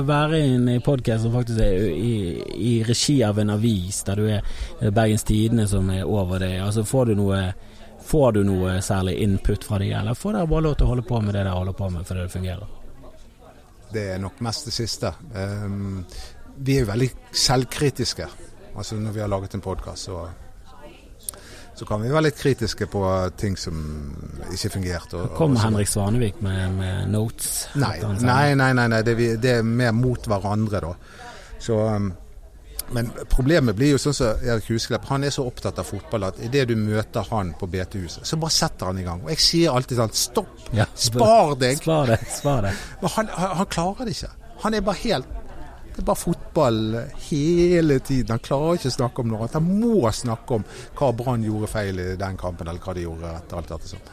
være 0.09 0.41
i 0.41 0.55
en 0.57 0.71
podkast 0.85 1.27
som 1.27 1.35
faktisk 1.37 1.61
er 1.63 1.87
i, 1.93 2.17
i, 2.57 2.73
regi 2.87 3.19
av 3.27 3.41
en 3.43 3.55
avis, 3.57 4.01
der 4.09 4.21
du 4.21 4.29
er 4.39 4.93
Bergens 4.97 5.27
Tidende 5.29 5.69
som 5.71 5.91
er 5.93 6.07
over 6.09 6.43
det. 6.43 6.57
Altså 6.65 6.87
Får 6.87 7.13
du 7.13 7.19
noe 7.21 7.41
Får 8.07 8.37
du 8.37 8.45
noe 8.47 8.77
særlig 8.87 9.17
input 9.25 9.65
fra 9.67 9.81
de, 9.83 9.89
eller 9.99 10.15
får 10.15 10.37
dere 10.37 10.47
bare 10.47 10.63
lov 10.63 10.75
til 10.79 10.87
å 10.87 10.91
holde 10.93 11.03
på 11.09 11.19
med 11.19 11.35
det 11.35 11.41
dere 11.41 11.57
holder 11.57 11.75
på 11.75 11.89
med 11.91 12.07
fordi 12.07 12.21
det 12.23 12.35
fungerer? 12.37 12.69
Det 13.91 14.05
er 14.13 14.21
nok 14.23 14.39
mest 14.47 14.69
det 14.69 14.75
siste. 14.77 15.11
Um, 15.35 16.05
vi 16.55 16.77
er 16.77 16.85
jo 16.85 16.91
veldig 16.93 17.09
selvkritiske. 17.35 18.29
Altså 18.77 19.01
Når 19.01 19.17
vi 19.17 19.25
har 19.25 19.33
laget 19.33 19.59
en 19.59 19.65
podkast, 19.65 20.07
så 20.07 20.21
så 21.77 21.85
kan 21.85 22.01
vi 22.01 22.09
være 22.09 22.31
litt 22.31 22.39
kritiske 22.41 22.87
på 22.89 23.03
ting 23.37 23.57
som 23.61 23.81
ikke 24.49 24.71
fungerte. 24.79 25.19
Og, 25.21 25.35
Kommer 25.37 25.61
Henrik 25.61 25.91
Svanevik 25.91 26.39
med, 26.45 26.71
med 26.79 27.11
notes? 27.13 27.67
Nei, 27.77 27.99
nei, 28.23 28.55
nei, 28.57 28.71
nei, 28.79 28.87
nei. 28.95 29.01
Det, 29.05 29.17
det, 29.43 29.59
er 29.59 29.67
mer 29.67 29.93
mot 29.93 30.25
hverandre, 30.25 30.81
da. 30.87 30.95
Så 31.61 31.77
um, 31.77 32.09
Men 32.97 33.11
problemet 33.29 33.77
blir 33.77 33.97
jo 33.97 34.01
sånn 34.01 34.15
som 34.15 34.45
Erik 34.47 34.71
Husklepp. 34.71 35.09
Han 35.11 35.27
er 35.27 35.35
så 35.35 35.45
opptatt 35.45 35.81
av 35.83 35.89
fotball 35.89 36.29
at 36.31 36.41
idet 36.47 36.69
du 36.71 36.77
møter 36.81 37.27
han 37.33 37.53
på 37.59 37.69
BT-huset, 37.69 38.23
så 38.25 38.39
bare 38.41 38.55
setter 38.57 38.93
han 38.93 39.01
i 39.03 39.05
gang. 39.05 39.25
Og 39.27 39.33
jeg 39.35 39.43
sier 39.43 39.77
alltid 39.77 40.01
sånn 40.01 40.15
Stopp! 40.17 40.69
Ja, 40.77 40.87
Spar 40.95 41.57
deg! 41.61 41.83
Spar 41.83 42.13
det, 42.15 42.21
spar 42.31 42.63
det. 42.69 42.77
Men 43.03 43.19
han, 43.19 43.33
han, 43.37 43.57
han 43.61 43.75
klarer 43.75 44.09
det 44.09 44.17
ikke. 44.17 44.33
Han 44.63 44.79
er 44.79 44.87
bare 44.87 45.03
helt 45.03 45.43
Det 45.97 46.03
er 46.03 46.09
bare 46.11 46.21
fotball 46.21 46.81
hele 47.31 47.99
tiden. 48.05 48.35
Han 48.35 48.45
klarer 48.45 48.77
ikke 48.77 48.91
å 48.93 48.97
snakke 48.99 49.23
om 49.23 49.31
noe 49.31 49.39
annet. 49.47 49.55
Han 49.57 49.81
må 49.81 50.11
snakke 50.13 50.59
om 50.59 50.67
hva 50.99 51.09
Brann 51.17 51.47
gjorde 51.47 51.71
feil 51.73 52.03
i 52.03 52.11
den 52.21 52.37
kampen, 52.37 52.69
eller 52.69 52.85
hva 52.85 52.93
de 52.93 53.07
gjorde 53.07 53.31
etter 53.39 53.57
alt 53.57 53.73
dette 53.73 53.93
sånn. 53.95 54.11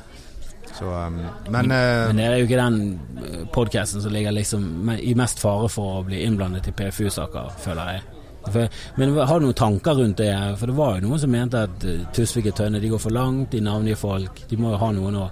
Så, 0.73 0.87
um, 0.87 1.19
men, 1.51 1.71
uh, 1.75 2.07
Men 2.07 2.17
det 2.17 2.23
er 2.25 2.37
jo 2.39 2.47
ikke 2.47 2.61
den 2.61 3.49
podkasten 3.53 4.01
som 4.01 4.15
ligger 4.15 4.31
liksom 4.31 4.93
i 4.95 5.11
mest 5.19 5.43
fare 5.43 5.67
for 5.69 5.99
å 5.99 6.05
bli 6.07 6.23
innblandet 6.23 6.71
i 6.71 6.75
PFU-saker, 6.79 7.51
føler 7.65 7.91
jeg. 7.91 8.05
For, 8.47 8.79
men 8.95 9.13
har 9.19 9.39
du 9.39 9.49
noen 9.49 9.59
tanker 9.59 9.99
rundt 9.99 10.23
det? 10.23 10.31
For 10.59 10.71
det 10.71 10.77
var 10.79 10.97
jo 10.97 11.09
noen 11.09 11.19
som 11.19 11.31
mente 11.31 11.61
at 11.67 11.85
eh, 11.87 12.01
Tusvik 12.15 12.49
og 12.51 12.57
Tønne 12.57 12.81
de 12.83 12.89
går 12.91 12.99
for 12.99 13.15
langt, 13.15 13.51
de 13.53 13.61
navngir 13.63 13.99
folk. 13.99 14.43
De 14.49 14.59
må 14.59 14.73
jo 14.73 14.81
ha 14.81 14.89
noen 14.95 15.19
å 15.19 15.27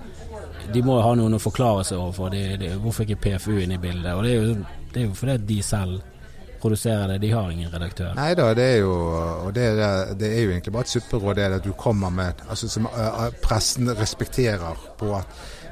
ha 1.01 1.15
noen 1.17 1.35
å 1.35 1.41
forklare 1.41 1.83
seg 1.87 1.99
overfor. 1.99 2.31
De, 2.35 2.43
de, 2.61 2.75
hvorfor 2.79 3.07
ikke 3.07 3.19
PFU 3.25 3.57
inne 3.57 3.79
i 3.79 3.81
bildet? 3.81 4.13
Og 4.15 4.23
det 4.23 4.31
er 4.31 4.39
jo, 4.39 4.55
det 4.93 5.01
er 5.01 5.09
jo 5.09 5.17
fordi 5.17 5.37
de 5.49 5.59
selv 5.65 6.10
produserer 6.61 7.07
det. 7.13 7.19
De 7.21 7.31
har 7.33 7.49
ingen 7.51 7.71
redaktør. 7.73 8.13
Nei 8.15 8.33
da, 8.37 8.49
det 8.57 8.65
er 8.75 8.77
jo 8.83 8.93
og 9.47 9.53
det, 9.55 9.65
er- 9.73 10.13
det 10.19 10.29
er 10.37 10.41
jo 10.45 10.51
egentlig 10.53 10.73
bare 10.73 10.87
et 10.87 10.93
supperåd 10.95 11.35
det 11.41 11.49
at 11.57 11.63
du 11.65 11.71
kommer 11.73 12.09
med 12.13 12.33
altså 12.49 12.69
Som 12.69 12.85
uh, 12.85 13.27
pressen 13.43 13.89
respekterer 13.97 14.77
på 14.99 15.15
at 15.17 15.27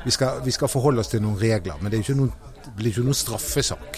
vi 0.06 0.12
skal, 0.16 0.42
vi 0.46 0.52
skal 0.52 0.68
forholde 0.72 1.00
oss 1.04 1.10
til 1.12 1.22
noen 1.22 1.36
regler, 1.42 1.76
men 1.82 1.92
det, 1.92 2.00
ikke 2.00 2.16
noen, 2.16 2.32
det 2.66 2.72
blir 2.78 2.88
ikke 2.94 3.04
noen 3.04 3.18
straffesak. 3.20 3.98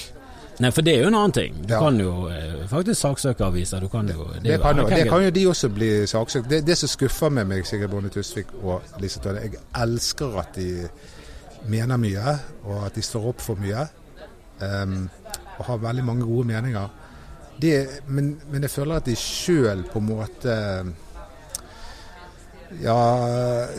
Nei, 0.61 0.69
for 0.73 0.81
det 0.85 0.95
er 0.95 1.03
jo 1.03 1.07
en 1.11 1.15
annen 1.17 1.31
ting. 1.33 1.55
Du 1.65 1.73
Ja. 1.73 1.79
kan 1.81 1.97
jo 2.01 2.27
eh, 2.29 2.67
faktisk 2.69 3.01
saksøke 3.01 3.45
aviser. 3.45 3.79
Du 3.81 3.87
kan 3.89 4.09
jo 4.09 4.25
Det, 4.33 4.41
det, 4.43 4.57
kan, 4.61 4.77
jo- 4.77 4.89
det 4.89 5.05
kan 5.09 5.23
jo 5.23 5.29
de 5.29 5.45
også 5.47 5.69
bli 5.73 5.89
saksøkt. 6.09 6.49
Det, 6.49 6.59
det 6.67 6.75
som 6.77 6.89
skuffer 6.89 7.29
med 7.29 7.45
meg, 7.49 7.65
Sigrid 7.65 7.89
Bonde 7.89 8.09
Tusvik 8.13 8.49
og 8.63 8.81
Lise 9.01 9.19
Tønne 9.23 9.41
Jeg 9.45 9.61
elsker 9.81 10.37
at 10.41 10.55
de 10.55 10.87
mener 11.69 11.97
mye, 12.01 12.35
og 12.65 12.85
at 12.85 12.95
de 12.97 13.01
står 13.05 13.27
opp 13.31 13.41
for 13.41 13.55
mye. 13.61 13.87
em, 14.61 15.09
og 15.61 15.69
har 15.69 15.85
veldig 15.85 16.03
mange 16.07 16.27
gode 16.27 16.49
meninger. 16.49 16.97
Det, 17.61 17.77
men, 18.09 18.33
men 18.49 18.65
jeg 18.65 18.73
føler 18.73 18.97
at 18.97 19.07
de 19.07 19.15
sjøl 19.19 19.85
på 19.91 20.01
en 20.01 20.07
måte 20.09 20.57
ja, 22.79 22.97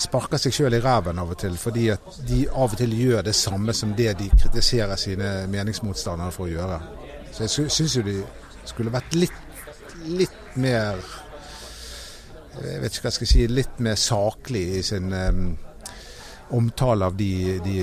sparker 0.02 0.40
seg 0.40 0.54
sjøl 0.54 0.76
i 0.76 0.82
ræven 0.82 1.20
av 1.22 1.32
og 1.32 1.40
til, 1.40 1.56
fordi 1.60 1.88
at 1.94 2.20
de 2.28 2.44
av 2.50 2.74
og 2.74 2.78
til 2.78 2.92
gjør 2.98 3.24
det 3.26 3.34
samme 3.36 3.74
som 3.76 3.94
det 3.98 4.12
de 4.20 4.28
kritiserer 4.34 5.00
sine 5.00 5.32
meningsmotstandere 5.52 6.34
for 6.34 6.48
å 6.48 6.52
gjøre. 6.52 6.78
Så 7.32 7.46
jeg 7.46 7.72
syns 7.72 7.96
jo 7.96 8.04
de 8.06 8.18
skulle 8.68 8.92
vært 8.94 9.16
litt, 9.16 9.42
litt 10.06 10.56
mer 10.60 11.00
Jeg 12.52 12.80
vet 12.82 12.92
ikke 12.92 13.06
hva 13.06 13.08
jeg 13.08 13.16
skal 13.16 13.28
si 13.30 13.44
litt 13.48 13.78
mer 13.80 13.94
saklig 13.96 14.60
i 14.76 14.80
sin 14.84 15.06
em, 15.16 15.54
omtale 16.52 17.06
av 17.08 17.14
de 17.16 17.58
de 17.64 17.74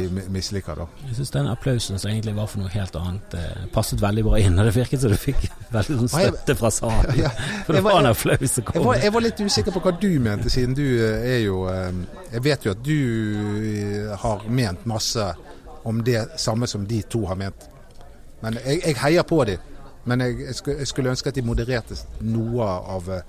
da. 0.77 0.85
Jeg 1.07 1.15
syns 1.17 1.31
den 1.33 1.47
applausen 1.49 1.97
som 1.99 2.11
egentlig 2.11 2.35
var 2.37 2.47
for 2.51 2.61
noe 2.61 2.69
helt 2.73 2.95
annet, 2.95 3.33
eh, 3.33 3.65
passet 3.73 4.01
veldig 4.01 4.23
bra 4.27 4.37
inn. 4.39 4.59
Og 4.59 4.65
det 4.69 4.75
virket 4.75 5.01
som 5.01 5.11
du 5.11 5.17
fikk 5.17 5.47
veldig 5.75 5.97
sånn 6.03 6.11
støtte 6.13 6.55
fra 6.59 6.71
salen. 6.71 7.15
Ja, 7.23 7.29
For 7.65 7.73
det 7.73 7.83
var- 7.83 7.99
en 7.99 8.11
applaus 8.11 8.51
som 8.51 8.63
Jeg 8.63 8.73
kom. 8.73 8.85
var, 8.85 8.95
jeg 9.01 9.13
var 9.13 9.25
litt 9.25 9.39
usikker 9.41 9.71
på 9.75 9.81
hva 9.87 9.95
du 9.99 10.09
mente, 10.19 10.49
siden 10.53 10.75
du 10.77 10.85
eh, 10.85 11.25
er 11.35 11.39
jo 11.47 11.63
eh, 11.71 11.91
Jeg 12.33 12.43
vet 12.45 12.65
jo 12.69 12.71
at 12.77 12.83
du 12.85 12.95
eh, 13.33 14.15
har 14.21 14.45
ment 14.49 14.85
masse 14.85 15.31
om 15.89 16.03
det 16.03 16.27
samme 16.37 16.67
som 16.67 16.85
de 16.87 17.01
to 17.09 17.25
har 17.25 17.35
ment. 17.39 17.67
Men 18.43 18.57
jeg, 18.65 18.81
jeg 18.85 18.95
heier 19.01 19.23
på 19.23 19.43
dem. 19.47 19.57
Men 20.05 20.21
jeg, 20.23 20.37
jeg, 20.45 20.55
skulle, 20.87 21.07
jeg 21.09 21.15
ønske 21.17 21.29
at 21.29 21.35
de 21.35 21.41
modererte 21.45 21.95
noe 22.21 22.65
av 22.95 23.09
eh, 23.09 23.21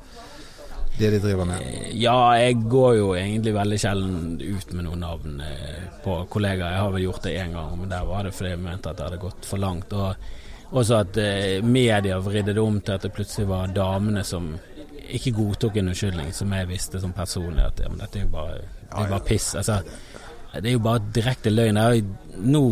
det 0.99 1.11
de 1.15 1.21
driver 1.23 1.49
med. 1.49 1.63
Ja, 1.97 2.17
jeg 2.37 2.59
går 2.69 2.97
jo 2.99 3.13
egentlig 3.17 3.55
veldig 3.57 3.79
sjelden 3.81 4.37
ut 4.41 4.73
med 4.75 4.85
noen 4.85 5.05
navn 5.05 5.41
eh, 5.45 5.87
på 6.05 6.19
kollegaer. 6.33 6.75
Jeg 6.77 6.85
har 6.85 6.95
vel 6.95 7.07
gjort 7.07 7.25
det 7.25 7.37
én 7.41 7.55
gang, 7.57 7.77
men 7.79 7.93
der 7.93 8.09
var 8.09 8.27
det 8.27 8.35
fordi 8.37 8.55
jeg 8.55 8.63
mente 8.65 8.91
at 8.91 8.99
det 8.99 9.07
hadde 9.09 9.23
gått 9.23 9.49
for 9.49 9.63
langt. 9.63 9.95
Og 9.97 10.77
også 10.77 11.01
at 11.01 11.21
eh, 11.23 11.65
media 11.65 12.19
vridde 12.23 12.55
det 12.57 12.63
om 12.63 12.81
til 12.81 12.99
at 12.99 13.07
det 13.07 13.15
plutselig 13.17 13.49
var 13.51 13.73
damene 13.75 14.25
som 14.27 14.53
ikke 15.11 15.35
godtok 15.35 15.77
en 15.81 15.91
unnskyldning, 15.91 16.33
som 16.35 16.53
jeg 16.55 16.69
visste 16.71 17.01
som 17.03 17.15
personlig 17.17 17.65
at 17.65 17.81
ja, 17.83 17.91
men 17.91 18.03
dette 18.03 18.21
er 18.21 18.27
jo 18.27 18.35
bare, 18.35 18.61
det 18.61 19.05
er 19.05 19.15
bare 19.15 19.27
piss. 19.27 19.55
Altså, 19.59 19.81
det 20.55 20.69
er 20.69 20.77
jo 20.77 20.83
bare 20.85 21.03
direkte 21.15 21.51
løgn. 21.51 21.79
Nå 22.51 22.63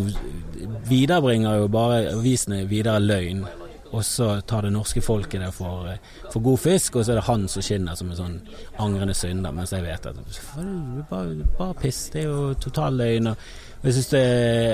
viderebringer 0.88 1.62
jo 1.62 1.70
bare 1.72 2.04
avisene 2.12 2.64
videre 2.70 3.00
løgn. 3.02 3.44
Og 3.92 4.04
så 4.04 4.40
tar 4.44 4.66
det 4.66 4.72
norske 4.74 5.00
folket 5.00 5.40
det 5.40 5.52
for, 5.56 5.88
eh, 5.88 5.98
for 6.32 6.44
god 6.44 6.58
fisk, 6.60 6.96
og 6.96 7.04
så 7.04 7.12
er 7.14 7.20
det 7.20 7.28
han 7.28 7.48
som 7.48 7.62
skinner 7.62 7.96
som 7.96 8.10
en 8.10 8.16
sånn 8.16 8.40
angrende 8.78 9.14
synder. 9.16 9.52
Mens 9.52 9.72
jeg 9.72 9.82
vet 9.82 10.06
at 10.06 10.16
"Faen, 10.16 10.96
det 10.96 11.04
er 11.04 11.08
bare, 11.10 11.48
bare 11.58 11.74
piss. 11.74 12.08
Det 12.10 12.24
er 12.24 12.28
jo 12.28 12.54
total 12.54 12.92
løgn. 13.00 13.32
Og 13.78 13.84
jeg 13.84 13.92
synes 13.94 14.08
det, 14.10 14.22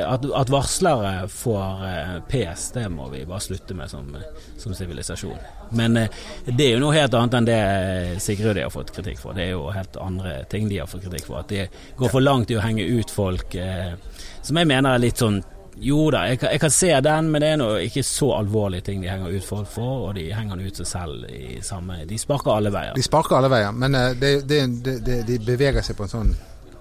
at, 0.09 0.24
at 0.24 0.50
varslere 0.50 1.29
får 1.29 1.83
pes, 2.29 2.55
PS, 2.55 2.70
det 2.72 2.85
må 2.90 3.11
vi 3.12 3.24
bare 3.29 3.40
slutte 3.44 3.74
med 3.77 3.90
som, 3.90 4.14
eh, 4.16 4.72
sivilisasjon. 4.72 5.38
Men 5.77 5.96
eh, 5.96 6.09
det 6.46 6.70
er 6.70 6.72
jo 6.79 6.81
noe 6.87 6.96
helt 6.96 7.12
annet 7.14 7.37
enn 7.37 7.48
det 7.48 7.59
eh, 7.59 8.18
Sigrud 8.18 8.57
har 8.57 8.72
fått 8.72 8.94
kritikk 8.96 9.20
for. 9.20 9.37
Det 9.37 9.44
er 9.44 9.53
jo 9.53 9.68
helt 9.74 9.98
andre 10.00 10.38
ting 10.48 10.70
de 10.70 10.81
har 10.81 10.88
fått 10.88 11.05
kritikk 11.05 11.29
for. 11.29 11.42
At 11.42 11.53
de 11.53 11.66
går 11.98 12.14
for 12.14 12.24
langt 12.24 12.50
i 12.50 12.57
å 12.57 12.64
henge 12.64 12.87
ut 12.96 13.12
folk 13.12 13.55
eh, 13.61 13.92
som 14.40 14.57
jeg 14.57 14.70
mener 14.72 14.94
er 14.94 15.05
litt 15.05 15.20
sånn 15.20 15.42
jo 15.83 16.11
da, 16.15 16.25
jeg 16.31 16.39
kan, 16.39 16.53
jeg 16.55 16.61
kan 16.63 16.71
se 16.71 16.91
den, 17.07 17.31
men 17.33 17.43
det 17.43 17.49
er 17.51 17.61
noe 17.61 17.79
ikke 17.83 18.05
så 18.07 18.31
alvorlige 18.37 18.87
ting 18.89 19.03
de 19.03 19.11
henger 19.11 19.35
ut 19.35 19.47
folk 19.47 19.71
for, 19.71 20.09
og 20.09 20.15
de 20.19 20.29
henger 20.35 20.63
ut 20.63 20.81
seg 20.81 20.89
selv 20.89 21.29
i 21.31 21.61
samme 21.67 22.03
De 22.09 22.19
sparker 22.21 22.55
alle 22.55 22.71
veier. 22.75 22.95
De 22.95 23.05
sparker 23.05 23.39
alle 23.39 23.51
veier, 23.53 23.73
men 23.75 23.99
eh, 23.99 24.11
det, 24.19 24.35
det, 24.49 24.61
det, 24.85 25.21
de 25.27 25.39
beveger 25.43 25.83
seg 25.83 25.99
på 25.99 26.07
en 26.07 26.15
sånn 26.15 26.35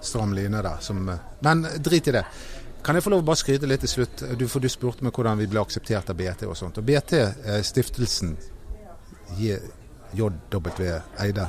stram 0.04 0.34
line 0.36 0.62
der. 0.62 0.78
Som, 0.84 1.08
eh, 1.08 1.24
men 1.46 1.66
drit 1.82 2.12
i 2.12 2.16
det. 2.18 2.24
Kan 2.84 2.98
jeg 2.98 3.06
få 3.06 3.14
lov 3.14 3.24
å 3.24 3.28
bare 3.30 3.40
skryte 3.40 3.68
litt 3.68 3.80
til 3.86 3.94
slutt? 3.94 4.24
Du, 4.38 4.46
for 4.52 4.60
du 4.60 4.68
spurte 4.68 5.06
meg 5.06 5.16
hvordan 5.16 5.40
vi 5.40 5.48
ble 5.50 5.62
akseptert 5.62 6.10
av 6.12 6.18
BT 6.18 6.46
og 6.46 6.58
sånt. 6.58 6.78
Og 6.78 6.86
BT, 6.86 7.14
eh, 7.22 7.62
stiftelsen 7.64 8.36
JW 10.14 10.90
Eide, 11.24 11.46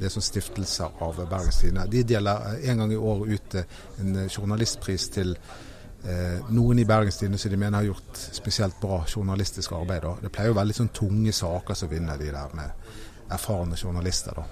det 0.00 0.08
er 0.08 0.12
sånn 0.12 0.24
stiftelser 0.24 1.00
av 1.04 1.18
Bergens 1.28 1.58
Tidende, 1.60 1.88
de 1.92 2.04
deler 2.08 2.46
eh, 2.54 2.70
en 2.70 2.84
gang 2.84 2.94
i 2.94 3.00
året 3.10 3.34
ut 3.34 3.58
eh, 3.58 3.74
en 4.00 4.22
eh, 4.22 4.30
journalistpris 4.30 5.08
til 5.16 5.34
eh, 5.34 5.58
noen 6.48 6.78
i 6.80 6.86
Bergens 6.88 7.18
Tidende 7.20 7.38
som 7.38 7.52
de 7.52 7.58
mener 7.60 7.76
har 7.76 7.90
gjort 7.90 8.20
spesielt 8.32 8.78
bra 8.80 9.02
journalistisk 9.04 9.74
arbeid. 9.76 10.02
Da. 10.06 10.14
Det 10.22 10.30
pleier 10.32 10.54
å 10.54 10.56
være 10.56 10.70
litt 10.70 10.78
sånn 10.80 10.94
tunge 10.96 11.34
saker 11.36 11.76
som 11.76 11.90
vinner 11.90 12.20
de 12.20 12.30
der 12.32 12.54
med 12.56 12.86
erfarne 13.30 13.76
journalister. 13.76 14.40
Da. 14.40 14.46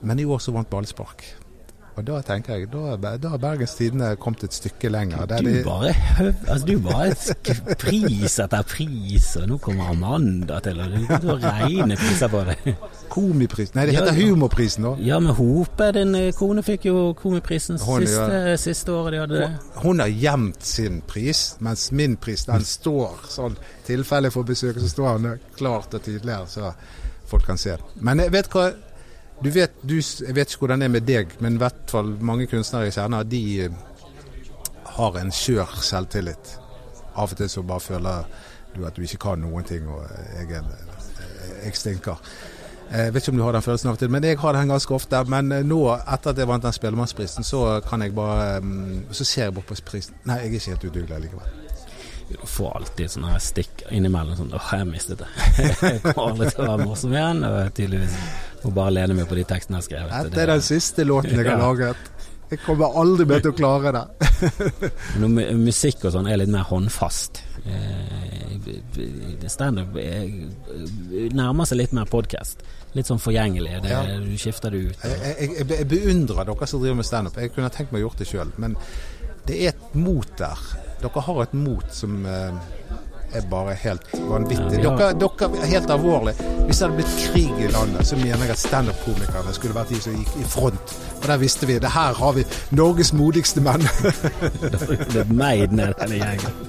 Men 0.00 0.18
i 0.18 0.26
år 0.26 0.42
så 0.42 0.54
vant 0.54 0.70
ballspark. 0.70 1.24
Og 1.98 2.04
da 2.06 2.20
tenker 2.22 2.60
jeg, 2.60 2.68
da, 2.70 3.16
da 3.18 3.32
har 3.32 3.40
Bergens 3.42 3.72
Tidende 3.74 4.12
kommet 4.22 4.44
et 4.46 4.54
stykke 4.54 4.90
lenger. 4.92 5.24
Du 5.26 5.48
de, 5.48 5.62
bare, 5.66 5.90
altså, 6.46 6.66
du 6.68 6.76
bare 6.84 7.74
pris 7.80 8.36
etter 8.38 8.66
pris, 8.70 9.32
og 9.40 9.48
nå 9.50 9.58
kommer 9.62 9.90
Amanda 9.90 10.60
til, 10.62 10.78
og 10.78 10.94
du 10.94 11.08
du 11.24 11.32
regner 11.42 11.98
priser 11.98 12.30
på 12.30 12.44
det. 12.46 12.76
Komipris 13.08 13.74
Nei, 13.74 13.88
det 13.88 13.96
heter 13.96 14.14
ja. 14.14 14.28
Humorprisen 14.28 14.84
nå. 14.84 14.94
Ja, 15.02 15.18
men 15.18 15.34
Hope, 15.34 15.90
din 15.96 16.14
eh, 16.14 16.30
kone, 16.36 16.62
fikk 16.62 16.86
jo 16.86 16.96
Komiprisen 17.18 17.80
Hun, 17.82 18.04
siste, 18.04 18.40
ja. 18.52 18.56
siste 18.60 18.94
året 18.94 19.16
de 19.16 19.22
hadde 19.24 19.40
det. 19.42 19.50
Hun 19.82 20.04
har 20.04 20.12
gjemt 20.12 20.62
sin 20.62 21.00
pris, 21.08 21.56
mens 21.64 21.88
min 21.90 22.14
pris 22.20 22.46
den 22.46 22.66
står 22.68 23.24
sånn 23.32 23.58
tilfelle 23.88 24.30
for 24.30 24.46
besøk, 24.46 24.78
så 24.78 24.92
står 24.92 25.18
den 25.24 25.46
klart 25.58 25.98
og 25.98 26.04
tydelig 26.04 26.36
her, 26.36 26.46
så 26.52 26.74
folk 27.28 27.48
kan 27.48 27.58
se 27.60 27.74
det. 27.74 27.96
Men 28.04 28.22
vet 28.30 28.46
du 28.46 28.54
hva 28.54 28.70
du 29.42 29.50
vet, 29.54 29.70
du, 29.86 29.94
Jeg 30.00 30.34
vet 30.34 30.50
ikke 30.50 30.58
hvordan 30.66 30.80
det 30.82 30.88
er 30.88 30.94
med 30.96 31.06
deg, 31.06 31.36
men 31.40 31.54
i 31.54 31.62
hvert 31.62 31.90
fall 31.90 32.08
mange 32.20 32.46
kunstnere 32.50 32.88
jeg 32.88 32.96
kjenner, 32.98 33.22
de 33.28 33.42
eh, 33.64 33.70
har 34.98 35.18
en 35.20 35.30
skjør 35.32 35.76
selvtillit. 35.84 36.56
Av 37.18 37.30
og 37.32 37.36
til 37.38 37.48
så 37.50 37.62
bare 37.66 37.80
føler 37.82 38.24
du 38.74 38.84
at 38.86 38.96
du 38.98 39.02
ikke 39.06 39.18
kan 39.28 39.40
noen 39.42 39.64
ting, 39.66 39.86
og 39.88 40.04
jeg, 40.38 40.50
er- 40.58 41.62
jeg 41.64 41.74
stinker. 41.76 42.18
Jeg 42.90 43.12
vet 43.12 43.22
ikke 43.22 43.32
om 43.34 43.36
du 43.36 43.44
har 43.44 43.52
den 43.52 43.62
følelsen 43.62 43.88
av 43.90 43.96
og 43.98 44.00
til, 44.00 44.10
men 44.10 44.24
jeg 44.24 44.38
har 44.40 44.52
den 44.56 44.70
ganske 44.72 44.94
ofte. 44.96 45.22
Men 45.28 45.52
eh, 45.52 45.62
nå, 45.66 45.80
etter 45.98 46.30
at 46.32 46.38
jeg 46.42 46.48
vant 46.48 46.64
den 46.64 46.72
Spellemannsprisen, 46.72 47.44
så 47.44 47.80
kan 47.88 48.02
jeg 48.02 48.14
bare 48.16 48.60
mm, 48.64 49.12
Så 49.12 49.24
ser 49.28 49.44
jeg 49.48 49.54
bort 49.54 49.66
på 49.70 49.76
prisen. 49.86 50.14
Nei, 50.24 50.38
jeg 50.42 50.48
er 50.48 50.54
ikke 50.58 50.70
helt 50.72 50.84
udugelig 50.90 51.20
likevel. 51.28 51.67
Du 52.28 52.36
får 52.44 52.76
alltid 52.76 53.10
sånne 53.14 53.30
her 53.32 53.40
stikk 53.40 53.84
innimellom 53.90 54.36
sånn 54.36 54.50
'Å, 54.52 54.60
jeg 54.76 54.86
mistet 54.90 55.18
det. 55.22 55.28
Jeg 55.82 56.02
kommer 56.02 56.28
aldri 56.28 56.50
til 56.52 56.64
å 56.64 56.68
være 56.74 56.86
morsom 56.86 57.12
igjen. 57.16 57.42
Og 57.48 57.74
tydeligvis 57.74 58.16
må 58.64 58.72
bare 58.76 58.90
lene 58.98 59.14
meg 59.16 59.28
på 59.30 59.38
de 59.38 59.44
tekstene 59.48 59.78
jeg 59.78 59.82
har 59.82 59.88
skrevet. 59.88 60.28
Dette 60.30 60.42
er 60.42 60.46
den 60.52 60.62
siste 60.66 61.04
låten 61.08 61.36
jeg 61.38 61.46
har 61.48 61.58
laget. 61.68 61.96
Jeg 62.50 62.60
kommer 62.64 62.94
aldri 62.96 63.26
mer 63.28 63.40
til 63.44 63.52
å 63.52 63.56
klare 63.56 63.92
det. 63.92 64.04
Når 65.20 65.52
musikk 65.60 66.04
og 66.08 66.14
sånn 66.14 66.28
er 66.32 66.38
litt 66.40 66.48
mer 66.52 66.64
håndfast. 66.68 67.42
Eh, 67.68 69.48
Standup 69.48 69.96
er- 69.96 71.32
nærmer 71.36 71.64
seg 71.68 71.78
litt 71.80 71.92
mer 71.96 72.08
podkast. 72.08 72.60
Litt 72.96 73.06
sånn 73.08 73.20
forgjengelig. 73.20 73.82
Det, 73.84 73.90
Ja. 73.92 74.02
Du 74.20 74.36
skifter 74.40 74.70
det 74.70 74.78
ut. 74.90 75.04
Jeg, 75.04 75.36
jeg, 75.58 75.68
jeg 75.68 75.88
beundrer 75.88 76.44
dere 76.48 76.66
som 76.66 76.80
driver 76.80 76.96
med 77.00 77.06
standup. 77.08 77.36
Jeg 77.36 77.52
kunne 77.54 77.70
tenkt 77.70 77.92
meg 77.92 78.02
å 78.02 78.08
gjort 78.08 78.18
det 78.18 78.28
sjøl, 78.28 78.52
men 78.56 78.76
det 79.46 79.60
er 79.64 79.68
et 79.74 79.94
mot 79.96 80.28
der. 80.40 80.58
Dere 80.98 81.22
har 81.22 81.42
et 81.44 81.52
mot 81.54 81.94
som 81.94 82.26
eh, 82.26 82.54
er 83.38 83.44
bare 83.50 83.74
helt 83.84 84.08
vanvittig. 84.28 84.80
Dere, 84.82 85.12
dere 85.14 85.48
er 85.60 85.70
helt 85.70 85.90
alvorlig. 85.94 86.34
Hvis 86.66 86.80
det 86.80 86.86
hadde 86.88 86.98
blitt 86.98 87.20
krig 87.22 87.62
i 87.62 87.70
landet, 87.72 88.06
så 88.08 88.18
mener 88.18 88.44
jeg 88.44 88.56
at 88.56 88.62
standup-komikerne 88.62 89.54
skulle 89.56 89.76
vært 89.76 89.92
de 89.94 90.00
som 90.02 90.16
gikk 90.18 90.34
i 90.40 90.46
front. 90.48 90.94
Og 91.20 91.26
der 91.30 91.42
visste 91.42 91.68
vi 91.70 91.78
det 91.82 91.92
her 91.94 92.18
har 92.18 92.36
vi 92.36 92.46
Norges 92.70 93.12
modigste 93.16 93.62
menn. 93.64 93.86
det 95.12 95.22
er 95.22 95.32
meg 95.32 95.68
ned 95.72 95.94
hele 96.02 96.22
gjengen. 96.22 96.62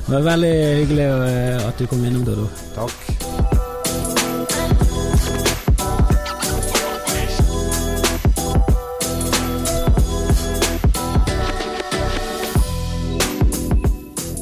Det 0.00 0.16
var 0.16 0.28
veldig 0.32 0.54
hyggelig 0.82 1.08
eh, 1.10 1.66
at 1.68 1.78
du 1.78 1.90
kom 1.90 2.04
innom, 2.04 2.24
Dodo. 2.26 2.48
Takk. 2.78 3.59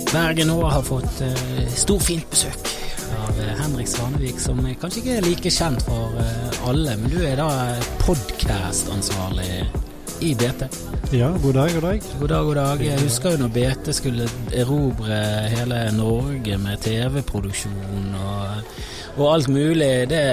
Bergen 0.08 0.48
nå 0.48 0.62
har 0.64 0.82
fått 0.86 1.18
uh, 1.20 1.64
storfint 1.76 2.24
besøk 2.32 2.70
av 3.12 3.40
uh, 3.42 3.48
Henrik 3.58 3.90
Svanevik, 3.92 4.38
som 4.40 4.62
kanskje 4.80 5.02
ikke 5.02 5.16
er 5.18 5.26
like 5.26 5.50
kjent 5.52 5.82
for 5.84 6.14
uh, 6.16 6.68
alle, 6.70 6.94
men 6.96 7.12
du 7.12 7.18
er 7.28 7.36
da 7.36 7.48
podkast-ansvarlig 8.06 9.66
i 10.24 10.30
BT. 10.32 10.64
Ja, 11.12 11.28
god 11.42 11.58
dag, 11.58 11.74
god 11.74 11.84
dag. 11.84 12.06
God 12.22 12.32
dag, 12.32 12.46
god 12.48 12.56
dag. 12.56 12.84
Jeg 12.86 13.02
husker 13.02 13.36
jo 13.36 13.42
når 13.42 13.52
BT 13.58 13.90
skulle 13.98 14.30
erobre 14.56 15.20
hele 15.52 15.82
Norge 15.98 16.56
med 16.64 16.80
TV-produksjon 16.86 18.08
og, 18.16 18.72
og, 19.18 19.22
alt 19.34 19.52
mulig. 19.52 19.92
Det 20.08 20.24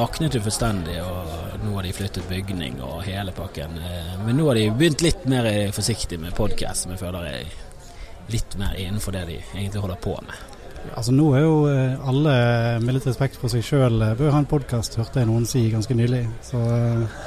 raknet 0.00 0.40
jo 0.40 0.42
fullstendig, 0.42 0.98
og 1.06 1.62
nå 1.62 1.78
har 1.78 1.86
de 1.86 1.94
flyttet 2.00 2.26
bygning 2.26 2.82
og 2.82 3.06
hele 3.06 3.30
pakken. 3.38 3.78
Men 4.26 4.42
nå 4.42 4.50
har 4.50 4.58
de 4.58 4.68
begynt 4.74 5.06
litt 5.06 5.24
mer 5.30 5.48
forsiktig 5.76 6.18
med 6.18 6.34
podkast, 6.34 6.82
som 6.82 6.98
jeg 6.98 7.04
føler 7.06 7.30
er 7.30 7.56
litt 8.32 8.56
mer 8.60 8.76
innenfor 8.78 9.16
det 9.16 9.24
de 9.28 9.40
egentlig 9.54 9.82
holder 9.82 10.00
på 10.04 10.14
med. 10.26 10.46
Altså 10.96 11.12
Nå 11.12 11.26
er 11.36 11.42
jo 11.42 11.56
eh, 11.68 12.08
alle 12.08 12.34
med 12.80 12.96
litt 12.96 13.06
respekt 13.08 13.36
for 13.40 13.52
seg 13.52 13.64
sjøl 13.66 14.00
eh, 14.04 14.14
bør 14.16 14.32
ha 14.32 14.42
en 14.42 14.48
podkast, 14.48 14.96
hørte 15.00 15.20
jeg 15.20 15.28
noen 15.28 15.46
si 15.48 15.66
ganske 15.72 15.96
nylig. 15.96 16.22
Så 16.46 16.60
eh, 16.60 17.24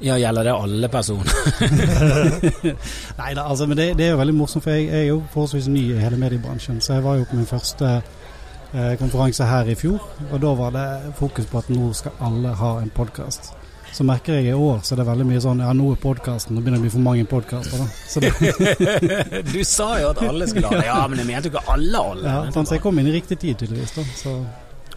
ja, 0.00 0.16
gjelder 0.20 0.44
det 0.44 0.52
alle 0.52 0.88
personer? 0.92 1.32
Nei 3.20 3.30
da, 3.36 3.46
altså, 3.46 3.66
men 3.66 3.78
det, 3.78 3.90
det, 3.96 4.08
er 4.08 4.14
jo 4.14 4.20
veldig 4.20 4.36
morsomt, 4.36 4.64
for 4.64 4.74
jeg, 4.74 4.88
jeg 4.90 5.04
er 5.04 5.08
jo 5.08 5.20
forholdsvis 5.32 5.70
ny 5.72 5.84
i 5.94 6.00
hele 6.02 6.20
mediebransjen. 6.20 6.80
Så 6.84 6.98
jeg 6.98 7.06
var 7.06 7.20
jo 7.20 7.28
på 7.30 7.38
min 7.38 7.48
første 7.48 7.92
eh, 7.96 8.96
konferanse 9.00 9.48
her 9.48 9.70
i 9.72 9.78
fjor, 9.78 10.02
og 10.30 10.42
da 10.42 10.56
var 10.58 10.74
det 10.76 11.14
fokus 11.20 11.48
på 11.52 11.62
at 11.62 11.72
nå 11.72 11.92
skal 11.96 12.26
alle 12.28 12.56
ha 12.60 12.74
en 12.82 12.92
podkast. 12.96 13.54
Så 13.96 14.04
merker 14.04 14.36
jeg 14.36 14.50
i 14.50 14.52
år 14.52 14.82
så 14.84 14.92
er 14.92 15.00
det 15.00 15.06
veldig 15.08 15.24
mye 15.24 15.40
sånn 15.40 15.62
Ja, 15.64 15.70
nå 15.72 15.86
er 15.94 16.00
podkasten 16.02 16.52
Nå 16.52 16.60
begynner 16.60 16.76
det 16.76 16.82
å 16.82 16.84
bli 16.84 16.92
for 16.92 17.04
mange 17.06 17.24
podkaster, 17.30 17.86
du 19.54 19.62
sa 19.64 19.88
jo 20.02 20.10
at 20.10 20.20
alle 20.20 20.48
skulle 20.50 20.68
ha 20.68 20.76
det. 20.76 20.84
Ja, 20.90 20.98
men 21.08 21.22
jeg 21.22 21.28
mente 21.30 21.48
jo 21.48 21.54
ikke 21.54 21.72
alle, 21.72 22.02
alle. 22.12 22.28
Ja, 22.28 22.52
sånn, 22.52 22.68
så 22.68 22.76
jeg 22.76 22.84
kom 22.84 23.00
inn 23.00 23.08
i 23.08 23.14
riktig 23.14 23.38
tid, 23.40 23.56
tydeligvis. 23.62 23.94
da, 23.96 24.04
så... 24.20 24.36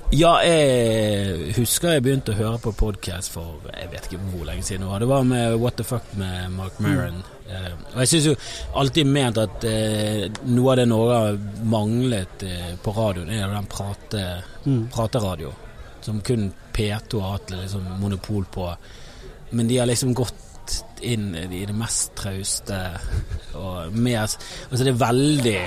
Ja, 0.09 0.33
jeg 0.41 1.53
husker 1.53 1.93
jeg 1.95 2.03
begynte 2.03 2.33
å 2.33 2.39
høre 2.39 2.59
på 2.63 2.73
podkast 2.75 3.31
for 3.31 3.61
jeg 3.69 3.91
vet 3.93 4.09
ikke 4.09 4.19
hvor 4.33 4.47
lenge 4.49 4.65
siden. 4.65 4.87
Det 5.03 5.09
var 5.09 5.27
med 5.31 5.55
What 5.61 5.77
the 5.79 5.85
Fuck 5.85 6.11
med 6.19 6.49
Mark 6.57 6.79
Maron. 6.81 7.21
Mm. 7.21 7.85
Og 7.93 8.03
jeg 8.03 8.11
syns 8.11 8.27
jo 8.31 8.35
alltid 8.81 9.09
ment 9.09 9.39
at 9.41 9.63
eh, 9.69 10.25
noe 10.49 10.73
av 10.73 10.81
det 10.81 10.87
Norge 10.89 11.23
har 11.23 11.39
manglet 11.71 12.45
eh, 12.45 12.73
på 12.81 12.93
radioen, 12.97 13.31
er 13.31 13.53
den 13.53 13.69
prate, 13.69 14.25
mm. 14.65 14.83
prateradio. 14.93 15.53
Som 16.01 16.21
kun 16.25 16.51
P2 16.73 17.21
har 17.21 17.37
hatt 17.37 17.51
liksom 17.53 17.87
monopol 17.99 18.45
på. 18.45 18.69
Men 19.49 19.67
de 19.67 19.77
har 19.77 19.89
liksom 19.89 20.13
gått 20.13 20.35
inn 21.01 21.31
i 21.35 21.65
det 21.65 21.73
mest 21.73 22.11
trauste 22.19 22.77
og 23.57 23.95
mer 23.95 24.27
Altså 24.27 24.83
det 24.83 24.91
er 24.91 24.99
veldig 24.99 25.61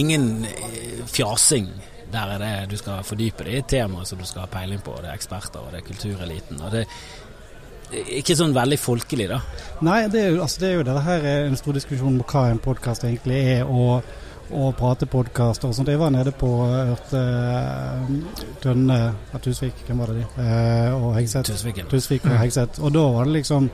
Ingen 0.00 0.44
eh, 0.46 1.00
fjasing. 1.10 1.66
Der 2.12 2.34
er 2.34 2.42
det 2.42 2.70
du 2.70 2.76
skal 2.78 3.02
fordype 3.06 3.42
deg 3.46 3.56
i 3.56 3.58
et 3.58 3.68
tema 3.70 4.04
som 4.06 4.20
du 4.20 4.26
skal 4.26 4.44
ha 4.44 4.50
peiling 4.50 4.78
på. 4.86 4.94
Det 5.02 5.10
er 5.10 5.18
eksperter, 5.18 5.64
og 5.64 5.72
det 5.74 5.80
er 5.80 5.86
kultureliten. 5.88 6.60
Og 6.62 6.70
det 6.74 6.84
er 6.84 8.12
ikke 8.20 8.36
sånn 8.38 8.54
veldig 8.54 8.78
folkelig, 8.78 9.26
da. 9.32 9.40
Nei, 9.86 10.04
det 10.12 10.22
er 10.22 10.28
jo, 10.36 10.44
altså, 10.44 10.62
det 10.62 10.68
er 10.68 10.76
jo 10.78 10.86
det 10.86 10.96
her 11.08 11.26
er 11.32 11.48
en 11.48 11.58
stor 11.58 11.74
diskusjon 11.74 12.20
om 12.20 12.22
hva 12.22 12.44
en 12.52 12.62
podkast 12.62 13.06
egentlig 13.08 13.40
er. 13.56 13.64
og 13.66 14.06
og 14.50 14.74
pratepodkast 14.78 15.64
og 15.66 15.74
sånt. 15.76 15.90
Jeg 15.92 16.00
var 16.00 16.12
nede 16.14 16.32
på 16.36 16.50
hørte 16.66 17.20
uh, 17.20 18.44
Tønne 18.62 18.98
av 19.30 19.40
Tusvik, 19.44 19.84
hvem 19.86 20.02
var 20.02 20.12
det 20.12 20.22
de? 20.22 20.26
Uh, 20.36 21.06
og 21.06 21.16
Hegseth. 21.18 21.54
Tusvik 21.90 22.26
og 22.26 22.36
Hegseth. 22.38 22.82
Og 22.82 22.94
da 22.94 23.06
var 23.14 23.28
det 23.28 23.40
liksom 23.40 23.70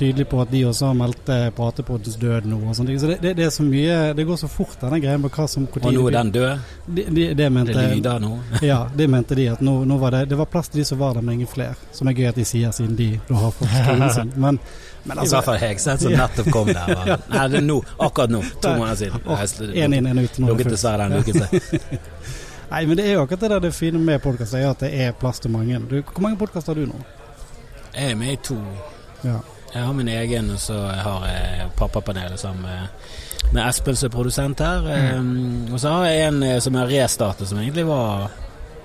tydelig 0.00 0.28
på 0.30 0.40
at 0.40 0.50
de 0.52 0.62
også 0.64 0.92
meldte 0.96 1.36
pratepodens 1.56 2.16
død 2.20 2.46
nå. 2.48 2.60
og 2.68 2.76
sånt. 2.76 2.92
Så 3.00 3.10
det, 3.10 3.18
det, 3.22 3.34
det, 3.36 3.46
er 3.46 3.50
så 3.52 3.64
mye 3.66 3.96
Det 4.16 4.24
går 4.26 4.38
så 4.40 4.48
fort, 4.48 4.78
denne 4.80 5.00
greia 5.02 5.20
med 5.20 5.32
hva 5.34 5.46
som 5.50 5.66
Og 5.68 5.92
nå 5.92 6.06
er 6.08 6.16
den 6.16 6.32
død? 6.36 6.68
De, 6.86 7.06
de, 7.16 7.26
det 7.36 7.48
mente, 7.52 7.76
det 7.76 7.88
lyder 7.96 8.22
nå? 8.22 8.32
ja, 8.70 8.80
det 8.96 9.08
mente 9.12 9.36
de. 9.38 9.48
At 9.52 9.64
nå, 9.64 9.80
nå 9.88 9.98
var 10.00 10.16
det, 10.16 10.24
det 10.32 10.38
var 10.40 10.48
plass 10.50 10.72
til 10.72 10.82
de 10.82 10.86
som 10.88 11.00
var 11.02 11.18
der, 11.18 11.26
men 11.26 11.40
ingen 11.40 11.50
flere. 11.50 11.76
Som 11.96 12.08
er 12.08 12.16
gøy 12.16 12.30
at 12.30 12.40
de 12.40 12.46
sier, 12.48 12.72
siden 12.76 12.96
de 12.98 13.10
nå 13.28 13.42
har 13.42 13.52
fått 13.56 13.74
skolen 13.82 14.14
sin. 14.16 14.32
Men 14.40 14.60
men 15.02 15.18
altså, 15.18 15.34
I 15.34 15.36
hvert 15.36 15.44
fall 15.44 15.60
Hegseth, 15.62 16.02
som 16.02 16.12
nettopp 16.22 16.50
kom 16.52 16.72
der. 16.72 16.92
Og, 16.96 17.24
nei, 17.34 17.44
det 17.52 17.60
er 17.60 17.66
nå, 17.66 17.78
akkurat 17.98 18.34
nå. 18.34 18.42
To 18.62 18.74
måneder 18.76 19.00
siden. 19.00 19.72
Én 19.74 19.96
inn, 19.96 20.10
én 20.10 20.22
ut. 20.24 20.40
Lukket 20.44 20.74
dessverre 20.74 21.08
den 21.08 21.20
luket. 21.20 21.78
Nei, 22.70 22.84
men 22.86 22.94
det 23.00 23.08
er 23.08 23.16
jo 23.16 23.22
akkurat 23.24 23.40
det 23.42 23.48
der 23.50 23.62
det 23.64 23.72
fine 23.74 23.98
med 23.98 24.20
podkast, 24.22 24.54
er 24.54 24.68
at 24.70 24.82
det 24.84 24.92
er 24.94 25.16
plass 25.18 25.42
til 25.42 25.50
mange. 25.50 25.80
Du, 25.90 25.96
hvor 26.06 26.22
mange 26.22 26.38
podkaster 26.38 26.70
har 26.70 26.78
du 26.78 26.92
nå? 26.92 27.00
Jeg 27.96 28.12
er 28.12 28.20
med 28.20 28.36
i 28.36 28.36
to. 28.46 28.58
Ja. 29.24 29.40
Jeg 29.74 29.82
har 29.86 29.94
min 29.94 30.08
egen, 30.08 30.52
og 30.54 30.60
så 30.62 30.76
har 30.78 31.26
jeg 31.26 31.66
Pappapanelet 31.78 32.38
sammen 32.40 32.62
med, 32.62 33.10
med 33.52 33.62
Espen 33.64 33.98
som 33.98 34.06
er 34.06 34.14
produsent 34.14 34.62
her. 34.62 34.86
Mm. 34.86 35.18
Um, 35.18 35.74
og 35.74 35.82
så 35.82 35.96
har 35.96 36.06
jeg 36.06 36.28
en 36.28 36.42
eh, 36.46 36.60
som 36.62 36.78
er 36.78 36.90
restartet, 36.90 37.48
som 37.48 37.58
egentlig 37.58 37.86
var 37.86 38.30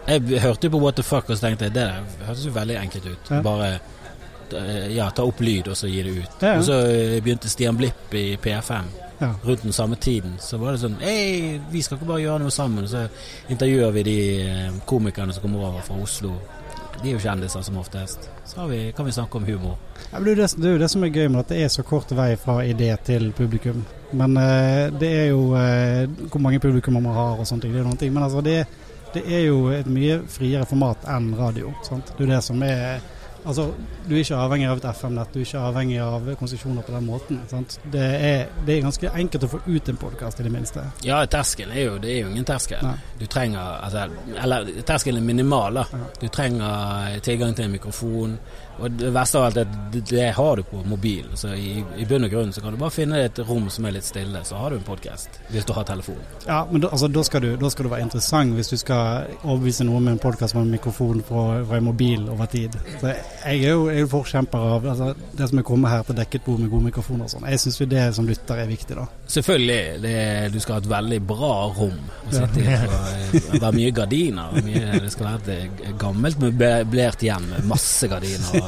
Jeg 0.08 0.42
hørte 0.42 0.68
jo 0.68 0.76
på 0.76 0.82
What 0.82 0.96
the 0.96 1.04
fuck 1.04 1.30
og 1.30 1.38
så 1.38 1.48
tenkte 1.48 1.66
jeg 1.66 1.74
det 1.74 1.82
der 1.82 2.26
hørtes 2.28 2.46
jo 2.46 2.52
veldig 2.54 2.76
enkelt 2.78 3.06
ut. 3.06 3.32
Ja. 3.32 3.42
Bare 3.42 3.70
ja, 4.94 5.10
ta 5.16 5.26
opp 5.26 5.42
lyd 5.42 5.72
og 5.72 5.78
så 5.78 5.90
gi 5.90 6.04
det 6.06 6.14
ut. 6.20 6.38
Ja, 6.42 6.54
ja. 6.54 6.60
Og 6.60 6.68
så 6.68 6.80
eh, 6.92 7.18
begynte 7.24 7.50
Stian 7.50 7.78
Blipp 7.78 8.14
i 8.14 8.36
P5 8.42 8.92
ja. 9.20 9.34
rundt 9.44 9.64
den 9.64 9.74
samme 9.74 9.96
tiden. 9.96 10.36
Så 10.40 10.58
var 10.58 10.76
det 10.76 10.84
sånn 10.84 11.00
Hei, 11.02 11.60
vi 11.72 11.82
skal 11.84 12.00
ikke 12.00 12.10
bare 12.10 12.24
gjøre 12.26 12.44
noe 12.44 12.54
sammen. 12.54 12.88
Så 12.90 13.08
intervjuer 13.52 13.96
vi 13.96 14.06
de 14.08 14.20
eh, 14.44 14.78
komikerne 14.86 15.34
som 15.34 15.46
kommer 15.46 15.70
over 15.70 15.86
fra 15.86 15.98
Oslo. 16.02 16.36
De 17.02 17.10
er 17.10 17.18
jo 17.18 17.24
kjendiser 17.24 17.64
som 17.66 17.78
oftest. 17.78 18.30
Så 18.48 18.68
vi, 18.68 18.80
kan 18.96 19.06
vi 19.06 19.12
snakke 19.12 19.38
om 19.38 19.46
humor. 19.46 19.76
Ja, 20.12 20.20
er 20.20 20.36
det, 20.36 20.48
er 20.64 20.76
jo 20.78 20.80
det 20.80 20.90
som 20.92 21.04
er 21.04 21.12
gøy 21.12 21.28
med 21.28 21.42
at 21.44 21.52
det 21.52 21.64
er 21.66 21.72
så 21.74 21.84
kort 21.84 22.12
vei 22.16 22.36
fra 22.40 22.62
idé 22.64 22.94
til 23.04 23.32
publikum. 23.36 23.84
Men 24.16 24.38
uh, 24.40 24.94
det 24.96 25.12
er 25.12 25.28
jo 25.34 25.50
uh, 25.52 26.06
hvor 26.32 26.40
mange 26.40 26.62
publikum 26.64 26.96
man 26.96 27.10
har 27.12 27.42
og 27.42 27.48
sånne 27.48 27.66
ting. 27.66 27.76
Det 27.76 27.82
er 27.82 27.90
noen 27.90 28.00
ting. 28.00 28.14
Men 28.16 28.28
altså, 28.30 28.42
det, 28.46 28.62
det, 29.12 29.26
er 29.28 29.44
jo 29.50 29.60
et 29.76 29.90
mye 29.92 30.22
friere 30.32 30.64
format 30.70 31.04
enn 31.18 31.34
radio. 31.36 31.74
Sant? 31.84 32.14
Det 32.14 32.24
er 32.24 32.30
jo 32.30 32.32
det 32.32 32.42
som 32.48 32.64
er 32.64 33.04
Altså, 33.46 33.74
Du 34.08 34.14
er 34.16 34.22
ikke 34.22 34.38
avhengig 34.38 34.68
av 34.70 34.80
et 34.80 34.86
FM-nett, 34.92 35.32
du 35.34 35.40
er 35.40 35.46
ikke 35.46 35.62
avhengig 35.68 35.98
av 36.02 36.28
konsesjoner 36.40 36.86
på 36.86 36.94
den 36.94 37.06
måten. 37.06 37.40
Det 37.94 38.02
er, 38.02 38.52
det, 38.66 38.76
er, 38.76 38.82
ganske 38.86 39.12
enkelt 39.22 39.48
å 39.48 39.50
få 39.50 39.60
ut 39.66 39.90
en 39.90 39.98
podkast, 40.02 40.40
i 40.40 40.46
det 40.46 40.52
minste. 40.54 40.84
Ja, 41.06 41.24
terskelen 41.30 41.74
er 41.74 41.88
jo, 41.88 41.96
det 42.02 42.12
er 42.14 42.20
jo 42.24 42.32
ingen 42.34 42.46
terskel. 42.46 42.82
Nei. 42.86 42.96
Du 43.20 43.26
trenger 43.32 43.80
altså, 43.86 44.06
Eller 44.44 44.70
terskelen 44.86 45.24
er 45.24 45.26
minimal. 45.26 45.82
Du 46.22 46.28
trenger 46.28 47.18
tilgang 47.26 47.56
til 47.58 47.66
en 47.66 47.76
mikrofon. 47.78 48.38
Og 48.80 48.92
det 48.92 49.12
verste 49.16 49.40
av 49.40 49.48
alt 49.48 49.60
er 49.62 49.70
at 49.70 49.96
det 50.10 50.26
har 50.36 50.60
du 50.60 50.64
på 50.68 50.82
mobilen. 50.88 51.36
Så 51.40 51.54
i, 51.56 51.80
i 51.98 52.06
bunn 52.08 52.28
og 52.28 52.34
grunn 52.34 52.52
så 52.54 52.64
kan 52.64 52.76
du 52.76 52.80
bare 52.82 52.94
finne 52.94 53.22
et 53.24 53.40
rom 53.48 53.70
som 53.72 53.88
er 53.88 53.96
litt 53.96 54.08
stille, 54.08 54.42
så 54.48 54.60
har 54.60 54.74
du 54.74 54.80
en 54.80 54.88
podkast. 54.88 55.40
Hvis 55.52 55.68
du 55.68 55.72
har 55.78 55.88
telefon. 55.88 56.20
Ja, 56.46 56.64
men 56.72 56.84
da, 56.84 56.92
altså, 56.92 57.08
da, 57.12 57.24
skal 57.24 57.46
du, 57.46 57.50
da, 57.62 57.72
skal 57.72 57.88
du, 57.88 57.92
være 57.94 58.08
interessant 58.08 58.56
hvis 58.58 58.74
du 58.74 58.78
skal 58.82 59.30
overbevise 59.44 59.88
noen 59.88 60.08
med 60.08 60.18
en 60.18 60.24
podkast 60.26 60.58
med 60.58 60.68
en 60.68 60.76
mikrofon 60.76 61.24
fra, 61.26 61.46
fra 61.70 61.80
en 61.80 61.88
mobil 61.88 62.28
over 62.32 62.50
tid. 62.52 62.76
Så 63.00 63.14
jeg 63.14 63.64
er 63.64 63.76
jo, 63.78 63.88
er 63.94 64.02
jo 64.04 64.12
forkjemper 64.12 64.68
av 64.76 64.90
altså, 64.92 65.12
det 65.38 65.50
som 65.52 65.62
er 65.62 65.68
kommet 65.68 65.94
her 65.94 66.04
til 66.08 66.20
dekket 66.20 66.46
bord 66.46 66.60
med 66.64 66.74
gode 66.74 66.90
mikrofoner 66.90 67.30
og 67.30 67.34
sånn. 67.36 67.48
Jeg 67.54 67.64
syns 67.64 67.80
jo 67.82 67.90
det 67.96 68.06
som 68.18 68.28
lytter 68.28 68.64
er 68.66 68.70
viktig, 68.72 69.00
da. 69.00 69.08
Selvfølgelig. 69.38 69.82
Det, 70.04 70.16
du 70.54 70.60
skal 70.64 70.78
ha 70.78 70.84
et 70.84 70.92
veldig 70.92 71.22
bra 71.32 71.54
rom 71.78 72.12
å 72.28 72.36
sitte 72.36 72.66
i. 72.66 72.76
Det 73.56 73.64
er 73.64 73.80
mye 73.80 73.96
gardiner. 73.96 74.60
Mye, 74.66 75.00
det 75.06 75.14
skal 75.14 75.32
være 75.32 75.60
et 75.64 75.88
gammelt 76.02 76.42
møblert 76.44 77.24
hjem 77.24 77.50
med 77.54 77.70
masse 77.70 78.10
gardiner 78.12 78.65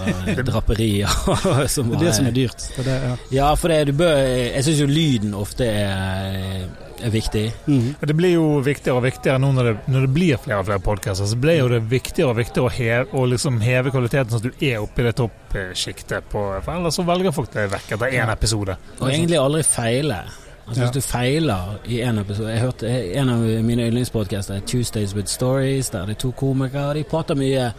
draperier. 0.48 1.08
som 1.74 1.92
det 1.92 2.00
er 2.00 2.06
det 2.06 2.16
som 2.18 2.28
er 2.30 2.36
dyrt. 2.36 2.66
Det, 2.76 2.98
ja. 3.04 3.14
ja. 3.38 3.52
for 3.56 3.74
det, 3.74 3.80
du 3.90 3.96
bør 3.98 4.18
Jeg 4.18 4.66
syns 4.68 4.82
jo 4.82 4.88
lyden 4.90 5.36
ofte 5.38 5.68
er, 5.68 6.66
er 7.02 7.14
viktig. 7.14 7.46
Mm. 7.68 7.94
Det 8.00 8.18
blir 8.18 8.36
jo 8.36 8.48
viktigere 8.66 9.02
og 9.02 9.06
viktigere 9.08 9.42
nå 9.44 9.52
når 9.58 9.70
det, 9.70 9.76
når 9.94 10.08
det 10.08 10.14
blir 10.16 10.42
flere 10.42 10.62
og 10.64 10.70
flere 10.72 10.86
podkaster. 10.88 11.30
Så 11.30 11.40
blir 11.42 11.62
jo 11.62 11.70
det 11.74 11.84
viktigere 11.92 12.34
og 12.34 12.42
viktigere 12.42 12.72
å 12.72 12.74
heve, 12.80 13.08
å 13.14 13.28
liksom 13.34 13.62
heve 13.66 13.94
kvaliteten 13.94 14.34
sånn 14.34 14.44
at 14.44 14.50
du 14.50 14.68
er 14.72 14.82
oppe 14.82 15.04
i 15.04 15.08
det 15.10 15.16
toppsjiktet. 15.22 16.34
For 16.34 16.74
ellers 16.76 17.00
så 17.00 17.08
velger 17.08 17.36
folk 17.36 17.54
det 17.56 17.70
vekk 17.76 17.96
etter 17.98 18.20
én 18.20 18.34
episode. 18.34 18.78
Og 19.00 19.08
egentlig 19.12 19.40
aldri 19.42 19.64
feile. 19.68 20.26
Altså 20.68 20.82
ja. 20.82 20.88
Hvis 20.88 20.96
du 20.96 21.02
feiler 21.08 21.78
i 21.88 22.02
en 22.04 22.18
episode 22.20 22.50
Jeg 22.52 22.60
hørte 22.60 22.90
En 23.16 23.30
av 23.32 23.44
mine 23.64 23.86
yndlingspodkaster 23.88 24.58
er 24.58 24.66
Tuesdays 24.68 25.16
with 25.16 25.32
Stories, 25.32 25.90
der 25.90 26.06
det 26.06 26.18
er 26.18 26.20
to 26.26 26.32
komikere. 26.36 26.98
De 26.98 27.06
prater 27.08 27.40
mye 27.40 27.70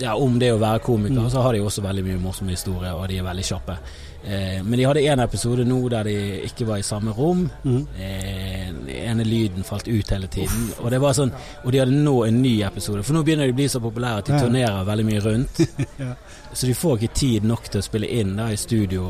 ja, 0.00 0.14
om 0.16 0.38
det 0.38 0.52
å 0.54 0.60
være 0.60 0.82
komiker, 0.84 1.24
mm. 1.24 1.30
så 1.32 1.42
har 1.42 1.56
de 1.56 1.64
også 1.64 1.82
veldig 1.84 2.04
mye 2.06 2.20
morsomme 2.22 2.54
historier, 2.54 2.94
og 2.94 3.08
de 3.10 3.18
er 3.18 3.26
veldig 3.26 3.46
kjappe. 3.48 3.78
Eh, 4.24 4.64
men 4.64 4.78
de 4.78 4.84
hadde 4.84 5.04
en 5.06 5.22
episode 5.22 5.64
nå 5.64 5.78
der 5.92 6.08
de 6.08 6.16
ikke 6.48 6.66
var 6.68 6.80
i 6.80 6.86
samme 6.86 7.14
rom. 7.14 7.44
Mm. 7.62 7.84
Eh, 7.98 8.72
ene 8.98 9.26
lyden 9.26 9.66
falt 9.66 9.88
ut 9.88 10.10
hele 10.10 10.26
tiden. 10.26 10.72
Og 10.82 10.90
det 10.90 10.98
var 11.02 11.14
sånn 11.16 11.30
Og 11.64 11.70
de 11.72 11.80
hadde 11.80 11.94
nå 11.94 12.16
en 12.26 12.40
ny 12.42 12.56
episode. 12.66 13.04
For 13.06 13.14
nå 13.14 13.22
begynner 13.26 13.46
de 13.46 13.54
å 13.54 13.58
bli 13.60 13.68
så 13.70 13.80
populære 13.82 14.24
at 14.24 14.30
de 14.30 14.40
turnerer 14.42 14.88
veldig 14.88 15.06
mye 15.12 15.24
rundt. 15.24 15.62
Ja. 15.98 16.12
Så 16.54 16.68
de 16.68 16.74
får 16.78 16.98
ikke 16.98 17.14
tid 17.14 17.46
nok 17.46 17.66
til 17.72 17.80
å 17.80 17.84
spille 17.84 18.08
inn 18.20 18.36
da 18.38 18.48
i 18.52 18.58
studio. 18.58 19.08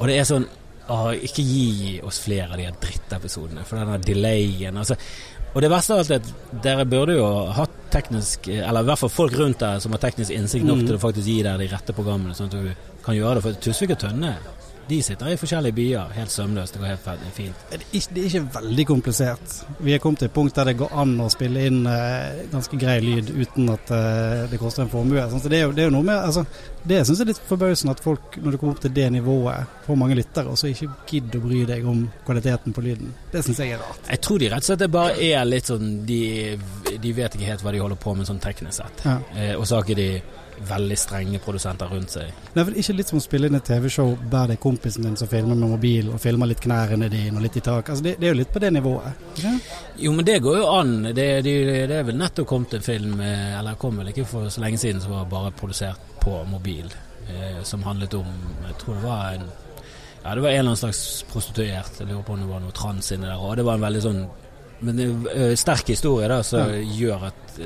Og 0.00 0.08
det 0.08 0.16
er 0.18 0.26
sånn 0.26 0.46
å, 0.90 1.12
ikke 1.14 1.44
gi 1.46 2.00
oss 2.06 2.18
flere 2.24 2.50
av 2.50 2.58
de 2.58 2.66
drittepisodene, 2.82 3.62
for 3.66 3.78
den 3.78 3.92
der 3.92 4.06
delayen 4.08 4.80
altså. 4.80 4.96
Og 5.54 5.62
det 5.64 5.70
verste 5.72 5.94
av 5.96 5.98
alt 6.04 6.10
er 6.14 6.20
at 6.20 6.62
dere 6.62 6.84
burde 6.86 7.16
jo 7.16 7.26
hatt 7.56 7.72
teknisk 7.90 8.46
Eller 8.52 8.84
i 8.84 8.86
hvert 8.86 9.00
fall 9.00 9.10
folk 9.10 9.32
rundt 9.34 9.58
deg 9.58 9.80
som 9.82 9.90
har 9.96 9.98
teknisk 9.98 10.30
innsikt 10.30 10.64
nok 10.64 10.78
Mm. 10.78 10.86
til 10.86 10.96
å 10.96 11.00
faktisk 11.02 11.26
gi 11.26 11.42
dere 11.42 11.58
de 11.58 11.66
rette 11.66 11.92
programmene, 11.92 12.34
sånn 12.38 12.46
at 12.46 12.52
du 12.52 12.74
kan 13.02 13.16
gjøre 13.16 13.34
det. 13.34 13.42
For 13.42 13.52
Tusvik 13.66 13.90
og 13.96 13.98
Tønne 13.98 14.36
de 14.90 14.98
sitter 15.06 15.30
i 15.30 15.38
forskjellige 15.38 15.76
byer 15.76 16.14
helt 16.16 16.32
sømløst. 16.34 16.74
Det 16.74 16.80
går 16.82 16.90
helt 16.90 17.26
fint. 17.36 17.64
Det 17.70 17.78
er, 17.78 17.84
ikke, 17.92 18.14
det 18.14 18.22
er 18.22 18.28
ikke 18.30 18.54
veldig 18.56 18.86
komplisert. 18.88 19.54
Vi 19.78 19.94
er 19.94 20.02
kommet 20.02 20.22
til 20.22 20.30
et 20.30 20.34
punkt 20.34 20.56
der 20.56 20.70
det 20.70 20.76
går 20.80 20.94
an 21.02 21.14
å 21.22 21.28
spille 21.32 21.62
inn 21.68 21.84
eh, 21.86 22.42
ganske 22.50 22.78
grei 22.80 22.96
lyd 23.04 23.30
uten 23.30 23.70
at 23.74 23.92
eh, 23.94 24.42
det 24.50 24.60
koster 24.62 24.84
en 24.84 24.92
formue. 24.92 25.22
Sånn, 25.30 25.42
så 25.44 25.52
det, 25.52 25.60
er 25.60 25.68
jo, 25.68 25.76
det 25.76 25.84
er 25.84 25.90
jo 25.90 25.94
noe 25.94 26.08
med 26.08 26.16
altså, 26.18 26.44
Det 26.82 27.02
syns 27.04 27.20
jeg 27.20 27.26
er 27.26 27.30
litt 27.32 27.42
forbausende 27.50 27.94
at 27.94 28.02
folk, 28.04 28.40
når 28.40 28.56
du 28.56 28.60
kommer 28.60 28.76
opp 28.76 28.82
til 28.84 28.94
det 28.96 29.06
nivået, 29.14 29.78
får 29.86 30.00
mange 30.02 30.18
lyttere, 30.18 30.50
og 30.50 30.58
så 30.58 30.70
ikke 30.70 30.90
gidder 31.12 31.40
å 31.40 31.46
bry 31.46 31.62
deg 31.68 31.88
om 31.90 32.04
kvaliteten 32.26 32.76
på 32.76 32.84
lyden. 32.84 33.14
Det 33.32 33.44
syns 33.46 33.62
jeg 33.62 33.76
er 33.76 33.82
rart. 33.84 34.04
Jeg 34.10 34.24
tror 34.26 34.42
de 34.42 34.52
rett 34.52 34.66
og 34.66 34.70
slett 34.70 34.84
det 34.84 34.92
bare 34.94 35.16
er 35.30 35.48
litt 35.48 35.70
sånn 35.70 35.88
De, 36.08 36.20
de 36.90 37.12
vet 37.14 37.34
ikke 37.36 37.50
helt 37.52 37.64
hva 37.64 37.74
de 37.74 37.82
holder 37.82 38.00
på 38.00 38.14
med 38.18 38.28
sånn 38.28 38.42
teknisk 38.42 38.80
sett. 38.80 39.04
Ja. 39.06 39.18
Eh, 39.36 39.54
og 39.56 39.66
så 39.68 39.78
har 39.78 39.86
ikke 39.86 40.00
de 40.00 40.12
veldig 40.68 40.96
strenge 40.98 41.40
produsenter 41.42 41.88
rundt 41.90 42.14
seg. 42.14 42.32
Det 42.54 42.62
er 42.62 42.72
ikke 42.82 42.96
litt 42.98 43.10
som 43.10 43.20
å 43.20 43.24
spille 43.24 43.48
inn 43.48 43.58
et 43.58 43.66
TV-show 43.66 44.12
der 44.32 44.50
det 44.50 44.56
er 44.58 44.62
kompisen 44.62 45.06
din 45.06 45.16
som 45.16 45.30
filmer 45.30 45.56
med 45.56 45.72
mobil, 45.74 46.10
og 46.12 46.20
filmer 46.22 46.50
litt 46.50 46.62
knærne 46.64 47.08
dine 47.12 47.38
og 47.38 47.44
litt 47.44 47.56
i 47.56 47.64
tak. 47.64 47.88
Altså, 47.88 48.04
det, 48.04 48.16
det 48.20 48.28
er 48.28 48.34
jo 48.34 48.40
litt 48.42 48.52
på 48.52 48.62
det 48.62 48.72
nivået. 48.76 49.24
Ja. 49.42 49.54
Jo, 50.06 50.14
men 50.16 50.28
det 50.28 50.40
går 50.44 50.58
jo 50.60 50.66
an. 50.72 50.92
Det, 51.10 51.28
det, 51.46 51.54
det 51.90 52.00
er 52.00 52.08
vel 52.08 52.20
nettopp 52.20 52.50
kommet 52.50 52.76
en 52.76 52.84
film, 52.84 53.16
eh, 53.24 53.56
eller 53.58 53.78
kom 53.80 54.00
vel 54.00 54.12
ikke 54.12 54.28
for 54.28 54.52
så 54.52 54.64
lenge 54.64 54.82
siden, 54.82 55.00
som 55.02 55.16
var 55.16 55.30
bare 55.32 55.54
produsert 55.56 56.12
på 56.20 56.42
mobil. 56.50 56.90
Eh, 57.30 57.62
som 57.62 57.82
handlet 57.86 58.14
om 58.18 58.26
Jeg 58.66 58.78
tror 58.80 58.94
det 58.94 59.02
var 59.04 59.34
en 59.34 59.48
Ja, 60.24 60.34
det 60.34 60.42
var 60.42 60.50
en 60.50 60.58
eller 60.58 60.70
annen 60.70 60.76
slags 60.76 61.24
prostituert. 61.32 62.00
Jeg 62.00 62.08
lurer 62.08 62.22
på 62.22 62.34
om 62.34 62.40
det 62.42 62.48
var 62.50 62.60
noe 62.60 62.76
trans 62.76 63.12
inni 63.12 63.28
der. 63.28 63.40
Og 63.40 63.56
det 63.56 63.64
var 63.64 63.78
en 63.78 63.86
veldig 63.86 64.02
sånn 64.04 64.24
men 64.80 64.96
det 64.96 65.06
er, 65.06 65.30
eh, 65.50 65.56
sterk 65.60 65.92
historie 65.92 66.28
da, 66.30 66.40
som 66.46 66.70
mm. 66.70 66.92
gjør 66.96 67.26
at, 67.28 67.60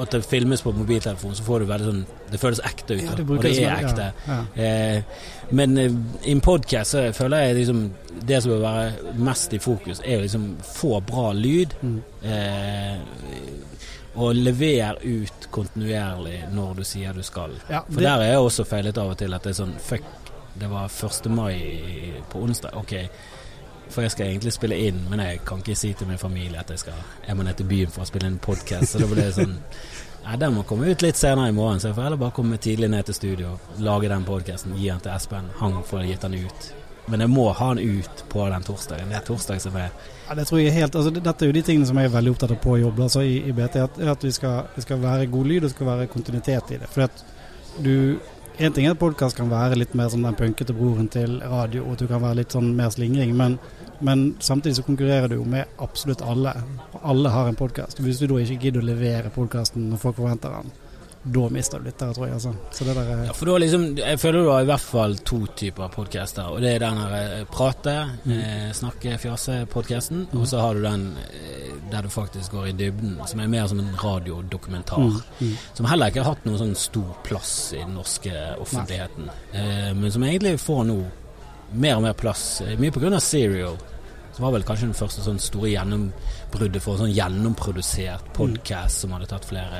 at 0.00 0.14
det 0.14 0.22
filmes 0.24 0.62
på 0.64 0.72
mobiltelefon, 0.72 1.34
så 1.36 1.44
får 1.44 1.62
du 1.62 1.68
veldig 1.70 1.90
sånn 1.90 2.04
Det 2.32 2.40
føles 2.42 2.62
ekte 2.66 2.96
ut. 2.96 3.04
Ja, 3.04 3.16
det 3.18 3.26
og 3.28 3.44
det 3.44 3.52
er 3.60 3.74
ekte. 3.76 4.08
Ja, 4.26 4.38
ja. 4.56 4.64
Eh, 4.64 5.28
men 5.56 5.78
eh, 5.78 5.98
i 6.24 6.34
en 6.34 6.42
podkast 6.44 6.96
så 6.96 7.04
føler 7.16 7.46
jeg 7.46 7.58
liksom 7.60 7.84
Det 8.26 8.40
som 8.42 8.54
bør 8.54 8.64
være 8.64 9.14
mest 9.28 9.54
i 9.54 9.62
fokus, 9.62 10.02
er 10.02 10.18
å 10.18 10.26
liksom 10.26 10.48
få 10.66 11.00
bra 11.06 11.30
lyd. 11.36 11.76
Mm. 11.82 12.00
Eh, 12.32 13.56
og 14.16 14.32
levere 14.32 14.96
ut 15.04 15.48
kontinuerlig 15.52 16.38
når 16.56 16.78
du 16.78 16.84
sier 16.88 17.12
du 17.12 17.20
skal. 17.26 17.52
Ja, 17.68 17.82
For 17.84 18.00
der 18.00 18.22
er 18.22 18.30
jeg 18.32 18.44
også 18.46 18.64
feilet 18.64 18.96
av 18.98 19.12
og 19.12 19.18
til 19.20 19.36
at 19.36 19.44
det 19.44 19.52
er 19.52 19.58
sånn 19.58 19.74
Fuck, 19.76 20.06
det 20.56 20.70
var 20.72 20.88
1. 20.88 21.28
mai 21.36 22.16
på 22.32 22.40
onsdag. 22.46 22.72
Ok, 22.80 22.94
for 23.90 24.04
jeg 24.04 24.14
skal 24.14 24.30
egentlig 24.30 24.52
spille 24.54 24.78
inn, 24.88 24.98
men 25.10 25.22
jeg 25.22 25.42
kan 25.46 25.62
ikke 25.62 25.76
si 25.78 25.92
til 25.96 26.08
min 26.10 26.20
familie 26.20 26.60
at 26.60 26.70
jeg 26.70 26.82
skal 26.84 26.98
Jeg 27.26 27.36
må 27.36 27.46
ned 27.46 27.56
til 27.58 27.68
byen 27.70 27.92
for 27.92 28.04
å 28.04 28.08
spille 28.08 28.28
inn 28.30 28.38
podkast. 28.42 28.92
Så 28.92 29.02
da 29.02 29.08
blir 29.10 29.22
det 29.22 29.34
sånn 29.38 29.56
Nei, 30.26 30.36
den 30.42 30.56
må 30.56 30.64
komme 30.66 30.88
ut 30.90 31.02
litt 31.04 31.14
senere 31.14 31.52
i 31.52 31.54
morgen, 31.54 31.78
så 31.78 31.92
jeg 31.92 31.94
får 31.94 32.02
heller 32.08 32.18
bare 32.18 32.34
komme 32.34 32.56
tidlig 32.58 32.88
ned 32.90 33.06
til 33.06 33.14
studio, 33.14 33.52
lage 33.78 34.08
den 34.10 34.24
podkasten, 34.26 34.74
gi 34.74 34.88
den 34.90 35.04
til 35.04 35.12
Espen. 35.14 35.52
Han 35.60 35.76
får 35.86 36.02
gitt 36.08 36.26
den 36.26 36.34
ut. 36.42 36.66
Men 37.06 37.22
jeg 37.22 37.30
må 37.30 37.44
ha 37.54 37.68
den 37.74 38.00
ut 38.00 38.24
på 38.32 38.46
den 38.50 38.66
torsdagen. 38.66 39.12
Det 39.12 39.20
er 39.20 39.26
torsdag 39.28 39.62
som 39.62 39.76
er 39.78 39.92
Ja, 40.26 40.34
det 40.34 40.48
tror 40.48 40.58
jeg 40.58 40.74
helt, 40.74 40.96
altså, 40.98 41.12
Dette 41.14 41.46
er 41.46 41.52
jo 41.52 41.54
de 41.54 41.62
tingene 41.62 41.86
som 41.86 42.00
jeg 42.00 42.10
er 42.10 42.16
veldig 42.16 42.32
opptatt 42.34 42.56
av 42.56 42.58
på 42.64 42.74
jobb 42.80 42.98
altså 43.06 43.22
i, 43.22 43.36
i 43.46 43.54
BT. 43.54 43.78
At, 43.84 44.00
at 44.16 44.26
vi 44.26 44.32
skal, 44.34 44.72
det 44.74 44.82
skal 44.82 44.98
være 45.04 45.30
god 45.30 45.52
lyd 45.52 45.68
og 45.68 45.74
skal 45.76 45.90
være 45.92 46.08
kontinuitet 46.10 46.74
i 46.74 46.80
det. 46.82 46.90
For 46.90 47.06
at 47.06 47.22
du 47.78 48.18
En 48.58 48.72
ting 48.72 48.86
er 48.88 48.94
at 48.94 49.00
podkast 49.00 49.36
kan 49.36 49.50
være 49.52 49.76
litt 49.76 49.92
mer 49.92 50.08
som 50.08 50.22
den 50.24 50.36
punkete 50.36 50.72
broren 50.72 51.10
til 51.12 51.34
radio, 51.44 51.82
og 51.84 51.92
at 51.92 52.00
du 52.00 52.06
kan 52.08 52.22
være 52.22 52.38
litt 52.38 52.54
sånn 52.56 52.70
mer 52.78 52.88
slingring, 52.94 53.34
men, 53.36 53.58
men 54.00 54.22
samtidig 54.40 54.78
så 54.78 54.84
konkurrerer 54.86 55.28
du 55.28 55.34
jo 55.36 55.44
med 55.44 55.68
absolutt 55.84 56.24
alle. 56.24 56.54
Alle 57.02 57.32
har 57.34 57.50
en 57.50 57.58
podkast. 57.58 58.00
Hvis 58.00 58.22
du 58.22 58.30
da 58.30 58.38
ikke 58.40 58.56
gidder 58.62 58.80
å 58.80 58.88
levere 58.88 59.32
podkasten 59.34 59.90
når 59.90 60.00
folk 60.00 60.16
forventer 60.22 60.56
den, 60.56 60.72
da 61.26 61.48
mister 61.50 61.78
du 61.82 61.88
litt 61.88 61.98
der, 61.98 62.12
tror 62.14 62.26
jeg. 62.28 62.34
altså. 62.36 62.52
Så 62.70 62.84
det 62.86 62.94
der 62.96 63.08
er 63.10 63.24
Ja, 63.26 63.32
for 63.34 63.50
har 63.50 63.58
liksom 63.62 63.86
Jeg 63.98 64.20
føler 64.22 64.44
du 64.44 64.50
har 64.50 64.62
i 64.62 64.68
hvert 64.70 64.84
fall 64.84 65.16
to 65.26 65.38
typer 65.58 65.88
podcaster. 65.88 66.52
Og 66.52 66.60
det 66.62 66.74
er 66.74 66.84
den 66.84 67.00
her 67.02 67.14
eh, 67.18 67.44
prate, 67.50 67.94
eh, 68.30 68.70
snakke, 68.76 69.16
fjase-podkasten. 69.18 70.26
Og 70.38 70.46
så 70.46 70.60
har 70.62 70.74
du 70.74 70.82
den 70.86 71.08
eh, 71.26 71.72
der 71.90 72.02
du 72.02 72.08
faktisk 72.08 72.52
går 72.52 72.70
i 72.70 72.76
dybden, 72.78 73.18
som 73.26 73.40
er 73.40 73.50
mer 73.50 73.66
som 73.66 73.80
en 73.82 73.92
radiodokumentar. 74.02 74.98
Mm, 74.98 75.20
mm. 75.40 75.56
Som 75.74 75.86
heller 75.90 76.10
ikke 76.12 76.22
har 76.22 76.34
hatt 76.34 76.46
noen 76.46 76.58
sånn 76.62 76.78
stor 76.78 77.12
plass 77.26 77.52
i 77.74 77.82
den 77.82 77.94
norske 77.98 78.32
offentligheten. 78.62 79.30
Eh, 79.52 79.92
men 79.94 80.12
som 80.12 80.24
egentlig 80.26 80.56
får 80.62 80.84
nå 80.90 81.00
mer 81.72 81.98
og 81.98 82.02
mer 82.06 82.16
plass. 82.18 82.60
eh, 82.60 82.78
Mye 82.78 82.90
av 83.14 83.20
Serial. 83.20 83.76
Som 84.36 84.44
var 84.44 84.52
vel 84.52 84.66
kanskje 84.68 84.90
den 84.90 84.98
første 84.98 85.22
sånn 85.24 85.38
store 85.40 85.70
gjennombruddet 85.72 86.82
for 86.84 87.00
sånn 87.00 87.14
gjennomprodusert 87.16 88.26
podkast 88.36 89.00
som 89.00 89.14
hadde 89.16 89.30
tatt 89.30 89.46
flere 89.48 89.78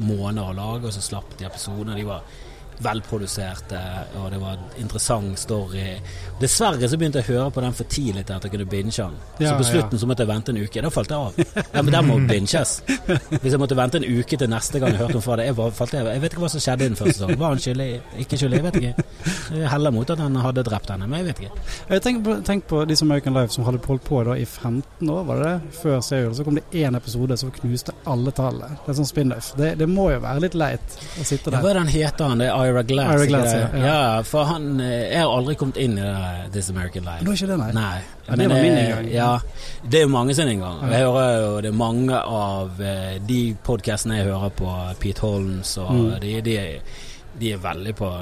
måneder 0.00 0.46
å 0.48 0.54
lage, 0.56 0.88
og 0.88 0.94
så 0.96 1.02
slapp 1.04 1.34
de 1.36 1.44
episoder. 1.44 1.92
De 1.92 2.06
var 2.08 2.24
velproduserte, 2.84 3.80
og 4.20 4.30
det 4.32 4.40
var 4.42 4.56
en 4.56 4.82
interessant 4.82 5.38
story. 5.38 5.84
Dessverre 6.40 6.88
så 6.88 6.98
begynte 7.00 7.22
jeg 7.22 7.28
å 7.28 7.34
høre 7.34 7.54
på 7.54 7.64
den 7.64 7.74
for 7.74 7.90
tidlig 7.90 8.24
til 8.28 8.36
at 8.36 8.46
jeg 8.46 8.54
kunne 8.54 8.68
binge 8.70 8.94
den. 8.94 9.16
Ja, 9.38 9.50
så 9.50 9.54
på 9.58 9.66
ja. 9.66 9.70
slutten 9.72 10.02
så 10.02 10.08
måtte 10.10 10.24
jeg 10.24 10.30
vente 10.30 10.54
en 10.54 10.60
uke. 10.62 10.82
Da 10.84 10.92
falt 10.94 11.14
jeg 11.14 11.18
av. 11.18 11.64
Ja, 11.74 11.82
men 11.82 11.92
den 11.92 12.08
må 12.08 12.18
binges. 12.28 12.78
Hvis 12.86 13.52
jeg 13.52 13.60
måtte 13.60 13.76
vente 13.78 14.00
en 14.00 14.06
uke 14.06 14.38
til 14.38 14.50
neste 14.50 14.80
gang 14.82 14.94
jeg 14.94 15.02
hørte 15.02 15.18
om 15.18 15.24
fra 15.24 15.38
det, 15.40 15.48
jeg, 15.50 15.56
var, 15.58 15.72
falt 15.76 15.96
av. 15.98 16.10
jeg 16.12 16.22
vet 16.22 16.34
ikke 16.34 16.44
hva 16.44 16.50
som 16.52 16.62
skjedde 16.62 16.86
i 16.86 16.92
den 16.92 16.98
første 16.98 17.16
sesongen. 17.18 17.40
Var 17.42 17.54
han 17.54 17.62
skyldig? 17.64 17.88
Ikke 18.24 18.38
skyldig? 18.40 18.60
Jeg 18.60 18.66
vet 18.68 18.78
ikke. 18.80 19.06
Jeg 19.58 19.72
heller 19.72 19.94
mot 19.94 20.10
at 20.14 20.22
han 20.22 20.38
hadde 20.44 20.64
drept 20.66 20.92
henne, 20.92 21.08
men 21.08 21.22
jeg 21.22 21.28
vet 21.30 21.42
ikke. 21.44 21.64
Jeg 21.88 22.04
tenk, 22.04 22.22
på, 22.26 22.36
tenk 22.46 22.66
på 22.70 22.82
de 22.88 22.96
som 22.98 23.08
American 23.10 23.36
Life 23.36 23.54
som 23.54 23.66
hadde 23.66 23.82
holdt 23.86 24.04
på 24.06 24.22
da 24.28 24.36
i 24.38 24.46
15 24.46 25.10
år, 25.10 25.22
var 25.28 25.42
det 25.42 25.50
det? 25.50 25.74
Før 25.82 26.00
Serial. 26.04 26.34
Så 26.36 26.46
kom 26.46 26.58
det 26.58 26.66
én 26.76 26.96
episode 26.98 27.38
som 27.40 27.52
knuste 27.54 27.94
alle 28.08 28.34
tallene. 28.36 28.78
Det 28.84 28.92
er 28.92 28.98
sånn 29.00 29.10
spin-off. 29.10 29.52
Det, 29.58 29.72
det 29.80 29.88
må 29.90 30.08
jo 30.12 30.20
være 30.24 30.44
litt 30.46 30.56
leit 30.58 30.98
å 31.18 31.26
sitte 31.26 31.50
Ja, 31.50 31.56
der. 31.58 31.64
hva 31.64 31.72
er 31.72 31.80
den 31.80 31.92
heter 31.92 32.32
han? 32.32 32.42
Det 32.44 32.50
er 32.52 32.67
Ira 32.68 32.82
Glass? 32.88 33.14
Ira 33.16 33.26
Glass, 33.30 33.52
ja, 33.54 33.68
ja. 33.82 33.98
for 34.28 34.44
han 34.48 34.66
eh, 34.80 35.08
Jeg 35.12 35.20
har 35.24 35.32
aldri 35.36 35.54
kommet 35.60 35.76
inn 35.82 35.98
i 35.98 36.04
det 36.04 36.52
This 36.54 36.70
American 36.70 37.04
Life. 37.08 37.20
Det 37.24 37.28
var 37.30 37.38
ikke 37.40 37.50
det, 37.52 37.58
nei. 37.62 37.70
Nei. 37.76 38.00
Ja, 38.28 38.36
det 38.42 38.48
var 38.52 38.62
min 38.62 38.72
eh, 38.72 38.82
inngang. 38.84 39.08
Ja, 39.14 39.30
det 39.88 40.00
er 40.00 40.04
jo 40.06 40.12
mange 40.12 40.34
sin 40.38 40.48
inngang. 40.52 40.82
Jeg 40.92 41.06
hører 41.06 41.30
jo 41.42 41.54
det 41.64 41.72
er 41.72 41.78
mange 41.80 42.18
av 42.20 42.82
eh, 42.84 43.16
de 43.28 43.40
podkastene 43.66 44.18
jeg 44.20 44.28
hører 44.30 44.52
på, 44.62 44.74
Pete 45.00 45.20
Holmes, 45.26 45.76
og 45.78 45.94
Mm. 45.94 46.10
de, 46.20 46.34
de, 46.50 46.58
de 47.40 47.52
er 47.56 47.64
veldig 47.64 47.94
på 47.98 48.12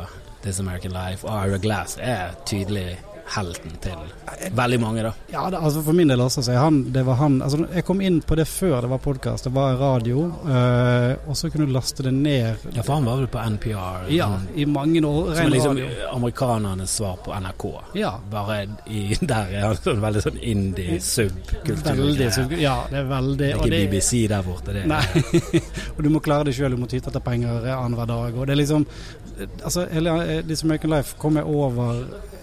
This 0.43 0.61
American 0.63 0.93
Life. 0.95 1.27
Og 1.27 1.49
Ira 1.49 1.59
Glass 1.59 1.99
er 2.01 2.35
tydelig 2.47 2.97
helten 3.35 3.73
til 3.83 4.51
veldig 4.55 4.79
mange, 4.81 5.03
da. 5.03 5.11
Ja, 5.33 5.43
det, 5.51 5.59
altså 5.59 5.81
For 5.83 5.93
min 5.97 6.09
del 6.09 6.21
også, 6.23 6.43
så 6.47 6.55
han, 6.57 6.79
det 6.95 7.03
var 7.07 7.17
han 7.19 7.41
altså 7.43 7.65
Jeg 7.75 7.85
kom 7.85 8.01
inn 8.05 8.21
på 8.23 8.37
det 8.39 8.45
før 8.49 8.81
det 8.85 8.91
var 8.93 8.99
podkast. 9.03 9.45
Det 9.49 9.53
var 9.57 9.75
radio, 9.81 10.27
øh, 10.47 11.29
og 11.31 11.37
så 11.37 11.51
kunne 11.51 11.67
du 11.67 11.73
laste 11.75 12.03
det 12.07 12.13
ned 12.15 12.67
Ja, 12.77 12.83
for 12.87 12.95
han 13.01 13.05
var 13.09 13.17
vel 13.23 13.27
på 13.33 13.43
NPR? 13.57 14.07
Ja, 14.15 14.29
sånn, 14.37 14.47
i 14.55 14.65
mange 14.71 15.03
år. 15.07 15.35
som 15.35 15.51
liksom 15.53 15.77
radio. 15.81 15.89
amerikanernes 16.15 16.95
svar 17.01 17.17
på 17.25 17.35
NRK. 17.35 17.67
Ja. 17.99 18.13
Bare 18.31 18.61
i, 18.87 19.17
der 19.21 19.51
er 19.57 19.67
han 19.69 19.77
sånn 19.81 20.01
veldig 20.05 20.23
sånn 20.29 20.39
indie-subkultur. 20.43 21.95
Veldig 21.97 22.31
så, 22.35 22.47
Ja, 22.61 22.77
det 22.91 22.99
er 23.03 23.09
veldig 23.11 23.39
Det 23.39 23.51
er 23.53 23.57
ikke 23.59 23.71
det- 23.71 23.91
BBC 23.91 24.27
der 24.29 24.43
borte. 24.43 24.73
Det 24.73 24.87
Nei. 24.87 25.03
og 25.97 26.03
du 26.03 26.09
må 26.11 26.21
klare 26.21 26.45
det 26.45 26.55
sjøl, 26.55 26.71
du 26.71 26.77
må 26.77 26.87
tyte 26.89 27.09
etter 27.11 27.21
penger 27.21 27.67
annenhver 27.75 28.07
dag. 28.07 28.35
Og 28.37 28.47
det 28.47 28.53
er 28.53 28.63
liksom 28.63 28.87
Altså, 29.63 29.83
hele 29.93 30.09
eh, 30.25 30.43
This 30.49 30.63
American 30.65 30.91
Life 30.91 31.17
kom 31.19 31.37
jeg 31.37 31.45
over 31.45 31.99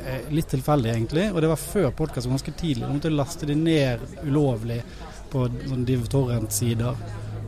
eh, 0.05 0.27
litt 0.29 0.45
tilfeldig, 0.51 0.72
egentlig. 0.81 1.29
Og 1.33 1.41
det 1.41 1.49
var 1.51 1.61
før 1.61 1.91
podkast, 1.91 2.29
ganske 2.29 2.53
tidlig. 2.57 2.87
Du 2.87 2.93
måtte 2.95 3.11
laste 3.13 3.45
det 3.45 3.57
ned 3.59 3.99
ulovlig 4.23 4.79
på 5.31 5.45
sånn 5.67 5.85
Div 5.85 6.07
Torrent-sider. 6.09 6.97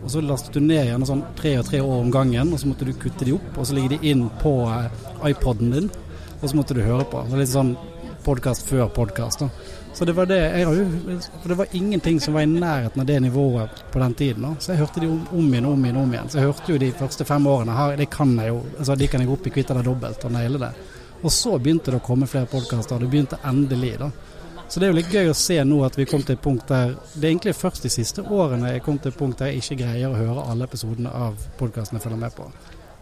Og 0.03 0.11
så 0.13 0.21
lastet 0.21 0.53
du 0.53 0.61
ned 0.61 0.85
gjerne 0.85 1.07
sånn 1.09 1.23
tre 1.37 1.55
og 1.57 1.65
tre 1.65 1.81
år 1.81 2.03
om 2.03 2.11
gangen, 2.13 2.53
og 2.53 2.61
så 2.61 2.69
måtte 2.69 2.85
du 2.85 2.93
kutte 2.93 3.25
de 3.25 3.33
opp, 3.33 3.55
og 3.57 3.65
så 3.65 3.73
ligger 3.73 3.95
de 3.95 4.11
inn 4.11 4.27
på 4.41 4.53
eh, 4.69 4.99
iPoden 5.31 5.73
din, 5.73 5.89
og 6.41 6.45
så 6.45 6.53
måtte 6.59 6.77
du 6.77 6.83
høre 6.85 7.07
på. 7.09 7.23
Så 7.25 7.39
litt 7.39 7.49
sånn 7.49 7.73
podkast 8.25 8.69
før 8.69 8.91
podkast. 8.93 9.41
Så 9.95 10.05
det 10.05 10.13
var 10.17 10.27
det 10.27 10.39
jo 10.59 10.71
For 11.41 11.47
det 11.49 11.55
var 11.55 11.75
ingenting 11.77 12.19
som 12.19 12.33
var 12.35 12.43
i 12.43 12.49
nærheten 12.51 13.01
av 13.01 13.07
det 13.07 13.19
nivået 13.19 13.83
på 13.91 13.99
den 13.99 14.13
tiden. 14.13 14.43
Da. 14.43 14.55
Så 14.59 14.73
jeg 14.73 14.81
hørte 14.81 14.99
de 14.99 15.07
om, 15.07 15.21
om 15.31 15.53
igjen 15.53 15.69
og 15.69 15.73
om 15.77 15.85
igjen. 15.85 15.97
om 16.01 16.13
igjen 16.13 16.29
Så 16.29 16.41
jeg 16.41 16.49
hørte 16.49 16.73
jo 16.73 16.79
de 16.81 16.91
første 16.91 17.25
fem 17.25 17.47
årene 17.47 17.77
her, 17.77 17.95
det 17.97 18.09
kan 18.11 18.33
jeg 18.39 18.51
jo. 18.51 18.59
Altså, 18.77 18.95
de 18.95 19.07
kan 19.07 19.23
jeg 19.23 19.29
gå 19.29 19.37
opp 19.37 19.47
i 19.47 19.53
kvitt 19.55 19.71
eller 19.71 19.87
dobbelt 19.87 20.25
og 20.27 20.35
naile 20.35 20.61
det. 20.65 20.71
Og 21.23 21.31
så 21.31 21.55
begynte 21.59 21.91
det 21.93 21.99
å 22.01 22.05
komme 22.05 22.27
flere 22.29 22.45
podkaster. 22.51 22.99
Det 22.99 23.09
begynte 23.09 23.39
endelig, 23.47 23.95
da. 23.99 24.11
Så 24.67 24.79
det 24.81 24.87
er 24.87 24.91
jo 24.93 24.97
litt 24.97 25.13
gøy 25.13 25.29
å 25.29 25.37
se 25.37 25.59
nå 25.63 25.77
at 25.85 25.97
vi 25.97 26.07
kom 26.09 26.23
til 26.25 26.33
et 26.33 26.41
punkt 26.41 26.65
der 26.67 26.95
Det 27.13 27.21
er 27.21 27.29
egentlig 27.35 27.53
først 27.53 27.83
de 27.85 27.89
siste 27.93 28.23
årene 28.25 28.71
jeg 28.73 28.81
kom 28.81 28.97
til 28.97 29.11
et 29.11 29.17
punkt 29.19 29.37
der 29.37 29.51
jeg 29.51 29.61
ikke 29.61 29.77
greier 29.83 30.09
å 30.09 30.17
høre 30.17 30.45
alle 30.49 30.65
episodene 30.65 31.11
av 31.13 31.37
podkastene 31.59 31.99
jeg 31.99 32.05
følger 32.07 32.21
med 32.23 32.33
på. 32.35 32.47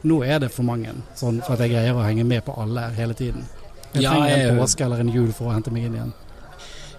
Nå 0.04 0.18
er 0.28 0.42
det 0.44 0.50
for 0.52 0.68
mange, 0.68 0.92
sånn 1.16 1.40
for 1.46 1.56
at 1.56 1.64
jeg 1.64 1.72
greier 1.72 1.96
å 1.96 2.04
henge 2.04 2.26
med 2.28 2.44
på 2.44 2.56
alle 2.60 2.90
hele 2.98 3.16
tiden. 3.16 3.46
Jeg 3.94 4.04
Ja, 4.04 4.12
trenger 4.12 4.50
en 4.50 4.60
påske 4.60 4.84
eller 4.84 5.00
en 5.00 5.14
jul 5.14 5.32
for 5.32 5.48
å 5.48 5.54
hente 5.56 5.72
meg 5.72 5.86
inn 5.88 5.96
igjen. 5.96 6.14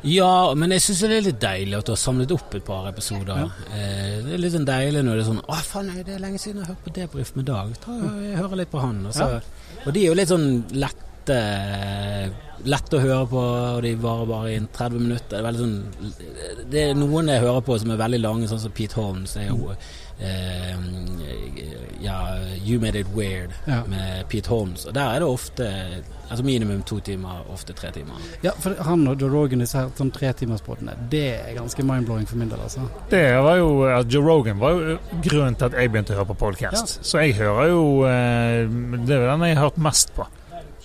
Ja, 0.05 0.53
men 0.55 0.71
jeg 0.71 0.83
syns 0.85 1.01
det 1.01 1.13
er 1.17 1.23
litt 1.25 1.41
deilig 1.41 1.77
at 1.79 1.87
du 1.89 1.93
har 1.93 2.01
samlet 2.01 2.33
opp 2.33 2.55
et 2.55 2.65
par 2.65 2.89
episoder. 2.91 3.39
Ja. 3.41 3.47
Eh, 3.73 4.19
det 4.25 4.35
er 4.37 4.41
litt 4.43 4.53
sånn 4.53 4.67
deilig 4.69 5.01
når 5.05 5.17
det 5.17 5.23
er 5.25 5.29
sånn 5.31 5.41
Å, 5.45 5.61
faen, 5.65 5.93
det 6.05 6.13
er 6.17 6.21
lenge 6.21 6.41
siden 6.43 6.61
jeg 6.61 6.67
har 6.67 6.75
hørt 6.75 6.85
på 6.85 6.93
Debrief 6.99 7.31
med 7.37 7.47
Dag. 7.49 7.71
Ta, 7.85 7.95
jeg 8.21 8.37
hører 8.37 8.61
litt 8.61 8.71
på 8.73 8.83
han. 8.85 8.99
Og, 9.09 9.15
så, 9.17 9.29
og 9.85 9.93
de 9.93 10.03
er 10.03 10.11
jo 10.11 10.17
litt 10.19 10.33
sånn 10.33 10.49
lette 10.73 11.39
lett 12.65 12.95
å 12.97 13.01
høre 13.01 13.25
på, 13.29 13.41
og 13.77 13.83
de 13.85 13.93
varer 14.01 14.29
bare 14.29 14.53
i 14.55 14.61
30 14.73 15.03
minutter. 15.03 15.43
Det 15.43 15.51
er, 15.51 15.59
sånn, 15.59 16.69
det 16.73 16.85
er 16.85 16.97
noen 16.97 17.29
jeg 17.33 17.43
hører 17.45 17.65
på 17.67 17.77
som 17.81 17.93
er 17.93 18.01
veldig 18.01 18.21
lange, 18.23 18.49
sånn 18.49 18.63
som 18.63 18.75
Pete 18.75 18.97
Holmes. 18.97 19.35
Er 19.41 19.51
jo 19.51 19.75
ja, 22.05 22.19
You 22.67 22.81
Made 22.81 22.99
It 23.01 23.07
Weird 23.17 23.51
Ja. 23.67 23.83
med 23.89 24.29
Pete 24.29 24.49
Holmes. 24.49 24.85
Og 24.87 24.95
der 24.95 25.01
er 25.15 25.19
det 25.19 25.29
ofte 25.29 25.69
altså 26.31 26.45
minimum 26.45 26.83
to 26.83 26.99
timer, 27.01 27.43
ofte 27.53 27.73
tre 27.73 27.91
timer. 27.93 28.21
Ja, 28.43 28.51
for 28.59 28.75
han 28.83 29.07
og 29.09 29.21
Joe 29.21 29.31
Rogan, 29.33 29.59
disse 29.61 29.79
her 29.79 29.91
sånn 29.97 30.11
tretimerspodene, 30.15 30.95
det 31.13 31.25
er 31.35 31.55
ganske 31.59 31.83
mind-blowing 31.85 32.27
for 32.29 32.37
min 32.41 32.49
del, 32.49 32.61
altså. 32.65 32.87
Det 33.11 33.25
var 33.45 33.57
jo, 33.61 33.83
at 33.89 34.13
Joe 34.15 34.25
Rogan 34.25 34.59
var 34.61 34.71
jo 34.77 34.97
grunnen 35.25 35.55
til 35.61 35.65
at 35.71 35.77
jeg 35.81 35.93
begynte 35.93 36.15
å 36.15 36.21
høre 36.23 36.31
på 36.33 36.39
podcast. 36.47 36.99
Så 37.05 37.21
jeg 37.25 37.35
hører 37.39 37.69
jo 37.73 37.85
eh, 38.09 38.65
Det 39.07 39.17
er 39.19 39.29
den 39.31 39.47
jeg 39.49 39.57
har 39.59 39.69
hørt 39.69 39.79
mest 39.79 40.15
på. 40.17 40.27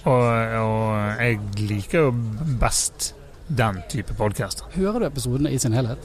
Og, 0.05 0.23
og 0.63 1.21
jeg 1.21 1.39
liker 1.59 2.05
jo 2.07 2.11
best 2.61 3.13
den 3.47 3.82
type 3.89 4.13
podcaster. 4.13 4.65
Hører 4.75 4.99
du 4.99 5.05
episodene 5.09 5.51
i 5.51 5.57
sin 5.59 5.73
helhet? 5.73 5.97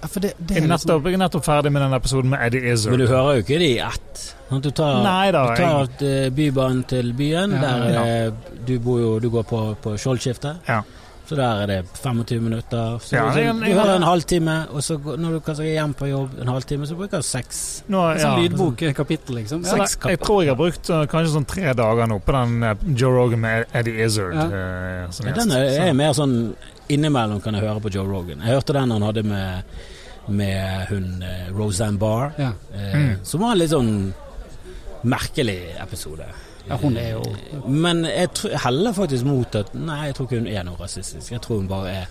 Ja. 0.00 0.06
Ja, 0.06 0.08
for 0.08 0.20
det, 0.24 0.30
det 0.38 0.54
Jeg 0.56 0.64
er 0.64 0.68
liksom, 0.68 0.88
nettopp, 0.88 1.04
jeg 1.10 1.14
er 1.14 1.18
nettopp 1.20 1.44
ferdig 1.44 1.72
med 1.72 1.82
den 1.82 1.92
episoden 1.92 2.30
med 2.32 2.40
Eddie 2.46 2.70
Izzard. 2.72 2.94
Men 2.96 3.00
du 3.02 3.10
hører 3.10 3.34
jo 3.36 3.42
ikke 3.44 3.58
det 3.60 3.66
i 3.74 3.78
ett. 3.84 4.22
Sånn 4.48 4.62
du 4.64 4.70
tar, 4.70 5.02
Nei 5.04 5.30
da, 5.36 5.42
du 5.50 5.60
tar 5.60 5.90
jeg... 6.00 6.32
Bybanen 6.34 6.84
til 6.88 7.12
byen, 7.18 7.52
Ja, 7.52 7.60
der 7.60 7.92
ja. 7.92 8.04
eh, 8.06 8.56
du 8.66 8.78
bor 8.80 8.98
jo 9.00 9.18
Du 9.20 9.28
går 9.30 9.44
på, 9.44 9.60
på 9.84 9.92
Skjoldskiftet. 10.00 10.64
Ja. 10.66 10.80
Så 11.30 11.36
der 11.38 11.60
er 11.62 11.66
det 11.70 11.76
25 12.02 12.40
minutter. 12.42 12.96
Så, 12.98 13.12
Ja, 13.14 13.26
jeg, 13.36 13.44
jeg- 13.44 13.54
du 13.60 13.78
hører 13.78 13.92
en 14.00 14.02
halvtime, 14.02 14.56
og 14.72 14.82
så 14.82 14.96
går- 14.98 15.16
når 15.20 15.30
du 15.36 15.40
kanskje 15.46 15.62
er 15.68 15.76
hjemme 15.76 15.94
på 15.94 16.08
jobb 16.10 16.40
en 16.42 16.48
halvtime, 16.48 16.86
så 16.88 16.96
bruker 16.98 17.20
du 17.22 17.22
seks. 17.22 17.60
Nå, 17.86 18.00
en 18.10 18.18
sånn 18.18 18.32
ja. 18.34 18.40
lydbok, 18.48 18.82
eh, 18.82 18.92
kapittel, 18.96 19.36
liksom. 19.36 19.62
Ja. 19.62 19.76
Seks 19.76 19.94
jeg, 20.00 20.16
jeg 20.16 20.20
tror 20.24 20.42
jeg 20.42 20.50
har 20.50 20.56
brukt 20.58 20.90
uh, 20.90 21.04
kanskje 21.06 21.34
sånn 21.36 21.46
tre 21.46 21.70
dager 21.78 22.08
nå 22.10 22.18
på 22.24 22.32
den 22.34 22.62
uh, 22.64 22.74
Joe 22.98 23.12
Rogan 23.14 23.40
med 23.44 23.66
Eddie 23.72 24.02
Izzard. 24.08 24.34
Ja. 24.34 24.48
eh, 24.48 25.10
som 25.14 25.26
Ja, 25.28 25.36
den 25.38 25.52
er, 25.52 25.68
er 25.86 25.92
mer 25.92 26.12
sånn 26.18 26.54
Innimellom 26.90 27.38
kan 27.40 27.54
jeg 27.54 27.62
høre 27.62 27.78
på 27.84 27.92
Joe 27.94 28.08
Rogan. 28.10 28.40
Jeg 28.42 28.56
hørte 28.56 28.74
den 28.74 28.90
han 28.90 29.02
hadde 29.06 29.22
med, 29.22 29.62
med 30.30 30.86
hun 30.88 31.22
eh, 31.22 31.50
Roseanne 31.56 31.98
Barr, 31.98 32.32
Ja. 32.38 32.52
eh, 32.74 32.94
Mm. 32.96 33.16
som 33.24 33.40
var 33.40 33.52
en 33.52 33.58
litt 33.58 33.70
sånn 33.70 34.12
merkelig 35.04 35.58
episode. 35.82 36.26
ja, 36.68 36.76
hun 36.76 36.96
er 36.96 37.10
jo 37.16 37.22
Men 37.68 38.04
jeg, 38.04 38.28
tror, 38.34 38.50
heller 38.64 38.92
faktisk 38.92 39.24
mot 39.24 39.54
at 39.56 39.74
Nei, 39.74 40.06
jeg 40.10 40.14
tror 40.14 40.26
ikke 40.28 40.38
hun 40.42 40.46
er 40.46 40.62
noe 40.68 40.76
rasistisk. 40.80 41.30
Jeg 41.32 41.40
tror 41.40 41.56
hun 41.62 41.68
bare 41.70 41.88
er 42.02 42.06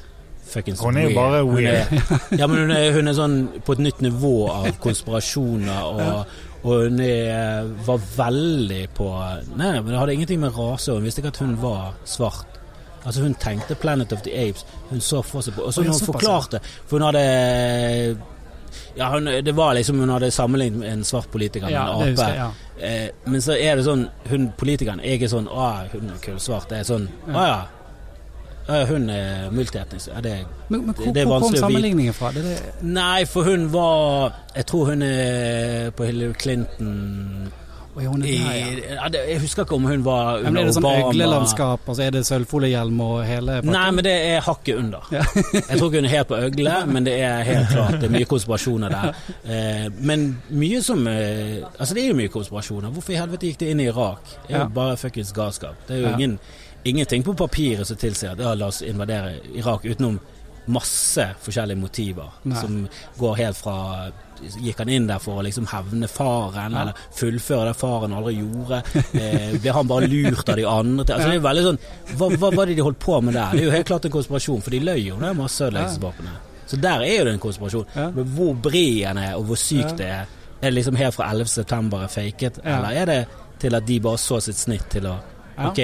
fuckings 0.49 0.81
Hun 0.81 0.97
er 0.97 1.09
jo 1.09 1.15
bare 1.15 1.43
Hun 1.45 1.55
weird. 1.55 1.93
er, 1.93 2.37
ja, 2.39 2.47
men 2.47 2.57
hun 2.65 2.71
er, 2.71 2.91
hun 2.97 3.07
er 3.07 3.13
sånn 3.13 3.37
på 3.65 3.73
et 3.77 3.79
nytt 3.85 4.01
nivå 4.01 4.49
av 4.49 4.71
konspirasjoner, 4.81 5.83
og, 5.85 6.25
og 6.63 6.83
hun 6.89 6.99
er, 7.05 7.69
var 7.85 8.01
veldig 8.17 8.81
på 8.97 9.09
Nei, 9.55 9.73
men 9.79 9.91
det 9.93 9.99
hadde 10.01 10.13
ingenting 10.17 10.41
med 10.41 10.57
rase 10.57 10.91
Hun 10.97 11.03
visste 11.05 11.21
ikke 11.21 11.35
at 11.35 11.43
hun 11.45 11.55
var 11.61 11.93
svart. 12.05 12.58
Altså 13.05 13.21
Hun 13.21 13.33
tenkte 13.39 13.75
Planet 13.75 14.11
of 14.13 14.21
the 14.21 14.33
Apes. 14.49 14.65
Hun 14.89 14.99
så 15.01 15.21
for 15.23 15.41
seg 15.41 15.53
på 15.55 15.61
Og 15.61 15.73
så 15.73 15.83
hun 15.83 15.93
forklarte 16.05 16.59
For 16.87 16.97
hun 16.97 17.05
hadde 17.07 18.17
ja, 18.97 19.09
hun, 19.13 19.25
Det 19.25 19.55
var 19.55 19.73
liksom 19.73 19.99
hun 19.99 20.09
hadde 20.09 20.31
sammenlignet 20.31 20.79
med 20.79 20.91
en 20.93 21.03
svart 21.03 21.29
politiker 21.31 21.65
med 21.65 21.73
Ja, 21.73 21.85
en 22.03 22.13
ape. 22.13 22.21
jeg. 22.21 22.35
Ja. 22.35 22.49
Eh, 22.87 23.09
men 23.25 23.41
så 23.41 23.55
er 23.59 23.75
det 23.79 23.85
sånn 23.85 24.07
hun, 24.29 24.51
Politikeren 24.57 24.99
er 24.99 25.15
ikke 25.17 25.29
sånn 25.31 25.47
'Å, 25.47 25.69
hun 25.93 26.09
er 26.09 26.19
kullsvart'. 26.23 26.67
Det 26.69 26.79
er 26.79 26.83
sånn 26.83 27.07
'Å 27.27 27.45
ja, 27.47 27.61
ja, 28.69 28.85
hun 28.85 29.09
er 29.09 29.49
multietnisk'. 29.51 30.09
Ja, 30.15 30.21
det, 30.21 30.45
Men, 30.69 30.85
men 30.85 30.87
Det- 30.87 30.95
hvor, 31.05 31.13
det 31.13 31.21
er 31.21 31.25
hvor 31.25 31.39
kom 31.39 31.55
sammenligningen 31.55 32.13
fra? 32.13 32.31
Det, 32.31 32.37
er 32.45 32.49
det, 32.49 32.83
nei, 32.83 33.25
for 33.25 33.43
hun 33.43 33.71
var 33.73 34.33
Jeg 34.55 34.65
tror 34.65 34.85
hun 34.85 35.01
er 35.01 35.89
på 35.91 36.03
Hillary 36.05 36.33
Clinton 36.33 37.51
Oi, 37.99 38.05
hun 38.07 38.21
er 38.23 38.27
der, 38.29 38.53
ja. 38.55 38.93
ja, 38.95 39.07
det, 39.11 39.21
Jeg 39.27 39.41
husker 39.43 39.65
ikke 39.65 39.75
om 39.75 39.87
hun 39.89 40.03
var 40.05 40.37
under 40.39 40.47
Obama. 40.47 40.61
er 40.61 40.69
det 40.69 40.75
sånn 40.77 40.87
øglelandskap, 41.09 41.89
og 41.91 41.97
så 41.97 42.05
er 42.05 42.13
det 42.15 42.21
sølvfoliehjelm 42.29 43.01
og 43.03 43.17
hele 43.27 43.57
pakken? 43.59 43.73
Nei, 43.75 43.89
men 43.97 44.07
det 44.07 44.13
er 44.29 44.45
hakket 44.45 44.79
under. 44.79 45.09
Ja. 45.11 45.25
jeg 45.33 45.81
tror 45.81 45.89
ikke 45.89 45.99
hun 45.99 46.07
er 46.07 46.13
helt 46.13 46.31
på 46.31 46.39
øgle, 46.39 46.77
men 46.93 47.09
det 47.09 47.17
er 47.27 47.43
helt 47.49 47.73
klart 47.73 47.99
Det 47.99 48.07
er 48.07 48.15
mye 48.15 48.29
konspirasjoner 48.29 48.95
der. 48.95 49.21
Eh, 49.43 49.85
men 49.99 50.25
mye 50.63 50.81
som 50.85 51.03
eh, 51.11 51.59
Altså, 51.75 51.93
det 51.97 52.05
er 52.05 52.09
jo 52.13 52.17
mye 52.21 52.31
konspirasjoner. 52.31 52.95
Hvorfor 52.95 53.15
i 53.15 53.19
helvete 53.19 53.51
gikk 53.51 53.59
det 53.65 53.71
inn 53.73 53.83
i 53.83 53.89
Irak? 53.91 54.23
Det 54.47 54.55
er 54.55 54.63
jo 54.63 54.73
bare 54.79 54.97
fuckings 55.01 55.35
galskap. 55.35 55.75
Det 55.87 55.97
er 55.97 56.05
jo 56.05 56.15
ingen, 56.15 56.39
ingenting 56.87 57.27
på 57.27 57.35
papiret 57.35 57.87
som 57.89 57.99
tilsier 57.99 58.35
at 58.37 58.43
ja, 58.43 58.55
la 58.55 58.71
oss 58.71 58.83
invadere 58.85 59.39
Irak, 59.59 59.83
utenom 59.89 60.19
masse 60.69 61.23
forskjellige 61.41 61.81
motiver 61.81 62.33
Nei. 62.45 62.59
som 62.61 62.81
går 63.17 63.39
helt 63.41 63.57
fra 63.57 63.77
Gikk 64.39 64.77
han 64.83 64.89
inn 64.89 65.07
der 65.09 65.19
for 65.19 65.39
å 65.41 65.43
liksom 65.45 65.65
hevne 65.67 66.07
faren, 66.07 66.71
Ja. 66.71 66.81
eller 66.81 66.93
fullføre 67.15 67.67
det 67.69 67.75
faren 67.79 68.13
aldri 68.15 68.35
gjorde? 68.39 68.81
Eh, 69.19 69.57
ble 69.59 69.71
han 69.75 69.87
bare 69.87 70.07
lurt 70.07 70.49
av 70.49 70.55
de 70.55 70.65
andre? 70.65 71.05
Altså, 71.05 71.29
det 71.29 71.35
er 71.39 71.45
veldig 71.47 71.63
sånn 71.67 71.79
hva, 72.17 72.29
hva 72.37 72.51
var 72.55 72.65
det 72.65 72.75
de 72.79 72.85
holdt 72.87 72.99
på 72.99 73.21
med 73.23 73.33
der? 73.33 73.51
Det 73.51 73.61
er 73.61 73.65
jo 73.69 73.71
helt 73.77 73.87
klart 73.87 74.05
en 74.05 74.11
konspirasjon, 74.11 74.61
for 74.63 74.71
de 74.71 74.79
løy 74.79 75.01
jo 75.09 75.17
med 75.21 75.35
masseødeleggelsesvåpnene. 75.37 76.37
Så 76.69 76.77
der 76.81 77.01
er 77.01 77.15
jo 77.17 77.23
det 77.25 77.33
en 77.33 77.39
konspirasjon. 77.39 77.85
Men 78.15 78.25
hvor 78.35 78.53
bred 78.53 78.99
den 79.07 79.17
er, 79.17 79.35
og 79.39 79.45
hvor 79.49 79.57
syk 79.57 79.95
det 79.97 80.05
er, 80.07 80.25
er 80.61 80.69
det 80.69 80.73
liksom 80.75 80.95
helt 80.99 81.15
fra 81.15 81.31
11. 81.31 81.47
september 81.47 82.03
er 82.03 82.07
faket, 82.13 82.59
eller 82.63 82.89
er 83.01 83.05
det 83.05 83.19
til 83.59 83.75
at 83.75 83.85
de 83.87 83.99
bare 83.99 84.17
så 84.21 84.39
sitt 84.43 84.55
snitt 84.59 84.85
til 84.91 85.07
å. 85.09 85.15
Ok, 85.69 85.79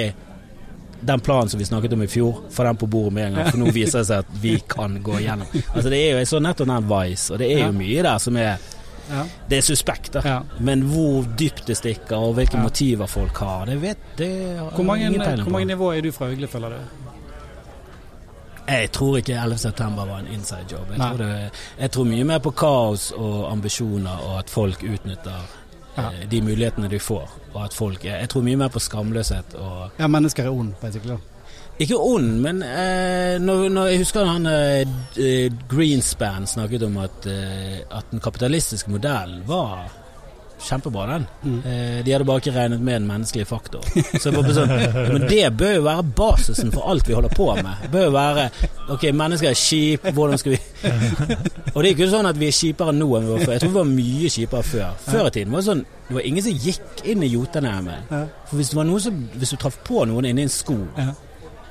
den 1.06 1.20
planen 1.20 1.48
som 1.52 1.60
vi 1.60 1.66
snakket 1.68 1.92
om 1.96 2.02
i 2.02 2.08
fjor, 2.10 2.40
få 2.50 2.64
den 2.66 2.76
på 2.80 2.86
bordet 2.90 3.12
med 3.16 3.26
en 3.28 3.36
gang, 3.38 3.50
for 3.52 3.62
nå 3.62 3.72
viser 3.74 4.02
det 4.02 4.08
seg 4.08 4.24
at 4.24 4.40
vi 4.42 4.56
kan 4.68 4.98
gå 5.02 5.20
igjennom. 5.20 5.46
Altså 5.74 5.90
det 5.92 6.00
er 6.00 6.10
jo, 6.12 6.18
Jeg 6.22 6.30
så 6.32 6.40
nettopp 6.42 6.70
den 6.72 6.88
Vice, 6.90 7.32
og 7.32 7.38
det 7.42 7.50
er 7.54 7.62
jo 7.66 7.72
mye 7.76 8.02
der 8.08 8.18
som 8.26 8.36
er 8.42 8.72
Ja. 9.06 9.20
Det 9.48 9.58
er 9.60 9.62
suspekt, 9.62 10.08
da. 10.16 10.20
Ja. 10.26 10.36
Men 10.58 10.80
hvor 10.90 11.22
dypt 11.38 11.66
det 11.68 11.76
stikker, 11.78 12.16
og 12.18 12.32
hvilke 12.34 12.58
motiver 12.58 13.06
folk 13.06 13.38
har, 13.38 13.68
det 13.70 13.76
vet 13.82 14.00
det 14.18 14.30
Hvor 14.74 14.82
mange, 14.82 15.10
hvor 15.44 15.52
mange 15.54 15.68
nivåer 15.70 16.00
er 16.00 16.08
du 16.08 16.10
fra 16.12 16.26
øgle, 16.32 16.48
føler 16.50 16.74
du? 16.74 17.06
Jeg 18.66 18.90
tror 18.90 19.20
ikke 19.20 19.36
11. 19.38 19.58
september 19.62 20.08
var 20.08 20.24
en 20.24 20.32
inside 20.34 20.66
job. 20.72 20.90
Jeg 20.90 20.98
tror, 20.98 21.16
det, 21.22 21.50
jeg 21.78 21.90
tror 21.94 22.04
mye 22.10 22.24
mer 22.26 22.38
på 22.42 22.50
kaos 22.50 23.12
og 23.14 23.52
ambisjoner, 23.52 24.24
og 24.26 24.38
at 24.40 24.50
folk 24.50 24.82
utnytter 24.82 25.46
Ja. 25.96 26.10
eh, 26.12 26.26
de 26.30 26.40
mulighetene 26.44 26.88
de 26.92 26.98
får. 27.00 27.30
Og 27.54 27.64
at 27.64 27.74
folk 27.74 28.04
er, 28.04 28.18
Jeg 28.20 28.28
tror 28.28 28.42
mye 28.42 28.56
mer 28.56 28.68
på 28.68 28.78
skamløshet 28.82 29.54
og 29.54 29.90
Ja, 29.98 30.06
mennesker 30.06 30.44
er 30.44 30.50
ond, 30.52 30.74
basically. 30.80 31.16
Ikke 31.78 31.96
ond, 32.00 32.40
men 32.40 32.62
eh, 32.62 33.36
når, 33.40 33.68
når 33.68 33.86
jeg 33.86 33.98
husker 33.98 34.24
han 34.24 34.46
eh, 34.46 35.52
Greenspan 35.68 36.46
snakket 36.48 36.82
om 36.82 36.96
at, 37.02 37.26
eh, 37.28 37.80
at 37.98 38.10
den 38.10 38.20
kapitalistiske 38.20 38.90
modellen 38.90 39.42
var 39.48 39.88
kjempebra, 40.62 41.06
den. 41.06 41.26
Mm. 41.42 41.58
Eh, 41.58 42.04
de 42.04 42.12
hadde 42.12 42.24
bare 42.24 42.42
ikke 42.42 42.54
regnet 42.54 42.80
med 42.80 42.94
den 42.94 43.08
menneskelige 43.08 43.48
faktor. 43.48 43.84
Så 44.20 44.32
jeg 44.32 44.54
sånn, 44.56 44.72
men 45.12 45.26
det 45.28 45.50
bør 45.58 45.74
jo 45.76 45.82
være 45.86 46.06
basisen 46.16 46.72
for 46.74 46.88
alt 46.90 47.08
vi 47.08 47.16
holder 47.16 47.34
på 47.36 47.50
med. 47.58 47.84
Det 47.84 47.90
bør 47.92 48.08
jo 48.08 48.14
være 48.16 48.48
Ok, 48.94 49.08
mennesker 49.18 49.50
er 49.50 49.58
kjip, 49.58 50.04
hvordan 50.14 50.38
skal 50.38 50.52
vi 50.54 50.58
Og 51.74 51.80
det 51.82 51.88
er 51.88 51.92
ikke 51.96 52.06
sånn 52.12 52.28
at 52.30 52.38
vi 52.38 52.46
er 52.46 52.54
kjipere 52.54 52.94
nå 52.94 53.08
enn 53.18 53.26
vi 53.26 53.32
var 53.32 53.42
før. 53.42 53.54
Jeg 53.56 53.64
tror 53.64 53.72
vi 53.72 53.78
var 53.80 53.88
mye 53.90 54.32
kjipere 54.36 54.68
før. 54.70 54.98
Før 55.08 55.26
i 55.26 55.32
tiden 55.34 55.54
var 55.54 55.64
det 55.64 55.68
sånn 55.72 55.84
Det 56.06 56.18
var 56.18 56.28
ingen 56.30 56.46
som 56.46 56.66
gikk 56.66 57.02
inn 57.10 57.24
i 57.26 57.32
Jotunheimen. 57.32 58.06
For 58.46 58.60
hvis 58.60 58.70
det 58.70 58.78
var 58.78 58.86
noen 58.86 59.02
som 59.02 59.18
Hvis 59.34 59.56
du 59.56 59.58
traff 59.58 59.80
på 59.86 60.04
noen 60.06 60.30
inne 60.30 60.44
i 60.44 60.46
en 60.46 60.54
skog. 60.54 60.86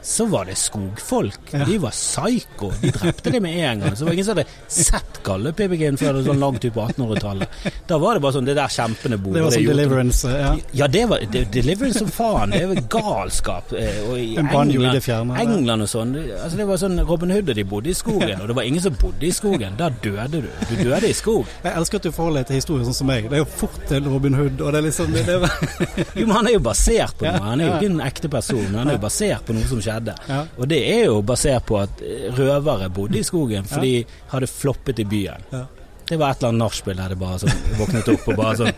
Så 0.05 0.25
var 0.29 0.45
det 0.45 0.53
skogfolk. 0.61 1.49
Ja. 1.51 1.63
De 1.65 1.77
var 1.81 1.93
psyko. 1.95 2.69
De 2.81 2.91
drepte 2.93 3.31
det 3.33 3.39
med 3.41 3.55
en 3.57 3.79
gang. 3.81 3.95
Så 3.97 4.05
var 4.05 4.11
det 4.13 4.19
ingen 4.19 4.25
som 4.27 4.37
hadde 4.37 4.49
sett 4.67 5.19
Galdhøpiggen 5.25 5.97
før 5.97 6.19
sånn 6.25 6.37
langt 6.43 6.61
ut 6.67 6.73
på 6.75 6.83
1800-tallet. 6.85 7.55
Da 7.89 7.97
var 7.97 8.13
det 8.13 8.21
bare 8.21 8.35
sånn 8.35 8.45
Det 8.45 8.53
der 8.57 8.69
kjempene 8.69 9.17
bor. 9.17 9.33
Det 9.33 9.41
var 9.47 9.55
som 9.55 9.63
er 9.63 9.71
Deliverance. 9.73 10.29
Ja. 10.29 10.51
Ja, 10.83 10.87
det 10.93 11.05
var 11.09 11.23
det, 11.33 11.41
Deliverance 11.55 12.03
som 12.03 12.11
faen. 12.13 12.53
Det 12.53 12.67
var 12.69 12.81
galskap. 12.99 13.73
Eh, 13.73 13.97
Og 14.05 14.19
i 14.21 14.35
England, 14.37 15.01
fjerne. 15.01 15.39
England 15.41 15.87
og 15.87 15.89
sånn. 15.89 16.13
Altså 16.43 16.59
det 16.61 16.67
var 16.69 16.77
sånn 16.83 17.01
Robin 17.09 17.33
Hood 17.33 17.49
og 17.49 17.57
de 17.57 17.65
bodde 17.73 17.89
i 17.89 17.97
skogen, 17.97 18.35
og 18.41 18.47
det 18.51 18.55
var 18.59 18.69
ingen 18.69 18.85
som 18.85 18.93
bodde 19.01 19.25
i 19.25 19.33
skogen. 19.33 19.73
Da 19.81 19.89
døde 20.05 20.43
du. 20.45 20.49
Du 20.69 20.75
døde 20.83 21.09
i 21.09 21.17
skog. 21.17 21.49
Jeg 21.65 21.73
elsker 21.81 21.97
at 22.03 22.05
du 22.05 22.11
forholder 22.13 22.43
deg 22.45 22.51
til 22.53 22.61
historier 22.61 22.85
sånn 22.91 22.99
som 23.01 23.09
meg. 23.09 23.25
Det 23.31 23.39
er 23.39 23.43
jo 23.43 23.49
fort 23.57 23.81
til 23.89 24.05
Robin 24.13 24.37
Hood, 24.37 24.61
og 24.61 24.71
det 24.75 24.83
er 24.83 24.87
liksom 24.91 25.11
det, 25.17 25.25
det 25.25 25.39
var, 25.41 25.57
Jo, 26.19 26.27
men 26.29 26.35
han 26.37 26.51
er 26.51 26.57
jo 26.59 26.63
basert 26.69 27.17
på 27.17 27.25
noe. 27.25 27.41
Han 27.49 27.61
er 27.65 27.71
jo 27.71 27.73
ikke 27.79 27.91
en 27.95 28.01
ekte 28.05 28.29
person, 28.37 28.65
han 28.77 28.93
er 28.93 28.99
jo 28.99 29.03
basert 29.09 29.45
på 29.49 29.57
noe 29.57 29.65
som 29.69 29.81
skjedde. 29.81 29.94
Ja. 30.29 30.41
Og 30.57 30.67
det 30.71 30.81
er 30.91 31.05
jo 31.05 31.21
basert 31.21 31.65
på 31.69 31.79
at 31.81 32.03
røvere 32.37 32.89
bodde 32.89 33.19
i 33.19 33.23
skogen, 33.23 33.63
for 33.69 33.85
de 33.85 34.05
hadde 34.33 34.47
floppet 34.51 34.99
i 34.99 35.07
byen. 35.07 35.47
Ja. 35.51 35.65
Det 36.05 36.19
var 36.21 36.35
et 36.35 36.37
eller 36.37 36.51
annet 36.53 36.61
nachspiel 36.61 36.99
der 36.99 37.13
det 37.15 37.17
bare 37.17 37.39
sånn 37.41 37.63
våknet 37.79 38.09
opp 38.13 38.27
og 38.29 38.35
bare 38.37 38.57
sånn 38.59 38.75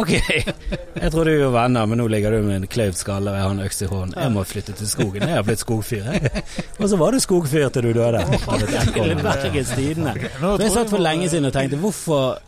Ok, 0.00 0.10
jeg 0.14 1.10
trodde 1.10 1.32
vi 1.34 1.38
var 1.42 1.52
venner, 1.64 1.86
men 1.90 1.98
nå 1.98 2.04
ligger 2.10 2.30
du 2.36 2.44
med 2.46 2.60
en 2.60 2.66
kløyvd 2.70 2.98
skalle 3.00 3.32
og 3.32 3.34
jeg 3.38 3.42
har 3.42 3.54
en 3.56 3.62
øks 3.64 3.80
i 3.82 3.88
hånden. 3.90 4.14
Jeg 4.22 4.32
må 4.36 4.44
flytte 4.46 4.74
til 4.78 4.86
skogen. 4.86 5.24
Jeg 5.26 5.34
har 5.34 5.42
blitt 5.48 5.62
skogfyr. 5.64 6.04
jeg. 6.14 6.42
Og 6.78 6.84
så 6.92 6.98
var 7.00 7.10
du 7.10 7.18
skogfyr 7.22 7.72
til 7.74 7.88
du 7.88 7.90
døde. 7.98 8.20
Bergens 8.46 9.72
Tidende. 9.74 10.14
Jeg 10.62 10.70
satt 10.76 10.92
for 10.94 11.02
lenge 11.02 11.26
siden 11.32 11.50
og 11.50 11.56
tenkte 11.56 11.80
hvorfor 11.82 12.38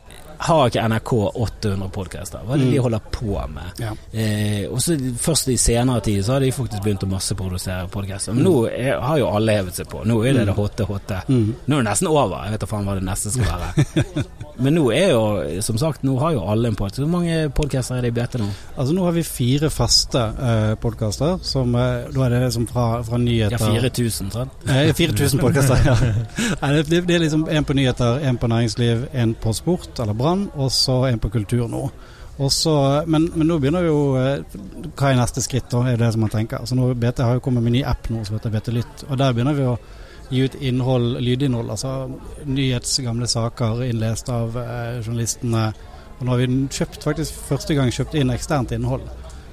har 0.46 0.68
ikke 0.70 0.82
NRK 0.88 1.12
800 1.44 1.88
podcaster? 1.94 2.42
Hva 2.46 2.54
er 2.54 2.58
det 2.62 2.66
Mm. 2.66 2.72
de 2.72 2.78
holder 2.84 3.00
på 3.12 3.40
med? 3.54 3.80
Ja. 3.80 3.92
Eh, 4.12 4.66
og 4.70 4.78
så 4.82 4.96
Først 5.22 5.48
i 5.48 5.56
senere 5.56 6.00
tid 6.02 6.24
så 6.24 6.32
har 6.36 6.40
de 6.40 6.50
faktisk 6.52 6.82
begynt 6.82 7.02
å 7.04 7.08
masseprodusere 7.10 7.88
podcaster. 7.90 8.32
Men 8.34 8.44
nå 8.44 8.54
er, 8.70 8.98
har 9.00 9.18
jo 9.18 9.26
alle 9.30 9.52
hevet 9.58 9.74
seg 9.74 9.88
på. 9.88 10.04
Nå 10.06 10.20
er 10.26 10.32
det 10.34 10.46
det 10.46 10.54
hotte, 10.56 10.84
hotte. 10.88 11.22
Mm. 11.28 11.54
Nå 11.66 11.78
er 11.78 11.82
det 11.82 11.88
nesten 11.90 12.08
over. 12.10 12.42
Jeg 12.44 12.52
vet 12.56 12.60
da 12.60 12.66
faen 12.66 12.84
hva 12.88 12.94
det 12.98 13.04
neste 13.06 13.30
skal 13.30 13.44
være. 13.52 14.24
Men 14.62 14.74
nå 14.76 14.82
er 14.94 15.10
jo, 15.14 15.22
som 15.64 15.78
sagt, 15.80 16.02
nå 16.04 16.18
har 16.20 16.32
jo 16.36 16.42
alle 16.46 16.68
en 16.68 16.76
podkast. 16.76 17.00
Hvor 17.02 17.08
mange 17.08 17.48
podcaster 17.56 17.96
er 17.96 18.02
det 18.02 18.12
i 18.12 18.16
BT 18.20 18.38
nå? 18.42 18.48
Altså 18.76 18.92
Nå 18.94 19.04
har 19.06 19.12
vi 19.16 19.22
fire 19.26 19.70
faste 19.72 20.20
eh, 20.20 20.74
podkaster. 20.82 21.38
Som, 21.42 21.74
eh, 21.74 22.10
da 22.12 22.26
er 22.26 22.34
det 22.36 22.42
liksom 22.44 22.66
fra, 22.70 23.02
fra 23.06 23.18
nyheter 23.18 23.56
Ja, 23.58 23.80
4000, 23.88 24.30
sant? 24.34 24.50
Eh, 24.68 24.92
4000 24.92 25.40
podkaster, 25.40 25.80
ja. 25.86 25.96
Nei, 26.62 26.82
det, 26.82 27.02
det 27.08 27.16
er 27.16 27.24
liksom 27.24 27.46
en 27.48 27.64
på 27.64 27.74
nyheter, 27.78 28.20
en 28.28 28.38
på 28.38 28.50
næringsliv, 28.52 29.06
en 29.14 29.34
på 29.34 29.54
sport 29.56 29.98
eller 30.04 30.14
brann, 30.32 30.50
og 30.56 30.72
så 30.72 31.06
en 31.08 31.20
på 31.20 31.30
kultur 31.30 31.68
nå. 31.68 31.86
Også, 32.42 32.72
men, 33.06 33.28
men 33.36 33.46
nå 33.46 33.58
begynner 33.60 33.84
jo 33.84 34.16
eh, 34.16 34.40
Hva 34.96 35.10
er 35.10 35.18
neste 35.18 35.42
skritt, 35.44 35.68
da? 35.70 35.82
Er 35.90 35.98
det 36.00 36.08
som 36.14 36.22
man 36.24 36.32
tenker. 36.32 36.62
Altså 36.62 36.78
nå, 36.78 36.88
BT 36.96 37.20
har 37.20 37.36
jo 37.36 37.42
kommet 37.44 37.62
med 37.62 37.74
en 37.74 37.76
ny 37.76 37.82
app 37.84 38.08
nå 38.10 38.22
som 38.24 38.38
heter 38.38 38.54
BT 38.54 38.72
Lytt, 38.72 39.04
og 39.08 39.18
der 39.20 39.34
begynner 39.36 39.58
vi 39.58 39.68
å 39.68 39.76
gi 40.32 40.46
ut 40.46 40.56
innhold, 40.64 41.18
lydinnhold. 41.20 41.70
Altså 41.74 42.08
nyhetsgamle 42.48 43.28
saker 43.28 43.84
innlest 43.90 44.32
av 44.32 44.56
eh, 44.56 45.02
journalistene. 45.02 45.68
Og 46.18 46.24
nå 46.24 46.32
har 46.32 46.40
vi 46.40 46.48
kjøpt, 46.72 47.04
faktisk 47.04 47.44
første 47.50 47.76
gang 47.76 47.92
kjøpt 47.92 48.16
inn 48.18 48.32
eksternt 48.32 48.72
innhold. 48.72 49.04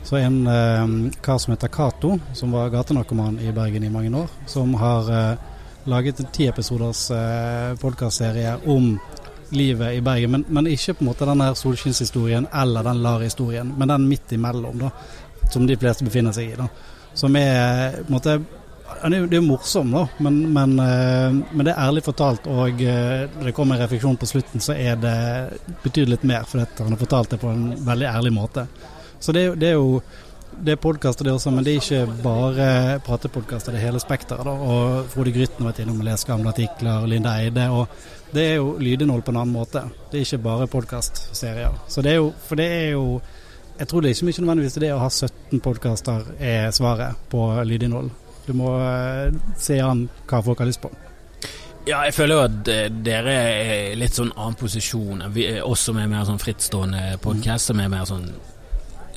Så 0.07 0.21
en 0.23 0.41
eh, 0.47 0.95
kar 1.21 1.37
som 1.43 1.53
heter 1.53 1.67
Cato, 1.73 2.15
som 2.33 2.55
var 2.55 2.71
gatenarkoman 2.73 3.41
i 3.43 3.51
Bergen 3.51 3.83
i 3.83 3.91
mange 3.91 4.23
år, 4.23 4.31
som 4.47 4.71
har 4.79 5.11
eh, 5.13 5.47
laget 5.89 6.19
en 6.19 6.31
ti 6.33 6.47
episoders 6.47 7.09
eh, 7.11 7.75
podkastserie 7.81 8.55
om 8.65 8.93
livet 9.55 9.97
i 9.97 10.01
Bergen. 10.01 10.31
Men, 10.31 10.45
men 10.47 10.69
ikke 10.69 10.97
på 10.97 11.05
en 11.05 11.11
måte 11.11 11.27
den 11.29 11.43
solskinnshistorien 11.55 12.47
eller 12.61 12.85
den 12.85 13.01
LAR-historien, 13.03 13.73
men 13.77 13.91
den 13.93 14.07
midt 14.09 14.31
imellom, 14.35 14.85
da. 14.85 14.93
Som 15.49 15.65
de 15.67 15.77
fleste 15.79 16.05
befinner 16.05 16.35
seg 16.35 16.53
i. 16.53 16.57
da. 16.59 16.69
Som 17.17 17.35
er 17.39 18.01
på 18.01 18.07
en 18.07 18.17
måte 18.17 18.39
det 18.89 19.17
er 19.17 19.35
jo 19.37 19.45
morsom, 19.45 19.91
da, 19.93 20.07
men, 20.17 20.39
men, 20.53 20.71
eh, 20.81 21.35
men 21.51 21.65
det 21.65 21.71
er 21.71 21.83
ærlig 21.87 22.03
fortalt. 22.03 22.47
Og 22.49 22.81
eh, 22.81 23.27
når 23.37 23.49
det 23.49 23.53
kommer 23.55 23.77
en 23.77 23.83
refleksjon 23.83 24.17
på 24.19 24.27
slutten, 24.27 24.63
så 24.63 24.73
er 24.73 24.97
det 24.99 25.17
betyr 25.83 26.09
litt 26.09 26.25
mer, 26.27 26.47
for 26.49 26.63
dette. 26.63 26.83
han 26.83 26.95
har 26.95 26.99
fortalt 26.99 27.35
det 27.35 27.39
på 27.41 27.51
en 27.53 27.69
veldig 27.85 28.09
ærlig 28.09 28.33
måte. 28.33 28.65
Så 29.19 29.35
det, 29.35 29.45
det 29.61 29.71
er 29.73 29.77
jo 29.77 30.01
det 30.59 30.73
er 30.73 30.81
podkaster 30.81 31.23
det 31.23 31.33
også, 31.33 31.51
men 31.53 31.63
det 31.63 31.71
er 31.71 31.83
ikke 31.83 32.21
bare 32.23 32.69
pratepodkaster, 33.05 33.71
det 33.71 33.79
er 33.79 33.85
hele 33.85 34.01
spekteret. 34.01 34.47
Og 34.47 35.05
Frode 35.13 35.31
Grytten 35.31 35.63
har 35.63 35.71
vært 35.71 35.83
innom 35.83 36.01
og 36.01 36.07
lest 36.09 36.27
gamle 36.27 36.51
artikler, 36.51 37.05
Linda 37.07 37.37
Eide. 37.39 37.69
og 37.69 37.87
Det 38.33 38.43
er 38.45 38.55
jo 38.59 38.75
lydinnhold 38.77 39.23
på 39.25 39.31
en 39.33 39.39
annen 39.41 39.55
måte. 39.55 39.81
Det 40.11 40.19
er 40.19 40.25
ikke 40.27 40.43
bare 40.43 40.67
podkastserier. 40.69 41.73
Så 41.89 42.03
det 42.05 42.11
er 42.13 42.19
jo, 42.19 42.31
for 42.45 42.55
det 42.59 42.67
er 42.71 42.89
jo 42.93 43.21
Jeg 43.79 43.87
tror 43.87 44.01
det 44.03 44.09
er 44.09 44.15
ikke 44.17 44.25
mye 44.27 44.41
nødvendigvis 44.43 44.73
det 44.83 44.89
å 44.91 44.97
ha 44.99 45.07
17 45.09 45.61
podkaster 45.63 46.25
er 46.43 46.65
svaret 46.75 47.15
på 47.31 47.45
lydinnhold. 47.63 48.09
Du 48.45 48.51
må 48.59 48.73
eh, 48.75 49.31
se 49.57 49.77
an 49.79 50.01
hva 50.27 50.41
folk 50.43 50.59
har 50.59 50.67
lyst 50.67 50.81
på. 50.83 50.89
Ja, 51.87 52.01
jeg 52.03 52.13
føler 52.17 52.35
jo 52.35 52.41
at 52.43 52.67
eh, 52.73 52.89
dere 52.91 53.35
er 53.39 53.95
litt 53.95 54.17
sånn 54.19 54.33
annen 54.35 54.57
posisjon 54.59 55.23
enn 55.23 55.31
vi, 55.31 55.45
eh, 55.47 55.61
oss 55.63 55.85
som 55.87 55.97
er 55.97 56.11
mer 56.11 56.27
sånn 56.27 56.41
frittstående 56.43 57.15
podkast, 57.23 57.71
som 57.71 57.79
er 57.79 57.87
mer 57.95 58.03
sånn 58.09 58.27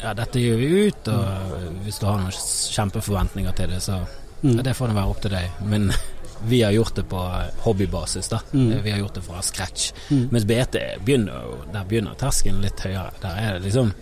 Ja, 0.02 0.14
dette 0.18 0.38
gjør 0.38 0.56
vi 0.62 0.68
ut, 0.86 1.08
og 1.08 1.82
hvis 1.84 1.98
du 1.98 2.06
har 2.06 2.22
noen 2.22 2.32
kjempeforventninger 2.78 3.58
til 3.58 3.74
det, 3.74 3.82
så 3.82 3.98
Mm. 4.42 4.56
ja, 4.56 4.62
det 4.62 4.72
får 4.74 4.88
det 4.90 4.94
være 4.96 5.10
opp 5.10 5.20
til 5.22 5.30
deg. 5.30 5.50
Men 5.70 5.92
vi 6.46 6.62
har 6.62 6.72
gjort 6.72 6.94
det 6.94 7.04
på 7.10 7.20
hobbybasis, 7.64 8.28
da. 8.28 8.40
Mm. 8.52 8.82
Vi 8.82 8.90
har 8.90 8.98
gjort 8.98 9.14
det 9.14 9.22
fra 9.22 9.42
scratch. 9.42 9.92
Mm. 10.10 10.28
Mens 10.30 10.44
BT 10.44 10.76
begynner 11.04 11.58
Der 11.72 11.84
begynner 11.88 12.14
terskelen 12.18 12.62
litt 12.62 12.80
høyere. 12.80 13.12
Der 13.22 13.38
er 13.38 13.58
det 13.58 13.66
liksom 13.68 13.92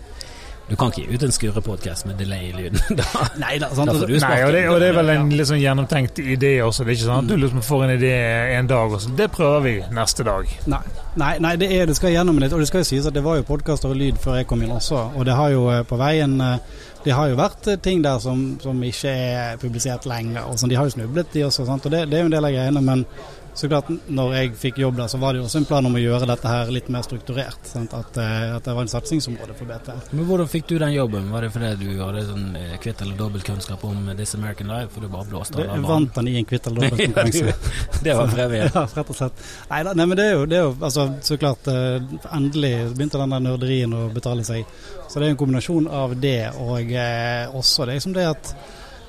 Du 0.71 0.77
kan 0.79 0.93
ikke 0.93 1.03
gi 1.03 1.17
ut 1.19 1.23
en 1.27 1.33
skurrepodkast 1.35 2.07
med 2.07 2.21
delay 2.23 2.51
i 2.51 2.53
lyden. 2.55 2.79
Nei 3.43 3.57
da, 3.59 3.73
sant? 3.75 3.91
da 3.91 3.97
får 3.99 4.07
du 4.07 4.19
Nei, 4.23 4.37
og 4.47 4.53
det, 4.55 4.61
og 4.71 4.77
det 4.79 4.91
er 4.93 4.99
vel 5.01 5.13
en 5.17 5.33
sånn 5.49 5.59
gjennomtenkt 5.59 6.21
idé 6.23 6.53
også. 6.63 6.85
Det 6.87 6.93
er 6.93 6.99
ikke 7.01 7.09
sånn 7.09 7.25
at 7.25 7.31
du 7.33 7.35
liksom 7.43 7.65
får 7.67 7.83
en 7.89 7.95
idé 7.97 8.13
en 8.55 8.71
dag, 8.71 8.95
og 8.95 9.03
så 9.03 9.11
det 9.19 9.27
prøver 9.35 9.65
vi 9.67 9.73
neste 9.97 10.27
dag. 10.29 10.53
Nei, 10.71 10.83
nei, 11.19 11.33
nei 11.43 11.57
det, 11.59 11.73
er, 11.75 11.91
det 11.91 11.97
skal 11.99 12.15
gjennom 12.15 12.39
litt. 12.39 12.55
Og 12.55 12.63
det 12.63 12.71
skal 12.71 12.85
jo 12.85 12.91
sies 12.93 13.09
at 13.11 13.17
det 13.17 13.25
var 13.27 13.41
jo 13.41 13.49
podkaster 13.51 13.91
og 13.91 13.99
lyd 13.99 14.21
før 14.23 14.39
jeg 14.39 14.49
kom 14.53 14.63
inn 14.63 14.77
også. 14.77 15.03
Og 15.19 15.27
det 15.27 15.35
har 15.41 15.51
jo 15.57 15.67
eh, 15.75 15.83
på 15.91 15.99
veien 15.99 16.39
eh, 16.45 16.79
Det 17.03 17.15
har 17.17 17.33
jo 17.33 17.41
vært 17.41 17.67
eh, 17.73 17.81
ting 17.83 18.05
der 18.07 18.23
som, 18.23 18.47
som 18.63 18.87
ikke 18.87 19.11
er 19.11 19.59
publisert 19.59 20.07
lenger. 20.07 20.47
Og 20.47 20.61
sånn, 20.61 20.71
de 20.71 20.79
har 20.79 20.87
jo 20.87 20.95
snublet, 20.95 21.35
de 21.35 21.49
også. 21.49 21.67
Sant? 21.67 21.91
Og 21.91 21.97
det, 21.97 22.07
det 22.13 22.21
er 22.21 22.27
jo 22.29 22.31
en 22.31 22.39
del 22.39 22.47
av 22.47 22.55
greiene. 22.55 22.85
Men 22.87 23.07
så 23.55 23.69
klart, 23.69 23.89
når 24.07 24.35
jeg 24.37 24.53
fikk 24.61 24.79
jobb 24.81 24.99
der, 25.01 25.09
så 25.11 25.19
var 25.21 25.35
det 25.35 25.41
jo 25.41 25.47
også 25.49 25.61
en 25.61 25.67
plan 25.69 25.87
om 25.87 25.97
å 25.97 26.01
gjøre 26.01 26.29
dette 26.31 26.51
her 26.51 26.71
litt 26.73 26.89
mer 26.93 27.03
strukturert. 27.07 27.61
Sant? 27.67 27.95
At, 27.97 28.19
eh, 28.21 28.55
at 28.57 28.67
det 28.67 28.75
var 28.77 28.87
en 28.87 28.93
satsingsområde 28.93 29.57
for 29.59 29.71
BT. 29.71 29.91
Men 30.15 30.29
hvordan 30.29 30.51
fikk 30.51 30.69
du 30.71 30.77
den 30.79 30.95
jobben? 30.95 31.31
Var 31.33 31.47
det 31.47 31.53
fordi 31.55 31.71
du 31.81 32.03
hadde 32.03 32.25
sånn 32.29 32.47
eh, 32.61 32.77
kvitt 32.83 33.03
eller 33.03 33.19
dobbeltkunnskap 33.19 33.85
om 33.89 34.13
This 34.19 34.37
American 34.39 34.71
Life, 34.71 34.93
for 34.95 35.05
du 35.05 35.11
bare 35.13 35.29
blåste 35.31 35.59
av 35.59 35.67
banen? 35.67 35.89
vant 35.89 36.15
den 36.21 36.31
i 36.31 36.37
en 36.41 36.49
kvitt 36.49 36.69
eller 36.71 36.87
dobbelt 36.87 37.05
konkurranse. 37.07 38.01
Det 38.05 38.19
var 38.21 38.35
premien. 38.35 38.69
Ja, 38.81 38.85
rett 38.87 39.11
og 39.11 39.17
slett. 39.17 39.41
Nei, 39.71 39.81
da, 39.87 39.93
nei 39.97 40.05
men 40.07 40.19
det 40.19 40.25
er 40.29 40.35
jo, 40.37 40.45
det 40.49 40.57
er 40.59 40.67
jo 40.69 40.75
altså, 40.79 41.07
så 41.27 41.37
klart 41.41 41.69
eh, 41.71 41.97
Endelig 42.37 42.75
begynte 42.95 43.19
den 43.19 43.35
der 43.35 43.43
nerderien 43.45 43.95
å 43.97 44.05
betale 44.15 44.45
seg. 44.47 44.69
Så 45.09 45.19
det 45.19 45.27
er 45.27 45.35
en 45.35 45.41
kombinasjon 45.41 45.89
av 45.91 46.15
det 46.21 46.53
og 46.61 46.93
eh, 46.93 47.51
også 47.51 47.89
det 47.91 47.99
som 48.01 48.11
liksom 48.11 48.17
det 48.17 48.29
at 48.31 48.55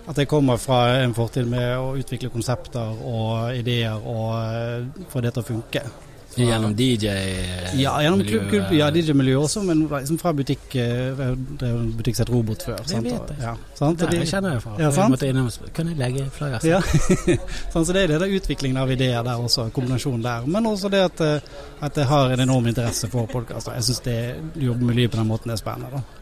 at 0.07 0.17
jeg 0.17 0.27
kommer 0.31 0.57
fra 0.57 0.79
en 1.03 1.13
fortid 1.13 1.45
med 1.51 1.75
å 1.77 1.91
utvikle 1.99 2.29
konsepter 2.33 2.95
og 3.05 3.51
ideer 3.59 3.99
og 4.01 4.31
eh, 4.39 5.05
få 5.11 5.21
det 5.21 5.33
til 5.35 5.43
å 5.43 5.49
funke. 5.53 5.83
Fra- 6.31 6.45
Gjennom 6.47 6.71
DJ 6.79 7.09
ja, 7.75 7.91
gjennom 7.99 8.21
klubb, 8.23 8.45
klubb, 8.47 8.69
ja, 8.71 8.85
DJ-miljøet 8.95 9.43
også, 9.49 9.65
men 9.67 9.81
liksom 9.91 10.15
fra 10.21 10.31
butikk 10.31 10.77
eh, 10.79 11.09
Jeg 11.11 11.33
drev 11.59 11.73
en 11.75 11.89
butikk 11.97 12.15
som 12.15 12.23
het 12.23 12.31
Robot 12.31 12.63
før. 12.63 12.77
Det 12.79 12.93
sant? 12.93 13.09
vet 13.09 13.33
jeg. 13.33 13.41
Ja, 13.43 13.51
sant? 13.75 13.99
Det 13.99 14.21
Og 14.21 14.29
kjenner 14.31 14.55
jeg 14.55 14.63
fra. 14.63 14.77
Ja, 14.77 14.85
jeg 14.85 14.95
sant? 14.95 15.11
måtte 15.11 15.27
innom 15.27 15.49
Kan 15.75 15.91
jeg 15.91 15.99
legge 15.99 16.23
flyers? 16.31 16.63
Ja. 16.71 16.79
sånn, 17.73 17.83
så 17.83 17.91
det 17.97 18.05
er 18.07 18.15
det 18.23 18.31
utviklingen 18.39 18.79
av 18.79 18.95
ideer 18.95 19.27
der 19.27 19.43
også, 19.43 19.67
kombinasjonen 19.75 20.23
der. 20.23 20.47
Men 20.47 20.71
også 20.71 20.87
det 20.95 21.03
at, 21.09 21.25
eh, 21.27 21.51
at 21.83 21.99
jeg 21.99 22.07
har 22.13 22.31
en 22.37 22.45
enorm 22.47 22.71
interesse 22.71 23.11
for 23.11 23.27
podkaster. 23.27 23.75
Jeg 23.75 23.89
syns 23.89 24.01
å 24.07 24.17
jobbe 24.71 24.87
med 24.87 25.01
lyd 25.01 25.11
på 25.11 25.19
den 25.19 25.27
måten 25.35 25.51
er 25.51 25.59
spennende. 25.59 25.99
da. 25.99 26.20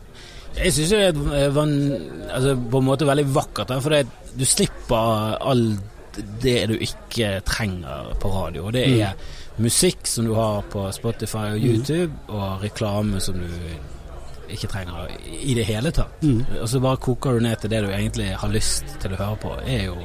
Jeg 0.60 0.74
syns 0.76 0.90
det 0.92 1.04
er 1.40 1.52
van, 1.56 1.72
altså, 2.30 2.56
på 2.72 2.82
en 2.82 2.86
måte 2.90 3.08
veldig 3.08 3.28
vakkert, 3.36 3.72
for 3.82 3.90
det, 3.96 4.02
du 4.38 4.46
slipper 4.46 5.38
alt 5.40 6.20
det 6.44 6.58
du 6.68 6.74
ikke 6.84 7.38
trenger 7.48 8.10
på 8.20 8.28
radio. 8.34 8.72
Det 8.76 8.88
Mm. 8.90 9.00
er 9.02 9.14
musikk 9.64 10.08
som 10.08 10.26
du 10.26 10.34
har 10.36 10.62
på 10.72 10.92
Spotify 10.92 11.54
og 11.56 11.60
YouTube, 11.64 12.12
og 12.28 12.62
reklame 12.64 13.20
som 13.22 13.36
du 13.40 13.48
ikke 14.50 14.68
trenger 14.68 15.08
i 15.44 15.54
det 15.54 15.66
hele 15.66 15.92
tatt. 15.92 16.22
Mm. 16.24 16.44
Og 16.62 16.68
så 16.70 16.80
bare 16.82 16.98
koker 16.98 17.34
du 17.34 17.40
ned 17.46 17.56
til 17.62 17.70
det 17.70 17.84
du 17.86 17.90
egentlig 17.92 18.36
har 18.36 18.50
lyst 18.50 18.84
til 19.00 19.12
å 19.14 19.16
høre 19.22 19.38
på, 19.38 19.52
er 19.66 19.84
jo 19.86 19.96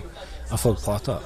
at 0.52 0.60
folk 0.60 0.78
prater. 0.84 1.18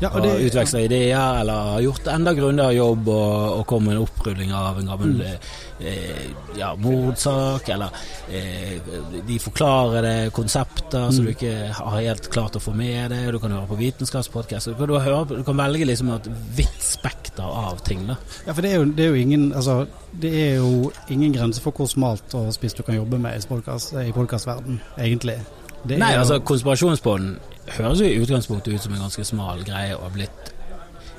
Ja, 0.00 0.08
og 0.16 0.24
utveksler 0.24 0.86
ideer, 0.86 1.40
eller 1.42 1.74
har 1.74 1.82
gjort 1.84 2.06
enda 2.08 2.32
grundigere 2.32 2.72
jobb 2.78 3.08
og, 3.12 3.58
og 3.58 3.66
kom 3.68 3.84
med 3.84 3.98
en 3.98 4.04
opprulling 4.06 4.52
av 4.56 4.78
en 4.80 4.86
gammel 4.88 5.10
Mm. 5.20 5.26
eh, 5.80 6.30
ja, 6.58 6.74
mordsak, 6.76 7.68
eller 7.72 7.90
eh, 8.32 8.80
de 9.26 9.38
forklarer 9.40 10.02
det 10.02 10.32
konsepter 10.36 11.10
så 11.12 11.20
Mm. 11.20 11.24
du 11.24 11.30
ikke 11.34 11.52
har 11.76 12.00
helt 12.00 12.30
klart 12.32 12.56
å 12.56 12.60
få 12.60 12.72
med 12.76 13.10
det. 13.10 13.20
Du 13.32 13.38
kan 13.38 13.50
høre 13.52 13.66
på 13.68 13.76
vitenskapspodkast. 13.78 14.66
Du, 14.78 14.86
du 14.86 15.42
kan 15.44 15.56
velge 15.56 15.84
liksom 15.86 16.10
et 16.14 16.28
vidt 16.56 16.80
spekter 16.80 17.44
av 17.44 17.80
ting. 17.84 18.06
da 18.06 18.16
Ja, 18.46 18.52
for 18.52 18.62
det 18.62 18.72
er 18.72 18.76
jo, 18.76 18.84
det 18.84 19.04
er 19.04 19.08
jo 19.08 19.14
ingen 19.20 19.52
altså, 19.52 19.86
Det 20.20 20.32
er 20.34 20.56
jo 20.56 20.90
ingen 21.08 21.32
grense 21.32 21.60
for 21.60 21.72
hvor 21.72 21.86
smalt 21.88 22.34
og 22.34 22.52
spiss 22.54 22.74
du 22.74 22.82
kan 22.82 22.94
jobbe 22.96 23.18
med 23.18 23.36
i 23.38 24.12
podkastverdenen, 24.12 24.80
egentlig. 24.98 25.38
Det 25.86 25.98
Nei, 25.98 26.12
altså 26.14 26.38
Konspirasjonspodden 26.44 27.38
høres 27.66 28.00
jo 28.00 28.08
i 28.08 28.20
utgangspunktet 28.22 28.74
ut 28.74 28.82
som 28.82 28.94
en 28.94 29.04
ganske 29.04 29.24
smal 29.24 29.62
greie 29.66 29.96
og 29.96 30.06
har 30.08 30.14
blitt 30.14 30.52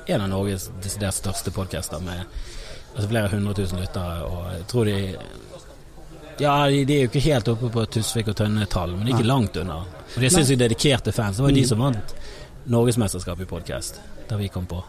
en 0.06 0.24
av 0.24 0.28
Norges 0.32 0.70
desidert 0.82 1.14
største 1.14 1.52
podcaster 1.54 2.02
med 2.02 2.24
altså, 2.24 3.08
flere 3.08 3.30
hundre 3.32 3.54
tusen 3.54 3.80
lyttere. 3.80 4.26
Og 4.26 4.46
jeg 4.56 4.66
tror 4.72 4.90
de 4.90 4.98
Ja, 6.40 6.54
de, 6.68 6.84
de 6.88 6.96
er 6.96 7.04
jo 7.04 7.10
ikke 7.10 7.22
helt 7.28 7.48
oppe 7.52 7.68
på 7.70 7.84
Tusvik 7.92 8.32
og 8.32 8.36
Tønne-tall, 8.38 8.96
men 8.96 9.12
ikke 9.12 9.26
langt 9.26 9.56
unna. 9.60 9.82
Og 9.84 10.16
de 10.16 10.26
er 10.26 10.32
sinnssykt 10.32 10.62
dedikerte 10.64 11.12
fans. 11.12 11.36
Det 11.36 11.44
var 11.44 11.52
jo 11.52 11.60
de 11.60 11.66
som 11.68 11.82
vant 11.84 12.14
Norgesmesterskapet 12.72 13.46
i 13.46 13.50
podkast, 13.50 14.00
da 14.30 14.38
vi 14.40 14.48
kom 14.50 14.66
på 14.66 14.80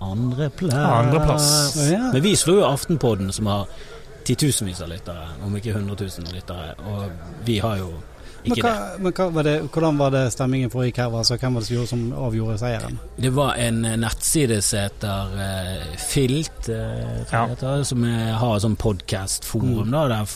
andreplass. 0.00 0.74
Andreplass. 0.74 1.48
Ja. 1.90 2.10
Men 2.12 2.22
vi 2.22 2.36
slo 2.36 2.60
jo 2.60 2.68
Aftenpodden, 2.68 3.32
som 3.32 3.48
har 3.50 3.66
titusenvis 4.28 4.82
av 4.84 4.92
lyttere, 4.92 5.26
om 5.46 5.56
ikke 5.56 5.74
hundre 5.74 5.96
tusen 6.04 6.28
lyttere, 6.30 6.74
og 6.86 7.10
vi 7.48 7.58
har 7.64 7.80
jo 7.80 7.90
Men, 8.44 8.56
hva, 8.62 8.74
men 8.98 9.12
hva 9.12 9.26
var 9.32 9.42
det, 9.42 9.54
hvordan 9.70 9.98
var 10.00 10.10
det 10.14 10.22
stemmingen 10.32 10.70
forrige 10.72 10.96
her? 11.02 11.12
Altså, 11.20 11.36
hvem 11.36 11.54
var 11.54 11.60
det 11.60 11.68
som 11.68 11.76
gjorde- 11.76 11.88
som 11.88 12.12
avgjorde 12.12 12.58
seieren? 12.58 12.98
Det 13.20 13.32
var 13.36 13.54
en 13.58 13.84
eh, 13.84 13.96
nettside 13.96 14.62
som 14.62 14.78
heter 14.78 15.34
uh, 15.36 15.96
Filt, 16.08 16.68
uh, 16.68 17.24
Ja. 17.32 17.46
heter, 17.46 17.82
som 17.84 18.04
er, 18.04 18.32
har 18.32 18.58
sånn 18.60 18.76
podkastforum, 18.76 19.88
Mm. 19.90 20.08
der 20.08 20.26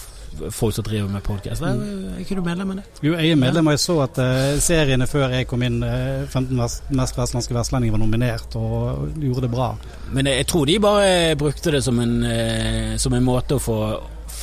folk 0.51 0.75
som 0.75 0.83
driver 0.85 1.09
med 1.09 1.23
podkast. 1.23 1.63
Er 1.63 2.19
ikke 2.19 2.35
du 2.35 2.43
medlem 2.43 2.71
av 2.73 2.77
det? 2.77 2.85
Jo, 3.03 3.13
jeg 3.15 3.31
er 3.31 3.37
medlem, 3.37 3.69
og 3.69 3.73
jeg 3.77 3.79
så 3.85 4.03
at 4.03 4.19
uh, 4.19 4.59
seriene 4.59 5.07
før 5.07 5.31
jeg 5.31 5.47
kom 5.47 5.63
inn, 5.63 5.77
uh, 5.83 6.27
15 6.27 6.59
vest, 6.59 6.83
mest 6.91 7.17
vestlandske 7.17 7.55
vestlendinger, 7.55 7.93
var 7.95 8.03
nominert 8.03 8.57
og 8.57 9.13
gjorde 9.23 9.43
det 9.47 9.51
bra. 9.53 9.77
Men 10.11 10.27
jeg 10.27 10.47
tror 10.51 10.67
de 10.67 10.79
bare 10.83 11.37
brukte 11.39 11.71
det 11.71 11.85
som 11.85 12.01
en, 12.03 12.17
uh, 12.25 12.97
som 12.99 13.15
en 13.15 13.25
måte 13.25 13.55
å 13.55 13.63
få 13.63 13.79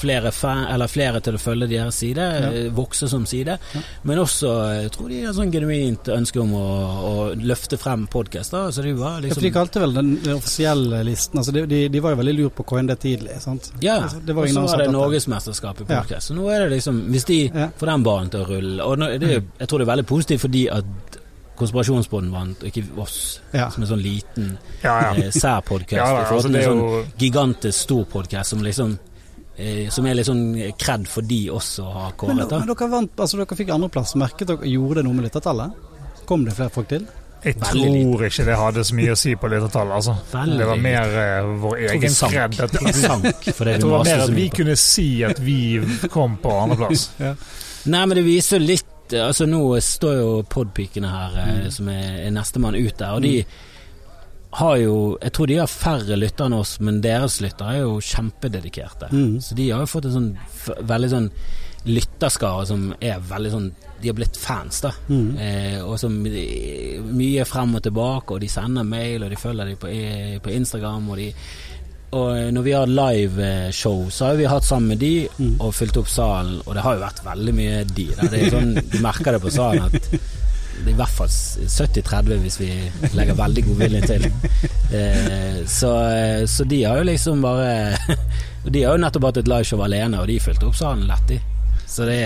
flere, 0.02 0.32
fan, 0.36 0.66
flere, 0.92 1.22
til 1.24 1.38
å 1.38 1.42
følge 1.42 1.70
deres 1.72 2.00
side, 2.02 2.26
ja. 2.26 2.50
Eh, 2.52 2.70
vokse 2.76 3.10
som 3.12 3.26
side. 3.30 3.58
Ja. 3.76 3.82
Men 4.08 4.22
også 4.24 4.52
jeg 4.74 4.88
eh, 4.88 4.92
tror 4.96 5.12
de 5.12 5.22
har 5.26 5.36
sånn 5.38 5.54
genuint 5.54 6.12
ønske 6.14 6.42
om 6.42 6.56
å, 6.58 6.66
å 7.08 7.14
løfte 7.38 7.80
frem 7.82 8.08
podkaster. 8.12 8.72
Så 8.74 8.86
de 8.86 8.96
var 8.98 9.22
liksom 9.24 9.42
ja, 9.42 9.48
De 9.48 9.54
kalte 9.56 9.84
vel 9.84 9.96
den, 9.98 10.12
den 10.24 10.40
offisielle 10.40 11.04
listen 11.08 11.42
altså 11.42 11.54
de, 11.56 11.66
de, 11.70 11.82
de, 11.92 12.04
var 12.04 12.16
jo 12.16 12.22
veldig 12.22 12.36
lurt 12.40 12.58
på 12.58 12.68
KND 12.72 12.96
tidlig. 13.02 13.40
sant? 13.44 13.72
Ja, 13.84 14.02
altså, 14.06 14.22
og 14.36 14.50
så 14.50 14.66
var 14.68 14.84
det 14.84 14.92
Norgesmesterskapet 14.96 15.86
i 15.86 15.90
podkast. 15.94 16.32
Så 16.32 16.38
nå 16.38 16.50
er 16.52 16.66
det 16.66 16.76
liksom 16.78 17.04
Hvis 17.12 17.28
de 17.30 17.40
får 17.52 17.94
den 17.94 18.06
banen 18.06 18.30
til 18.32 18.44
å 18.44 18.48
rulle 18.50 18.86
Og 18.86 19.02
det, 19.22 19.32
jeg 19.32 19.70
tror 19.70 19.82
det 19.82 19.86
er 19.86 19.92
veldig 19.94 20.08
positivt 20.10 20.46
fordi 20.46 20.68
at 20.72 21.20
Konspirasjonsbåten 21.62 22.32
vant, 22.34 22.64
og 22.64 22.72
ikke 22.72 22.82
oss, 23.02 23.18
ja. 23.54 23.68
som 23.70 23.84
en 23.84 23.90
sånn 23.92 24.02
liten 24.02 24.54
ja, 24.82 24.96
ja. 25.04 25.12
eh, 25.14 25.30
særpodkast. 25.30 26.00
Ja, 26.00 26.08
ja, 26.24 26.24
altså, 26.26 26.50
det 26.50 26.64
er 26.64 26.70
jo 26.72 26.78
sånn 26.80 27.12
gigantisk 27.22 27.78
stor 27.86 28.08
podkast 28.10 28.56
som 28.56 28.64
liksom 28.66 28.96
som 29.92 30.06
er 30.08 30.16
litt 30.18 30.30
sånn 30.30 30.46
kred 30.80 31.08
for 31.12 31.28
de 31.28 31.42
også 31.54 31.86
har 31.92 32.14
kåret. 32.20 32.38
Men, 32.40 32.48
men 32.50 32.70
dere, 32.72 32.92
vant, 32.92 33.18
altså 33.20 33.42
dere 33.42 33.58
fikk 33.60 33.74
andreplass. 33.76 34.16
Merket 34.20 34.54
dere 34.54 34.70
gjorde 34.72 35.02
det 35.02 35.08
noe 35.08 35.18
med 35.18 35.28
lyttertallet? 35.28 35.90
Kom 36.30 36.46
det 36.48 36.56
flere 36.58 36.74
folk 36.74 36.90
til? 36.92 37.08
Jeg 37.42 37.58
tror 37.58 38.22
ikke 38.28 38.44
det 38.46 38.56
hadde 38.58 38.84
så 38.86 38.96
mye 38.98 39.16
å 39.16 39.18
si 39.18 39.34
på 39.40 39.50
lyttertallet. 39.50 39.96
Altså. 39.98 40.16
Det 40.58 40.68
var 40.70 40.82
mer 40.82 41.16
uh, 41.18 41.50
vår 41.64 41.80
egen 41.90 42.16
kred. 42.20 42.58
Jeg 42.62 43.58
tror 43.58 43.72
det 43.72 43.90
var 43.90 44.06
mer 44.06 44.24
at 44.28 44.36
vi 44.36 44.48
kunne 44.54 44.78
si 44.78 45.10
at 45.26 45.42
vi 45.42 45.60
kom 46.14 46.38
på 46.42 46.54
andreplass. 46.64 47.10
ja. 47.26 47.34
Nei, 47.92 48.06
men 48.06 48.18
det 48.20 48.26
viser 48.28 48.62
litt 48.62 48.88
Altså 49.12 49.44
Nå 49.44 49.60
står 49.84 50.14
jo 50.16 50.28
podpikene 50.48 51.10
her, 51.12 51.34
mm. 51.36 51.66
som 51.76 51.90
er, 51.92 52.06
er 52.22 52.30
nestemann 52.32 52.78
ut 52.78 52.94
der, 52.96 53.10
og 53.12 53.26
de 53.26 53.34
mm 53.42 53.71
har 54.52 54.78
jo 54.78 55.18
Jeg 55.22 55.32
tror 55.32 55.48
de 55.48 55.58
har 55.62 55.72
færre 55.72 56.18
lyttere 56.20 56.50
enn 56.50 56.58
oss, 56.60 56.78
men 56.84 57.02
deres 57.04 57.40
lyttere 57.44 57.78
er 57.78 57.84
jo 57.86 58.00
kjempededikerte. 58.04 59.12
Mm. 59.12 59.40
Så 59.44 59.56
de 59.56 59.70
har 59.72 59.84
jo 59.84 59.92
fått 59.92 60.10
en 60.10 60.18
sånn 60.18 60.32
veldig 60.88 61.12
sånn 61.12 61.30
lytterskare 61.88 62.66
som 62.70 62.92
er 63.02 63.24
veldig 63.26 63.52
sånn 63.52 63.72
De 64.02 64.10
har 64.10 64.18
blitt 64.18 64.38
fans, 64.38 64.82
da. 64.82 64.92
Mm. 65.10 65.28
Eh, 65.38 65.80
og 65.86 65.98
som 66.02 66.16
mye 66.22 67.46
frem 67.46 67.76
og 67.78 67.84
tilbake, 67.86 68.34
og 68.34 68.42
de 68.42 68.50
sender 68.50 68.88
mail, 68.88 69.24
og 69.24 69.30
de 69.30 69.38
følger 69.38 69.70
dem 69.70 69.78
på, 69.78 69.92
på 70.42 70.56
Instagram, 70.58 71.12
og 71.14 71.22
de 71.22 71.28
og 72.12 72.50
når 72.52 72.64
vi 72.66 72.72
har 72.76 72.90
liveshow, 72.92 74.10
så 74.12 74.26
har 74.26 74.36
vi 74.36 74.48
hatt 74.50 74.66
sammen 74.68 74.92
med 74.92 75.00
de 75.00 75.30
mm. 75.32 75.54
og 75.64 75.72
fylt 75.72 75.96
opp 76.02 76.10
salen, 76.12 76.58
og 76.66 76.76
det 76.76 76.84
har 76.84 76.98
jo 76.98 77.04
vært 77.06 77.22
veldig 77.24 77.54
mye 77.56 77.78
de. 77.88 78.08
Der. 78.18 78.32
Det 78.34 78.42
er 78.42 78.52
sånn, 78.52 78.74
du 78.76 78.98
merker 79.06 79.38
det 79.38 79.44
på 79.46 79.54
salen 79.54 79.86
at 79.88 80.10
i 80.90 80.94
hvert 80.98 81.14
fall 81.14 81.30
70-30 81.30 82.42
hvis 82.44 82.58
vi 82.62 82.70
legger 83.18 83.38
veldig 83.38 83.66
god 83.70 83.82
vilje 83.86 84.06
til. 84.14 84.30
Eh, 84.92 85.62
så, 85.72 85.90
eh, 86.12 86.42
så, 86.52 86.66
de 86.68 86.82
har 86.84 86.98
jo 87.00 87.06
liksom 87.08 87.40
bare 87.40 87.96
De 88.74 88.82
har 88.84 88.98
jo 88.98 89.00
nettopp 89.00 89.30
hatt 89.30 89.38
et 89.40 89.48
liveshow 89.48 89.80
alene, 89.86 90.20
og 90.20 90.28
de 90.28 90.36
fylte 90.44 90.68
opp 90.68 90.76
salen 90.76 91.06
lett, 91.08 91.32
i. 91.32 91.38
Så 91.88 92.04
det, 92.10 92.18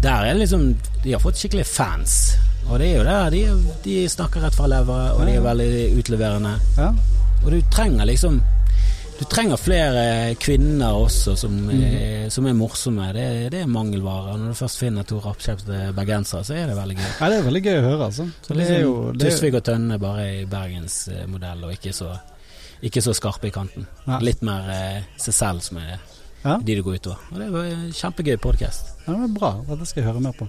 der 0.00 0.30
er 0.30 0.38
liksom 0.38 0.64
De 1.04 1.12
har 1.12 1.20
fått 1.20 1.36
skikkelig 1.36 1.66
fans. 1.68 2.14
Og 2.70 2.80
det 2.80 2.88
er 2.88 2.96
jo 2.96 3.04
det, 3.04 3.18
de, 3.34 3.74
de 3.84 3.98
snakker 4.08 4.46
rett 4.46 4.56
fra 4.56 4.70
levra, 4.72 5.10
og 5.12 5.28
de 5.28 5.36
er 5.36 5.44
veldig 5.44 5.84
utleverende. 6.00 6.54
Og 7.44 7.52
du 7.52 7.60
trenger 7.68 8.08
liksom 8.08 8.40
du 9.20 9.26
trenger 9.28 9.58
flere 9.60 10.02
kvinner 10.40 10.96
også 10.96 11.34
som, 11.36 11.52
mm. 11.68 11.80
er, 11.84 12.22
som 12.32 12.46
er 12.48 12.54
morsomme. 12.56 13.10
Det, 13.12 13.24
det, 13.52 13.58
er 13.60 13.68
mangelvare. 13.68 14.38
Når 14.40 14.54
du 14.54 14.56
først 14.56 14.80
finner 14.80 15.04
to 15.04 15.18
rappkjefte 15.20 15.90
bergensere, 15.96 16.40
så 16.46 16.56
er 16.56 16.70
det 16.70 16.76
veldig 16.78 16.96
gøy. 16.96 17.10
Ja, 17.10 17.28
det 17.28 17.36
er 17.36 17.44
veldig 17.50 17.62
gøy 17.66 17.74
å 17.74 17.82
høre, 17.84 18.06
altså. 18.06 18.26
Så 18.46 18.56
det 18.56 18.68
er 18.72 18.80
jo 18.86 18.94
Tusvik 19.20 19.58
og 19.60 19.66
Tønne 19.68 20.00
bare 20.00 20.24
i 20.38 20.46
bergensmodell, 20.48 21.66
og 21.68 21.76
ikke 21.76 21.92
så, 21.96 22.14
ikke 22.88 23.04
så 23.04 23.14
skarpe 23.18 23.50
i 23.50 23.52
kanten. 23.52 23.84
Ja. 24.06 24.22
Litt 24.24 24.40
mer 24.46 24.72
eh, 24.72 25.12
seg 25.20 25.36
selv 25.36 25.68
som 25.68 25.82
er 25.84 25.98
ja. 25.98 26.56
de 26.56 26.80
du 26.80 26.82
går 26.86 27.02
utover. 27.02 27.28
Og 27.34 27.44
det 27.44 27.52
var 27.52 27.68
en 27.74 27.86
kjempegøy 28.00 28.40
podkast. 28.40 28.94
Ja, 29.04 29.12
det 29.18 29.28
er 29.28 29.36
bra. 29.36 29.52
Det 29.68 29.84
skal 29.84 30.00
jeg 30.00 30.08
høre 30.08 30.24
mer 30.30 30.40
på. 30.40 30.48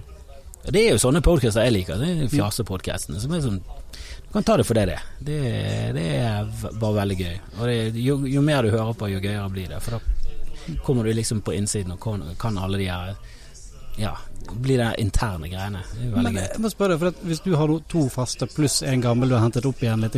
Det 0.68 0.80
er 0.80 0.92
jo 0.94 1.00
sånne 1.02 1.22
podkaster 1.24 1.66
jeg 1.66 1.74
liker. 1.74 1.98
Det 1.98 2.10
er 2.12 2.32
fjasepodkastene 2.32 3.22
som 3.22 3.32
er 3.34 3.42
sånn 3.44 3.62
du 4.32 4.38
kan 4.38 4.46
ta 4.48 4.54
det 4.56 4.64
for 4.64 4.74
det 4.74 4.86
det 4.86 4.98
det. 5.18 5.92
Det 5.92 6.04
er 6.16 6.46
bare 6.80 6.94
veldig 7.02 7.16
gøy. 7.18 7.34
Og 7.58 7.66
det, 7.68 7.74
jo, 8.00 8.14
jo, 8.26 8.40
mer 8.40 8.62
du 8.64 8.70
hører 8.72 8.94
på, 8.96 9.10
jo 9.12 9.18
gøyere 9.20 9.50
blir 9.52 9.68
det. 9.68 9.80
For 9.84 9.98
da 9.98 10.76
kommer 10.86 11.04
du 11.04 11.12
liksom 11.12 11.42
på 11.44 11.52
innsiden 11.52 11.92
og 11.92 12.00
kan, 12.00 12.22
kan 12.40 12.56
alle 12.58 12.78
de 12.80 12.88
her 12.88 13.14
Ja, 13.98 14.14
blir 14.52 14.80
det 14.80 14.94
interne 15.02 15.50
greiene. 15.52 15.82
Det 15.92 16.06
er 16.06 16.14
veldig 16.14 16.22
Men, 16.30 16.38
gøy. 16.40 16.48
Jeg 16.54 16.64
må 16.64 16.70
spørre 16.72 16.96
deg, 16.96 17.02
for 17.02 17.28
Hvis 17.28 17.44
du 17.44 17.52
har 17.60 17.74
to 17.92 18.06
faste 18.08 18.48
pluss 18.48 18.80
en 18.82 19.04
gammel 19.04 19.28
du 19.28 19.36
har 19.36 19.44
hentet 19.44 19.68
opp 19.68 19.82
igjen 19.82 20.00
litt, 20.00 20.16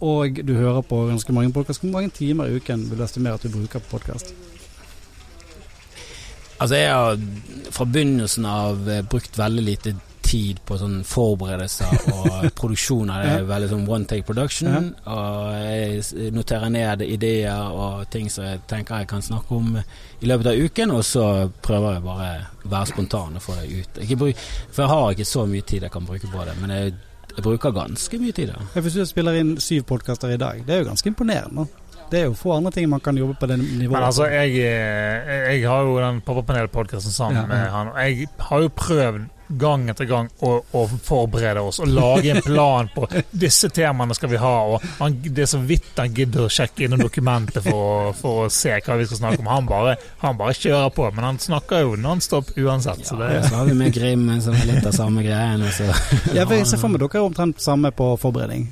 og 0.00 0.42
du 0.42 0.54
hører 0.56 0.82
på 0.82 1.04
ganske 1.06 1.32
mange 1.36 1.52
podkast, 1.52 1.84
hvor 1.84 1.92
mange 1.92 2.10
timer 2.10 2.48
i 2.48 2.56
uken 2.56 2.88
vil 2.90 2.98
du 2.98 3.04
estimere 3.04 3.36
at 3.36 3.42
du 3.44 3.52
bruker 3.52 3.84
på 3.84 3.98
podkast? 3.98 4.34
Altså, 6.60 6.76
jeg 6.76 6.92
har 6.92 7.18
fra 7.72 7.86
begynnelsen 7.88 8.46
av 8.46 8.88
eh, 8.90 9.02
brukt 9.08 9.38
veldig 9.38 9.64
lite 9.64 9.94
tid 10.30 10.60
på 10.66 10.76
sånn 10.78 11.00
forberedelser 11.06 12.12
og 12.12 12.44
produksjon 12.60 13.10
av 13.10 13.24
det. 13.24 13.32
er 13.40 13.46
Veldig 13.48 13.70
sånn 13.72 13.86
one 13.90 14.08
take 14.10 14.26
production. 14.28 14.90
Og 15.10 15.56
jeg 15.56 16.30
noterer 16.36 16.72
ned 16.72 17.04
ideer 17.06 17.74
og 17.74 18.04
ting 18.12 18.28
som 18.30 18.46
jeg 18.46 18.62
tenker 18.70 19.02
jeg 19.02 19.10
kan 19.10 19.24
snakke 19.24 19.56
om 19.58 19.74
i 19.80 20.30
løpet 20.30 20.52
av 20.52 20.64
uken, 20.66 20.94
og 20.94 21.04
så 21.06 21.26
prøver 21.64 21.96
jeg 21.96 22.06
bare 22.06 22.30
å 22.62 22.72
være 22.74 22.92
spontan 22.92 23.38
og 23.40 23.44
få 23.44 23.58
det 23.58 23.70
ut. 23.80 24.02
Bruk, 24.20 24.42
for 24.70 24.84
jeg 24.84 24.92
har 24.94 25.14
ikke 25.16 25.30
så 25.32 25.46
mye 25.50 25.66
tid 25.72 25.86
jeg 25.88 25.94
kan 25.96 26.06
bruke 26.06 26.30
på 26.30 26.46
det, 26.46 26.56
men 26.60 26.74
jeg, 26.76 26.94
jeg 27.34 27.46
bruker 27.46 27.74
ganske 27.74 28.22
mye 28.22 28.36
tid. 28.36 28.52
Da. 28.52 28.82
Hvis 28.84 29.00
du 29.00 29.06
spiller 29.08 29.40
inn 29.40 29.56
syv 29.62 29.86
podkaster 29.90 30.34
i 30.36 30.40
dag, 30.40 30.62
det 30.66 30.76
er 30.76 30.84
jo 30.84 30.90
ganske 30.92 31.10
imponerende. 31.10 31.66
Det 32.10 32.22
er 32.22 32.30
jo 32.30 32.36
få 32.38 32.56
andre 32.56 32.72
ting 32.74 32.88
man 32.90 33.02
kan 33.04 33.18
jobbe 33.18 33.36
på 33.40 33.46
det 33.50 33.58
nivået. 33.60 33.92
Men 33.92 34.02
altså, 34.02 34.26
jeg, 34.30 34.56
jeg 34.58 35.66
har 35.68 35.82
jo 35.86 35.98
den 36.00 36.22
Pappapanel-podkasten 36.26 37.14
sammen 37.14 37.38
ja, 37.38 37.46
ja. 37.46 37.50
med 37.52 37.70
han, 37.70 37.92
og 37.92 38.00
jeg 38.02 38.32
har 38.48 38.64
jo 38.66 38.72
prøvd 38.76 39.28
gang 39.58 39.88
etter 39.90 40.06
gang 40.06 40.28
å, 40.46 40.52
å, 40.62 40.84
forberede 40.86 41.62
oss 41.64 41.80
og 41.82 41.90
lage 41.90 42.30
en 42.34 42.42
plan 42.44 42.90
på 42.94 43.06
disse 43.30 43.70
temaene 43.74 44.14
skal 44.14 44.30
vi 44.32 44.40
ha. 44.40 44.52
og 44.70 44.84
han, 45.00 45.16
Det 45.24 45.44
er 45.44 45.50
så 45.50 45.60
vidt 45.66 45.98
han 45.98 46.14
gidder 46.14 46.46
å 46.46 46.52
sjekke 46.52 46.86
inn 46.86 46.98
dokumentet 47.00 47.64
for, 47.66 48.12
for, 48.20 48.46
å 48.46 48.52
se 48.54 48.76
hva 48.78 48.98
vi 49.00 49.08
skal 49.08 49.22
snakke 49.22 49.42
om. 49.42 49.50
Han 49.50 49.70
bare, 49.70 49.96
han 50.22 50.38
bare 50.38 50.56
kjører 50.56 50.94
på, 50.94 51.08
men 51.16 51.26
han 51.32 51.40
snakker 51.42 51.86
jo 51.86 51.96
nonstop 52.00 52.54
uansett. 52.56 53.04
Så, 53.06 53.18
det, 53.20 53.32
ja, 53.38 53.46
så 53.48 53.60
har 53.60 53.70
vi 53.70 53.78
med 53.78 53.94
Grim, 53.94 54.28
som 54.42 54.56
er 54.56 54.68
litt 54.70 54.86
av 54.86 54.94
samme 54.96 55.24
greien. 55.26 55.66
Ja, 56.36 56.46
jeg 56.46 56.66
ser 56.68 56.80
for 56.80 56.92
meg 56.92 57.02
dere 57.02 57.20
er 57.20 57.26
omtrent 57.26 57.62
samme 57.62 57.90
på 57.94 58.12
forberedning. 58.20 58.70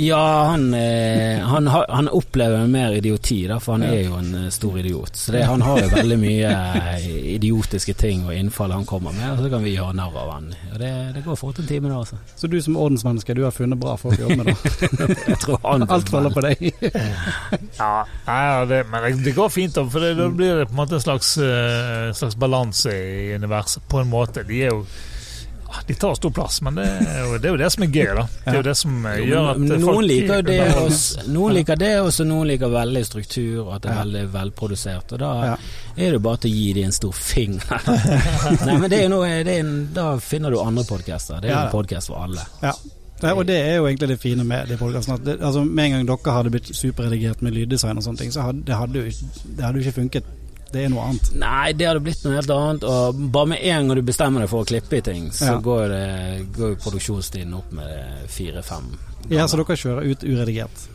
Ja, 0.00 0.44
han, 0.44 0.74
eh, 0.74 1.40
han, 1.40 1.66
han, 1.66 2.08
opplever 2.08 2.66
mer 2.66 2.92
idioti, 2.92 3.46
da, 3.46 3.56
for 3.60 3.72
han 3.72 3.82
er 3.82 4.04
jo 4.04 4.14
en 4.14 4.44
eh, 4.44 4.50
stor 4.54 4.78
idiot. 4.78 5.16
Så 5.16 5.32
det, 5.34 5.40
han 5.42 5.62
har 5.66 5.80
jo 5.82 5.88
veldig 5.90 6.18
mye 6.22 6.52
eh, 6.52 7.08
idiotiske 7.34 7.96
ting 7.98 8.22
og 8.28 8.30
innfall 8.36 8.76
han 8.76 8.86
kommer 8.86 9.16
med, 9.16 9.32
og 9.32 9.42
så 9.42 9.50
kan 9.50 9.66
vi 9.66 9.72
gjøre 9.74 9.96
narr 9.98 10.14
av 10.22 10.30
han. 10.36 10.46
Og 10.70 10.78
det, 10.78 10.92
det 11.16 11.24
går 11.26 11.40
fort 11.40 11.58
en 11.58 11.66
time, 11.66 11.90
da. 11.90 11.98
Altså. 11.98 12.20
Så 12.38 12.46
du 12.46 12.60
som 12.62 12.78
ordensmenneske, 12.78 13.34
du 13.34 13.42
har 13.42 13.56
funnet 13.56 13.82
bra 13.82 13.96
folk 13.98 14.22
å 14.22 14.28
jobbe 14.28 14.38
med, 14.44 14.54
da? 14.54 15.10
Jeg 15.32 15.42
tror 15.42 15.60
han 15.66 15.88
Alt 15.90 16.14
faller 16.14 16.38
på 16.38 16.46
deg. 16.46 16.64
ja, 17.82 17.92
ja 18.30 18.64
det, 18.70 18.84
men 18.94 19.22
det 19.26 19.34
går 19.34 19.50
fint, 19.50 19.74
da, 19.74 19.88
for 19.90 20.14
da 20.22 20.30
blir 20.30 20.62
det 20.62 20.70
på 20.70 20.76
en 20.78 20.82
måte 20.84 21.00
en 21.00 21.06
slags, 21.08 21.34
slags 22.22 22.38
balanse 22.38 22.94
i 22.94 23.34
universet, 23.34 23.82
på 23.90 24.04
en 24.04 24.14
måte. 24.14 24.46
De 24.46 24.62
er 24.62 24.76
jo 24.76 24.84
de 25.86 25.94
tar 25.94 26.14
stor 26.14 26.30
plass, 26.30 26.62
men 26.62 26.74
det 26.74 26.84
er, 26.86 27.18
jo, 27.20 27.38
det 27.38 27.48
er, 27.48 27.52
jo, 27.52 27.58
det 27.60 27.70
som 27.72 27.84
er 27.84 27.90
gøy, 27.92 28.10
da. 28.16 28.24
Det 28.44 28.52
er 28.52 28.56
jo 28.56 28.64
det 28.66 28.74
som 28.80 29.06
eh, 29.06 29.18
gjør 29.28 29.48
at 29.52 29.62
noen 29.62 29.84
folk 29.84 30.04
liker 30.08 30.44
det 30.46 30.58
også, 30.80 31.24
Noen 31.28 31.56
liker 31.58 31.80
det, 31.80 31.90
og 32.00 32.12
noen 32.28 32.50
liker 32.52 32.72
veldig 32.72 33.02
struktur, 33.04 33.54
og 33.66 33.72
at 33.76 33.84
det 33.84 33.90
er 33.92 33.98
veldig 34.02 34.22
velprodusert. 34.36 35.16
Og 35.16 35.22
da 35.22 35.32
er 35.52 36.14
det 36.16 36.22
bare 36.24 36.42
til 36.44 36.52
å 36.52 36.58
gi 36.58 36.68
dem 36.78 36.88
en 36.88 36.96
stor 36.96 37.16
finger. 37.16 37.88
Nei, 38.66 38.78
men 38.78 38.88
det 38.88 39.02
er 39.04 39.12
noe, 39.12 39.32
det 39.44 39.58
er 39.58 39.64
en, 39.64 39.74
Da 39.96 40.06
finner 40.22 40.54
du 40.54 40.60
andre 40.62 40.86
podcaster. 40.88 41.42
Det 41.44 41.52
er 41.52 41.66
en 41.66 41.74
podkast 41.74 42.12
for 42.12 42.24
alle. 42.24 42.44
Ja. 42.64 42.72
Ja, 43.18 43.32
og 43.34 43.46
Det 43.48 43.56
er 43.58 43.76
jo 43.76 43.86
egentlig 43.88 44.08
det 44.12 44.20
fine 44.22 44.44
med 44.46 44.68
de 44.70 44.76
podkastene. 44.78 45.38
Altså, 45.42 45.64
med 45.64 45.84
en 45.84 45.96
gang 45.96 46.08
dere 46.08 46.34
hadde 46.36 46.52
blitt 46.54 46.76
superredigert 46.76 47.42
med 47.42 47.56
lyddesign, 47.56 47.98
og 47.98 48.06
sånne 48.06 48.22
ting, 48.22 48.32
så 48.32 48.46
hadde 48.46 48.62
det 48.66 48.76
hadde 48.78 49.02
jo, 49.02 49.30
det 49.56 49.64
hadde 49.64 49.80
jo 49.80 49.86
ikke 49.86 50.00
funket 50.00 50.28
det 50.72 50.84
er 50.84 50.92
noe 50.92 51.06
annet. 51.08 51.30
Nei, 51.40 51.72
det 51.76 51.86
hadde 51.88 52.02
blitt 52.04 52.20
noe 52.26 52.36
helt 52.36 52.52
annet. 52.52 52.84
Og 52.84 53.22
bare 53.32 53.52
med 53.54 53.64
en 53.64 53.88
gang 53.88 54.00
du 54.00 54.04
bestemmer 54.06 54.44
deg 54.44 54.52
for 54.52 54.66
å 54.66 54.68
klippe 54.68 54.98
i 54.98 55.04
ting, 55.04 55.30
så 55.32 55.54
ja. 55.54 55.56
går, 55.64 55.94
det, 55.94 56.04
går 56.58 56.76
produksjonstiden 56.82 57.56
opp 57.56 57.72
med 57.78 58.28
fire-fem. 58.32 58.92
Ja, 59.32 59.48
så 59.48 59.60
dere 59.60 59.78
kjører 59.80 60.08
ut 60.08 60.24
uredigert? 60.26 60.86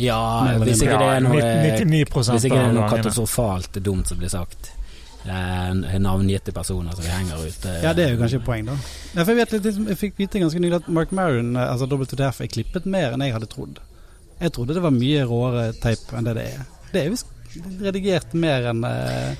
Ja, 0.00 0.20
hvis 0.62 0.80
ikke 0.84 1.00
det 1.00 1.08
er 1.16 1.24
noe, 1.24 1.40
hvis 1.40 2.46
ikke 2.46 2.56
det 2.56 2.62
er 2.62 2.76
noe 2.76 2.88
katastrofalt 2.88 3.76
dumt 3.84 4.08
som 4.08 4.20
blir 4.20 4.32
sagt. 4.32 4.70
Navngitte 5.22 6.54
personer 6.56 6.96
som 6.96 7.04
vi 7.04 7.12
henger 7.12 7.42
ut. 7.44 7.66
Ja, 7.84 7.92
det 7.96 8.06
er 8.06 8.14
jo 8.14 8.20
kanskje 8.22 8.40
et 8.40 8.46
poeng, 8.46 8.68
da. 8.68 8.76
Jeg, 9.14 9.36
vet 9.38 9.56
litt, 9.56 9.68
jeg 9.92 9.98
fikk 10.00 10.20
vite 10.20 10.42
ganske 10.42 10.62
nylig 10.62 10.80
at 10.80 10.88
Mark 10.92 11.12
Maron, 11.14 11.54
altså 11.60 11.88
WTF, 11.88 12.40
er 12.42 12.52
klippet 12.52 12.88
mer 12.90 13.14
enn 13.14 13.24
jeg 13.24 13.36
hadde 13.36 13.50
trodd. 13.52 13.80
Jeg 14.42 14.56
trodde 14.56 14.74
det 14.74 14.82
var 14.82 14.96
mye 14.96 15.26
råere 15.28 15.68
teip 15.80 16.10
enn 16.16 16.26
det 16.26 16.34
det 16.40 16.48
er. 16.56 16.64
Det 16.92 17.04
er 17.04 17.12
visst 17.12 17.31
redigert 17.82 18.32
mer 18.34 18.70
enn 18.72 18.84
uh, 18.84 19.34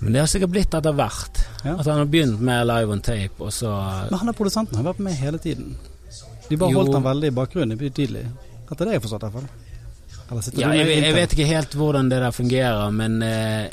Men 0.00 0.12
det 0.12 0.20
har 0.20 0.28
sikkert 0.28 0.50
blitt 0.52 0.74
etter 0.76 0.92
hvert. 0.92 1.38
Ja. 1.64 1.74
At 1.80 1.86
han 1.88 1.98
har 2.02 2.08
begynt 2.12 2.40
med 2.44 2.66
live 2.68 2.92
on 2.92 3.00
tape, 3.00 3.38
og 3.40 3.52
så 3.52 3.70
Men 4.10 4.18
han 4.20 4.28
er 4.28 4.36
produsenten, 4.36 4.76
han 4.76 4.84
har 4.84 4.92
vært 4.92 5.04
med 5.06 5.14
hele 5.16 5.38
tiden. 5.38 5.76
De 6.48 6.56
bare 6.56 6.70
Jo. 6.70 6.82
holdt 6.82 6.94
han 6.94 7.02
veldig 7.06 7.30
i 7.32 7.34
bakgrunnen 7.34 7.78
tidlig. 7.90 8.26
Etter 8.70 8.84
det 8.84 8.92
jeg 8.92 9.00
har 9.00 9.08
forstått, 9.08 9.22
i 9.22 9.30
hvert 9.30 9.40
fall. 9.40 9.48
Eller 10.30 10.60
Ja, 10.60 10.72
jeg, 10.74 11.02
jeg 11.02 11.14
vet 11.14 11.32
ikke 11.36 11.46
helt 11.46 11.74
hvordan 11.78 12.08
det 12.10 12.18
der 12.22 12.30
fungerer, 12.34 12.90
men 12.92 13.22
eh, 13.22 13.68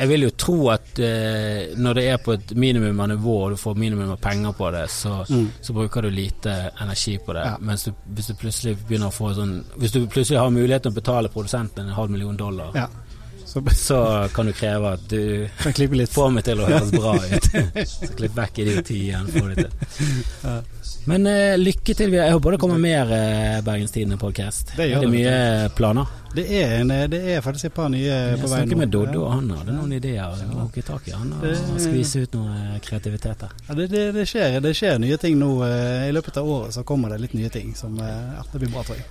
jeg 0.00 0.08
vil 0.08 0.22
jo 0.22 0.30
tro 0.38 0.56
at 0.72 0.98
eh, 1.02 1.74
når 1.76 1.94
det 1.98 2.04
er 2.08 2.16
på 2.24 2.32
et 2.38 2.52
minimum 2.56 3.00
av 3.04 3.08
nivå, 3.12 3.34
og 3.44 3.50
du 3.50 3.56
får 3.60 3.76
minimum 3.76 4.10
av 4.14 4.20
penger 4.22 4.52
på 4.56 4.70
det, 4.72 4.86
så, 4.90 5.24
Mm. 5.28 5.48
så 5.60 5.72
bruker 5.76 6.02
du 6.02 6.10
lite 6.10 6.70
energi 6.80 7.18
på 7.18 7.34
det. 7.36 7.44
Ja. 7.44 7.56
Mens 7.60 7.84
du, 7.84 7.92
hvis 8.14 8.26
du 8.30 8.34
plutselig 8.34 8.76
begynner 8.88 9.10
å 9.10 9.14
få 9.14 9.34
sånn 9.34 9.64
Hvis 9.76 9.92
du 9.92 10.06
plutselig 10.06 10.38
har 10.40 10.50
muligheten 10.50 10.92
å 10.92 10.94
betale 10.94 11.28
produsenten 11.28 11.84
en 11.86 11.92
halv 11.98 12.10
million 12.10 12.36
dollar, 12.36 12.70
Ja. 12.74 12.86
Så 13.50 13.62
så 13.74 14.28
kan 14.34 14.46
du 14.46 14.52
kreve 14.54 14.92
at 14.94 15.08
du 15.10 15.48
jeg 15.64 16.08
får 16.08 16.28
meg 16.30 16.46
til 16.46 16.60
å 16.62 16.68
høres 16.68 16.92
bra 16.94 17.16
ut. 17.18 17.48
så 17.90 18.10
klipp 18.14 18.36
vekk 18.36 18.60
idiotien. 18.62 19.26
Få 19.34 19.48
det 19.50 19.64
til. 19.64 20.22
Ja. 20.44 20.60
Men 21.10 21.26
uh, 21.26 21.56
lykke 21.58 21.96
til. 21.98 22.14
Jeg 22.14 22.36
håper 22.36 22.54
det 22.54 22.60
kommer 22.62 22.78
mer 22.78 23.10
uh, 23.10 23.58
Bergenstidene-podkast. 23.66 24.76
Det 24.76 24.86
er 24.86 25.00
det 25.00 25.08
det, 25.08 25.12
mye 25.16 25.70
planer? 25.74 26.16
Det 26.34 26.44
er, 26.60 26.76
en, 26.78 26.92
det 27.10 27.20
er 27.34 27.40
faktisk 27.42 27.72
et 27.72 27.74
par 27.74 27.88
nye 27.90 28.06
Jeg 28.06 28.38
på 28.38 28.46
vei 28.46 28.60
snakket 28.60 28.78
med 28.78 28.92
Doddo, 28.94 29.24
og 29.24 29.32
han 29.34 29.48
hadde 29.50 29.74
noen 29.74 29.96
ideer 29.96 30.30
å 30.30 30.60
hooke 30.60 30.84
tak 30.86 31.08
i. 31.10 31.14
Han 31.16 31.32
og 31.40 31.80
skvise 31.82 32.22
ut 32.22 32.36
noe 32.38 32.78
kreativitet 32.84 33.42
der. 33.42 33.56
Ja, 33.66 33.74
det, 33.80 33.88
det, 33.90 34.04
det, 34.14 34.26
skjer, 34.30 34.60
det 34.62 34.76
skjer 34.78 35.02
nye 35.02 35.18
ting 35.18 35.40
nå. 35.40 35.50
eh, 35.66 36.06
I 36.06 36.14
løpet 36.14 36.38
av 36.38 36.52
året 36.54 36.76
så 36.78 36.86
kommer 36.86 37.10
det 37.10 37.18
litt 37.24 37.34
nye 37.34 37.50
ting 37.50 37.74
som 37.74 37.98
eh, 37.98 38.44
det 38.52 38.62
blir 38.62 38.70
bra, 38.70 38.86
tror 38.86 39.00
jeg. 39.00 39.08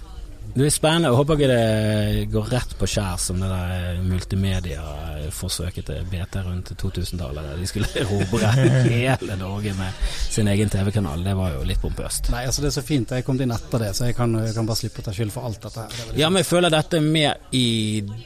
Det 0.53 0.59
blir 0.63 0.71
spennende. 0.73 1.09
Jeg 1.11 1.17
håper 1.19 1.37
ikke 1.37 1.49
det 1.51 2.23
går 2.33 2.47
rett 2.53 2.71
på 2.79 2.87
skjær 2.89 3.19
som 3.21 3.39
det 3.41 3.49
der 3.51 3.99
multimedia-forsøket 4.03 5.85
til 5.89 6.07
BT 6.09 6.37
rundt 6.45 6.71
2000-tallet. 6.81 7.43
der 7.49 7.59
De 7.61 7.67
skulle 7.69 7.89
erobre 8.03 8.49
hele 8.89 9.35
Norge 9.39 9.73
med 9.77 10.09
sin 10.29 10.47
egen 10.47 10.69
TV-kanal. 10.69 11.23
Det 11.23 11.35
var 11.37 11.53
jo 11.53 11.63
litt 11.69 11.81
pompøst. 11.81 12.31
Nei, 12.33 12.45
altså 12.49 12.61
Det 12.61 12.71
er 12.71 12.75
så 12.79 12.85
fint. 12.85 13.11
Jeg 13.11 13.25
kommet 13.27 13.45
inn 13.45 13.53
etter 13.53 13.83
det, 13.85 13.91
så 13.97 14.09
jeg 14.09 14.17
kan, 14.17 14.33
jeg 14.41 14.55
kan 14.57 14.69
bare 14.69 14.81
slippe 14.81 15.03
å 15.03 15.07
ta 15.09 15.13
skyld 15.15 15.33
for 15.35 15.49
alt 15.49 15.61
dette 15.67 15.85
her. 15.85 15.99
Det 16.13 16.19
Ja, 16.23 16.31
men 16.33 16.41
jeg 16.41 16.49
føler 16.49 16.73
dette 16.73 16.97
er 16.97 17.05
med 17.05 17.55
i 17.55 17.67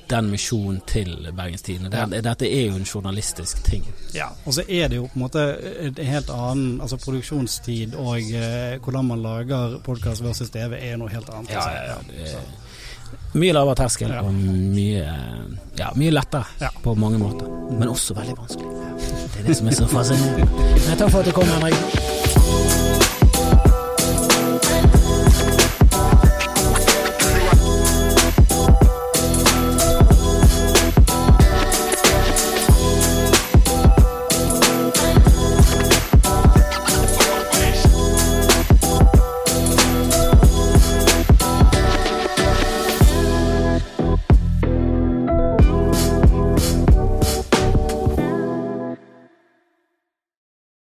den 0.10 0.32
misjonen 0.32 0.80
til 0.88 1.14
Bergenstidene. 1.36 1.92
Det, 1.92 2.24
Dette 2.24 2.48
er 2.48 2.70
jo 2.70 2.80
en 2.80 2.88
journalistisk 2.88 3.64
ting. 3.68 3.84
Ja, 4.16 4.30
og 4.46 4.56
så 4.56 4.64
er 4.68 4.88
det 4.88 5.02
jo 5.02 5.10
på 5.12 5.20
en 5.20 5.26
måte 5.26 5.46
en 5.90 6.02
helt 6.08 6.30
annen 6.34 6.80
altså 6.82 6.98
produksjonstid 7.04 7.96
og 8.00 8.32
eh, 8.32 8.80
hvordan 8.80 9.12
man 9.12 9.24
lager 9.24 9.78
podkast 9.84 10.24
versus 10.24 10.52
TV 10.54 10.78
er 10.80 10.98
noe 11.02 11.12
helt 11.12 11.30
annet. 11.34 11.52
Ja, 11.52 11.60
altså. 11.60 11.72
ja, 11.76 11.84
ja. 11.92 12.00
Er 12.13 12.13
mye 13.34 13.54
lavere 13.54 13.76
terskel 13.76 14.10
Ja. 14.14 14.22
og 14.22 14.34
mye, 14.34 15.04
ja, 15.78 15.90
mye 15.96 16.12
lettere 16.12 16.46
Ja. 16.62 16.70
på 16.84 16.94
mange 16.96 17.18
måter. 17.18 17.48
Men 17.80 17.90
også 17.90 18.14
veldig 18.14 18.36
vanskelig. 18.38 18.70
Det 19.34 19.40
er 19.42 19.48
det 19.48 19.58
som 19.58 19.68
er 19.68 19.72
så 19.72 19.88
fascinerende. 19.88 20.48
Men 20.88 20.98
takk 20.98 21.10
for 21.12 21.20
at 21.20 21.26
du 21.26 21.32
kom, 21.32 21.44
Henrik. 21.46 23.23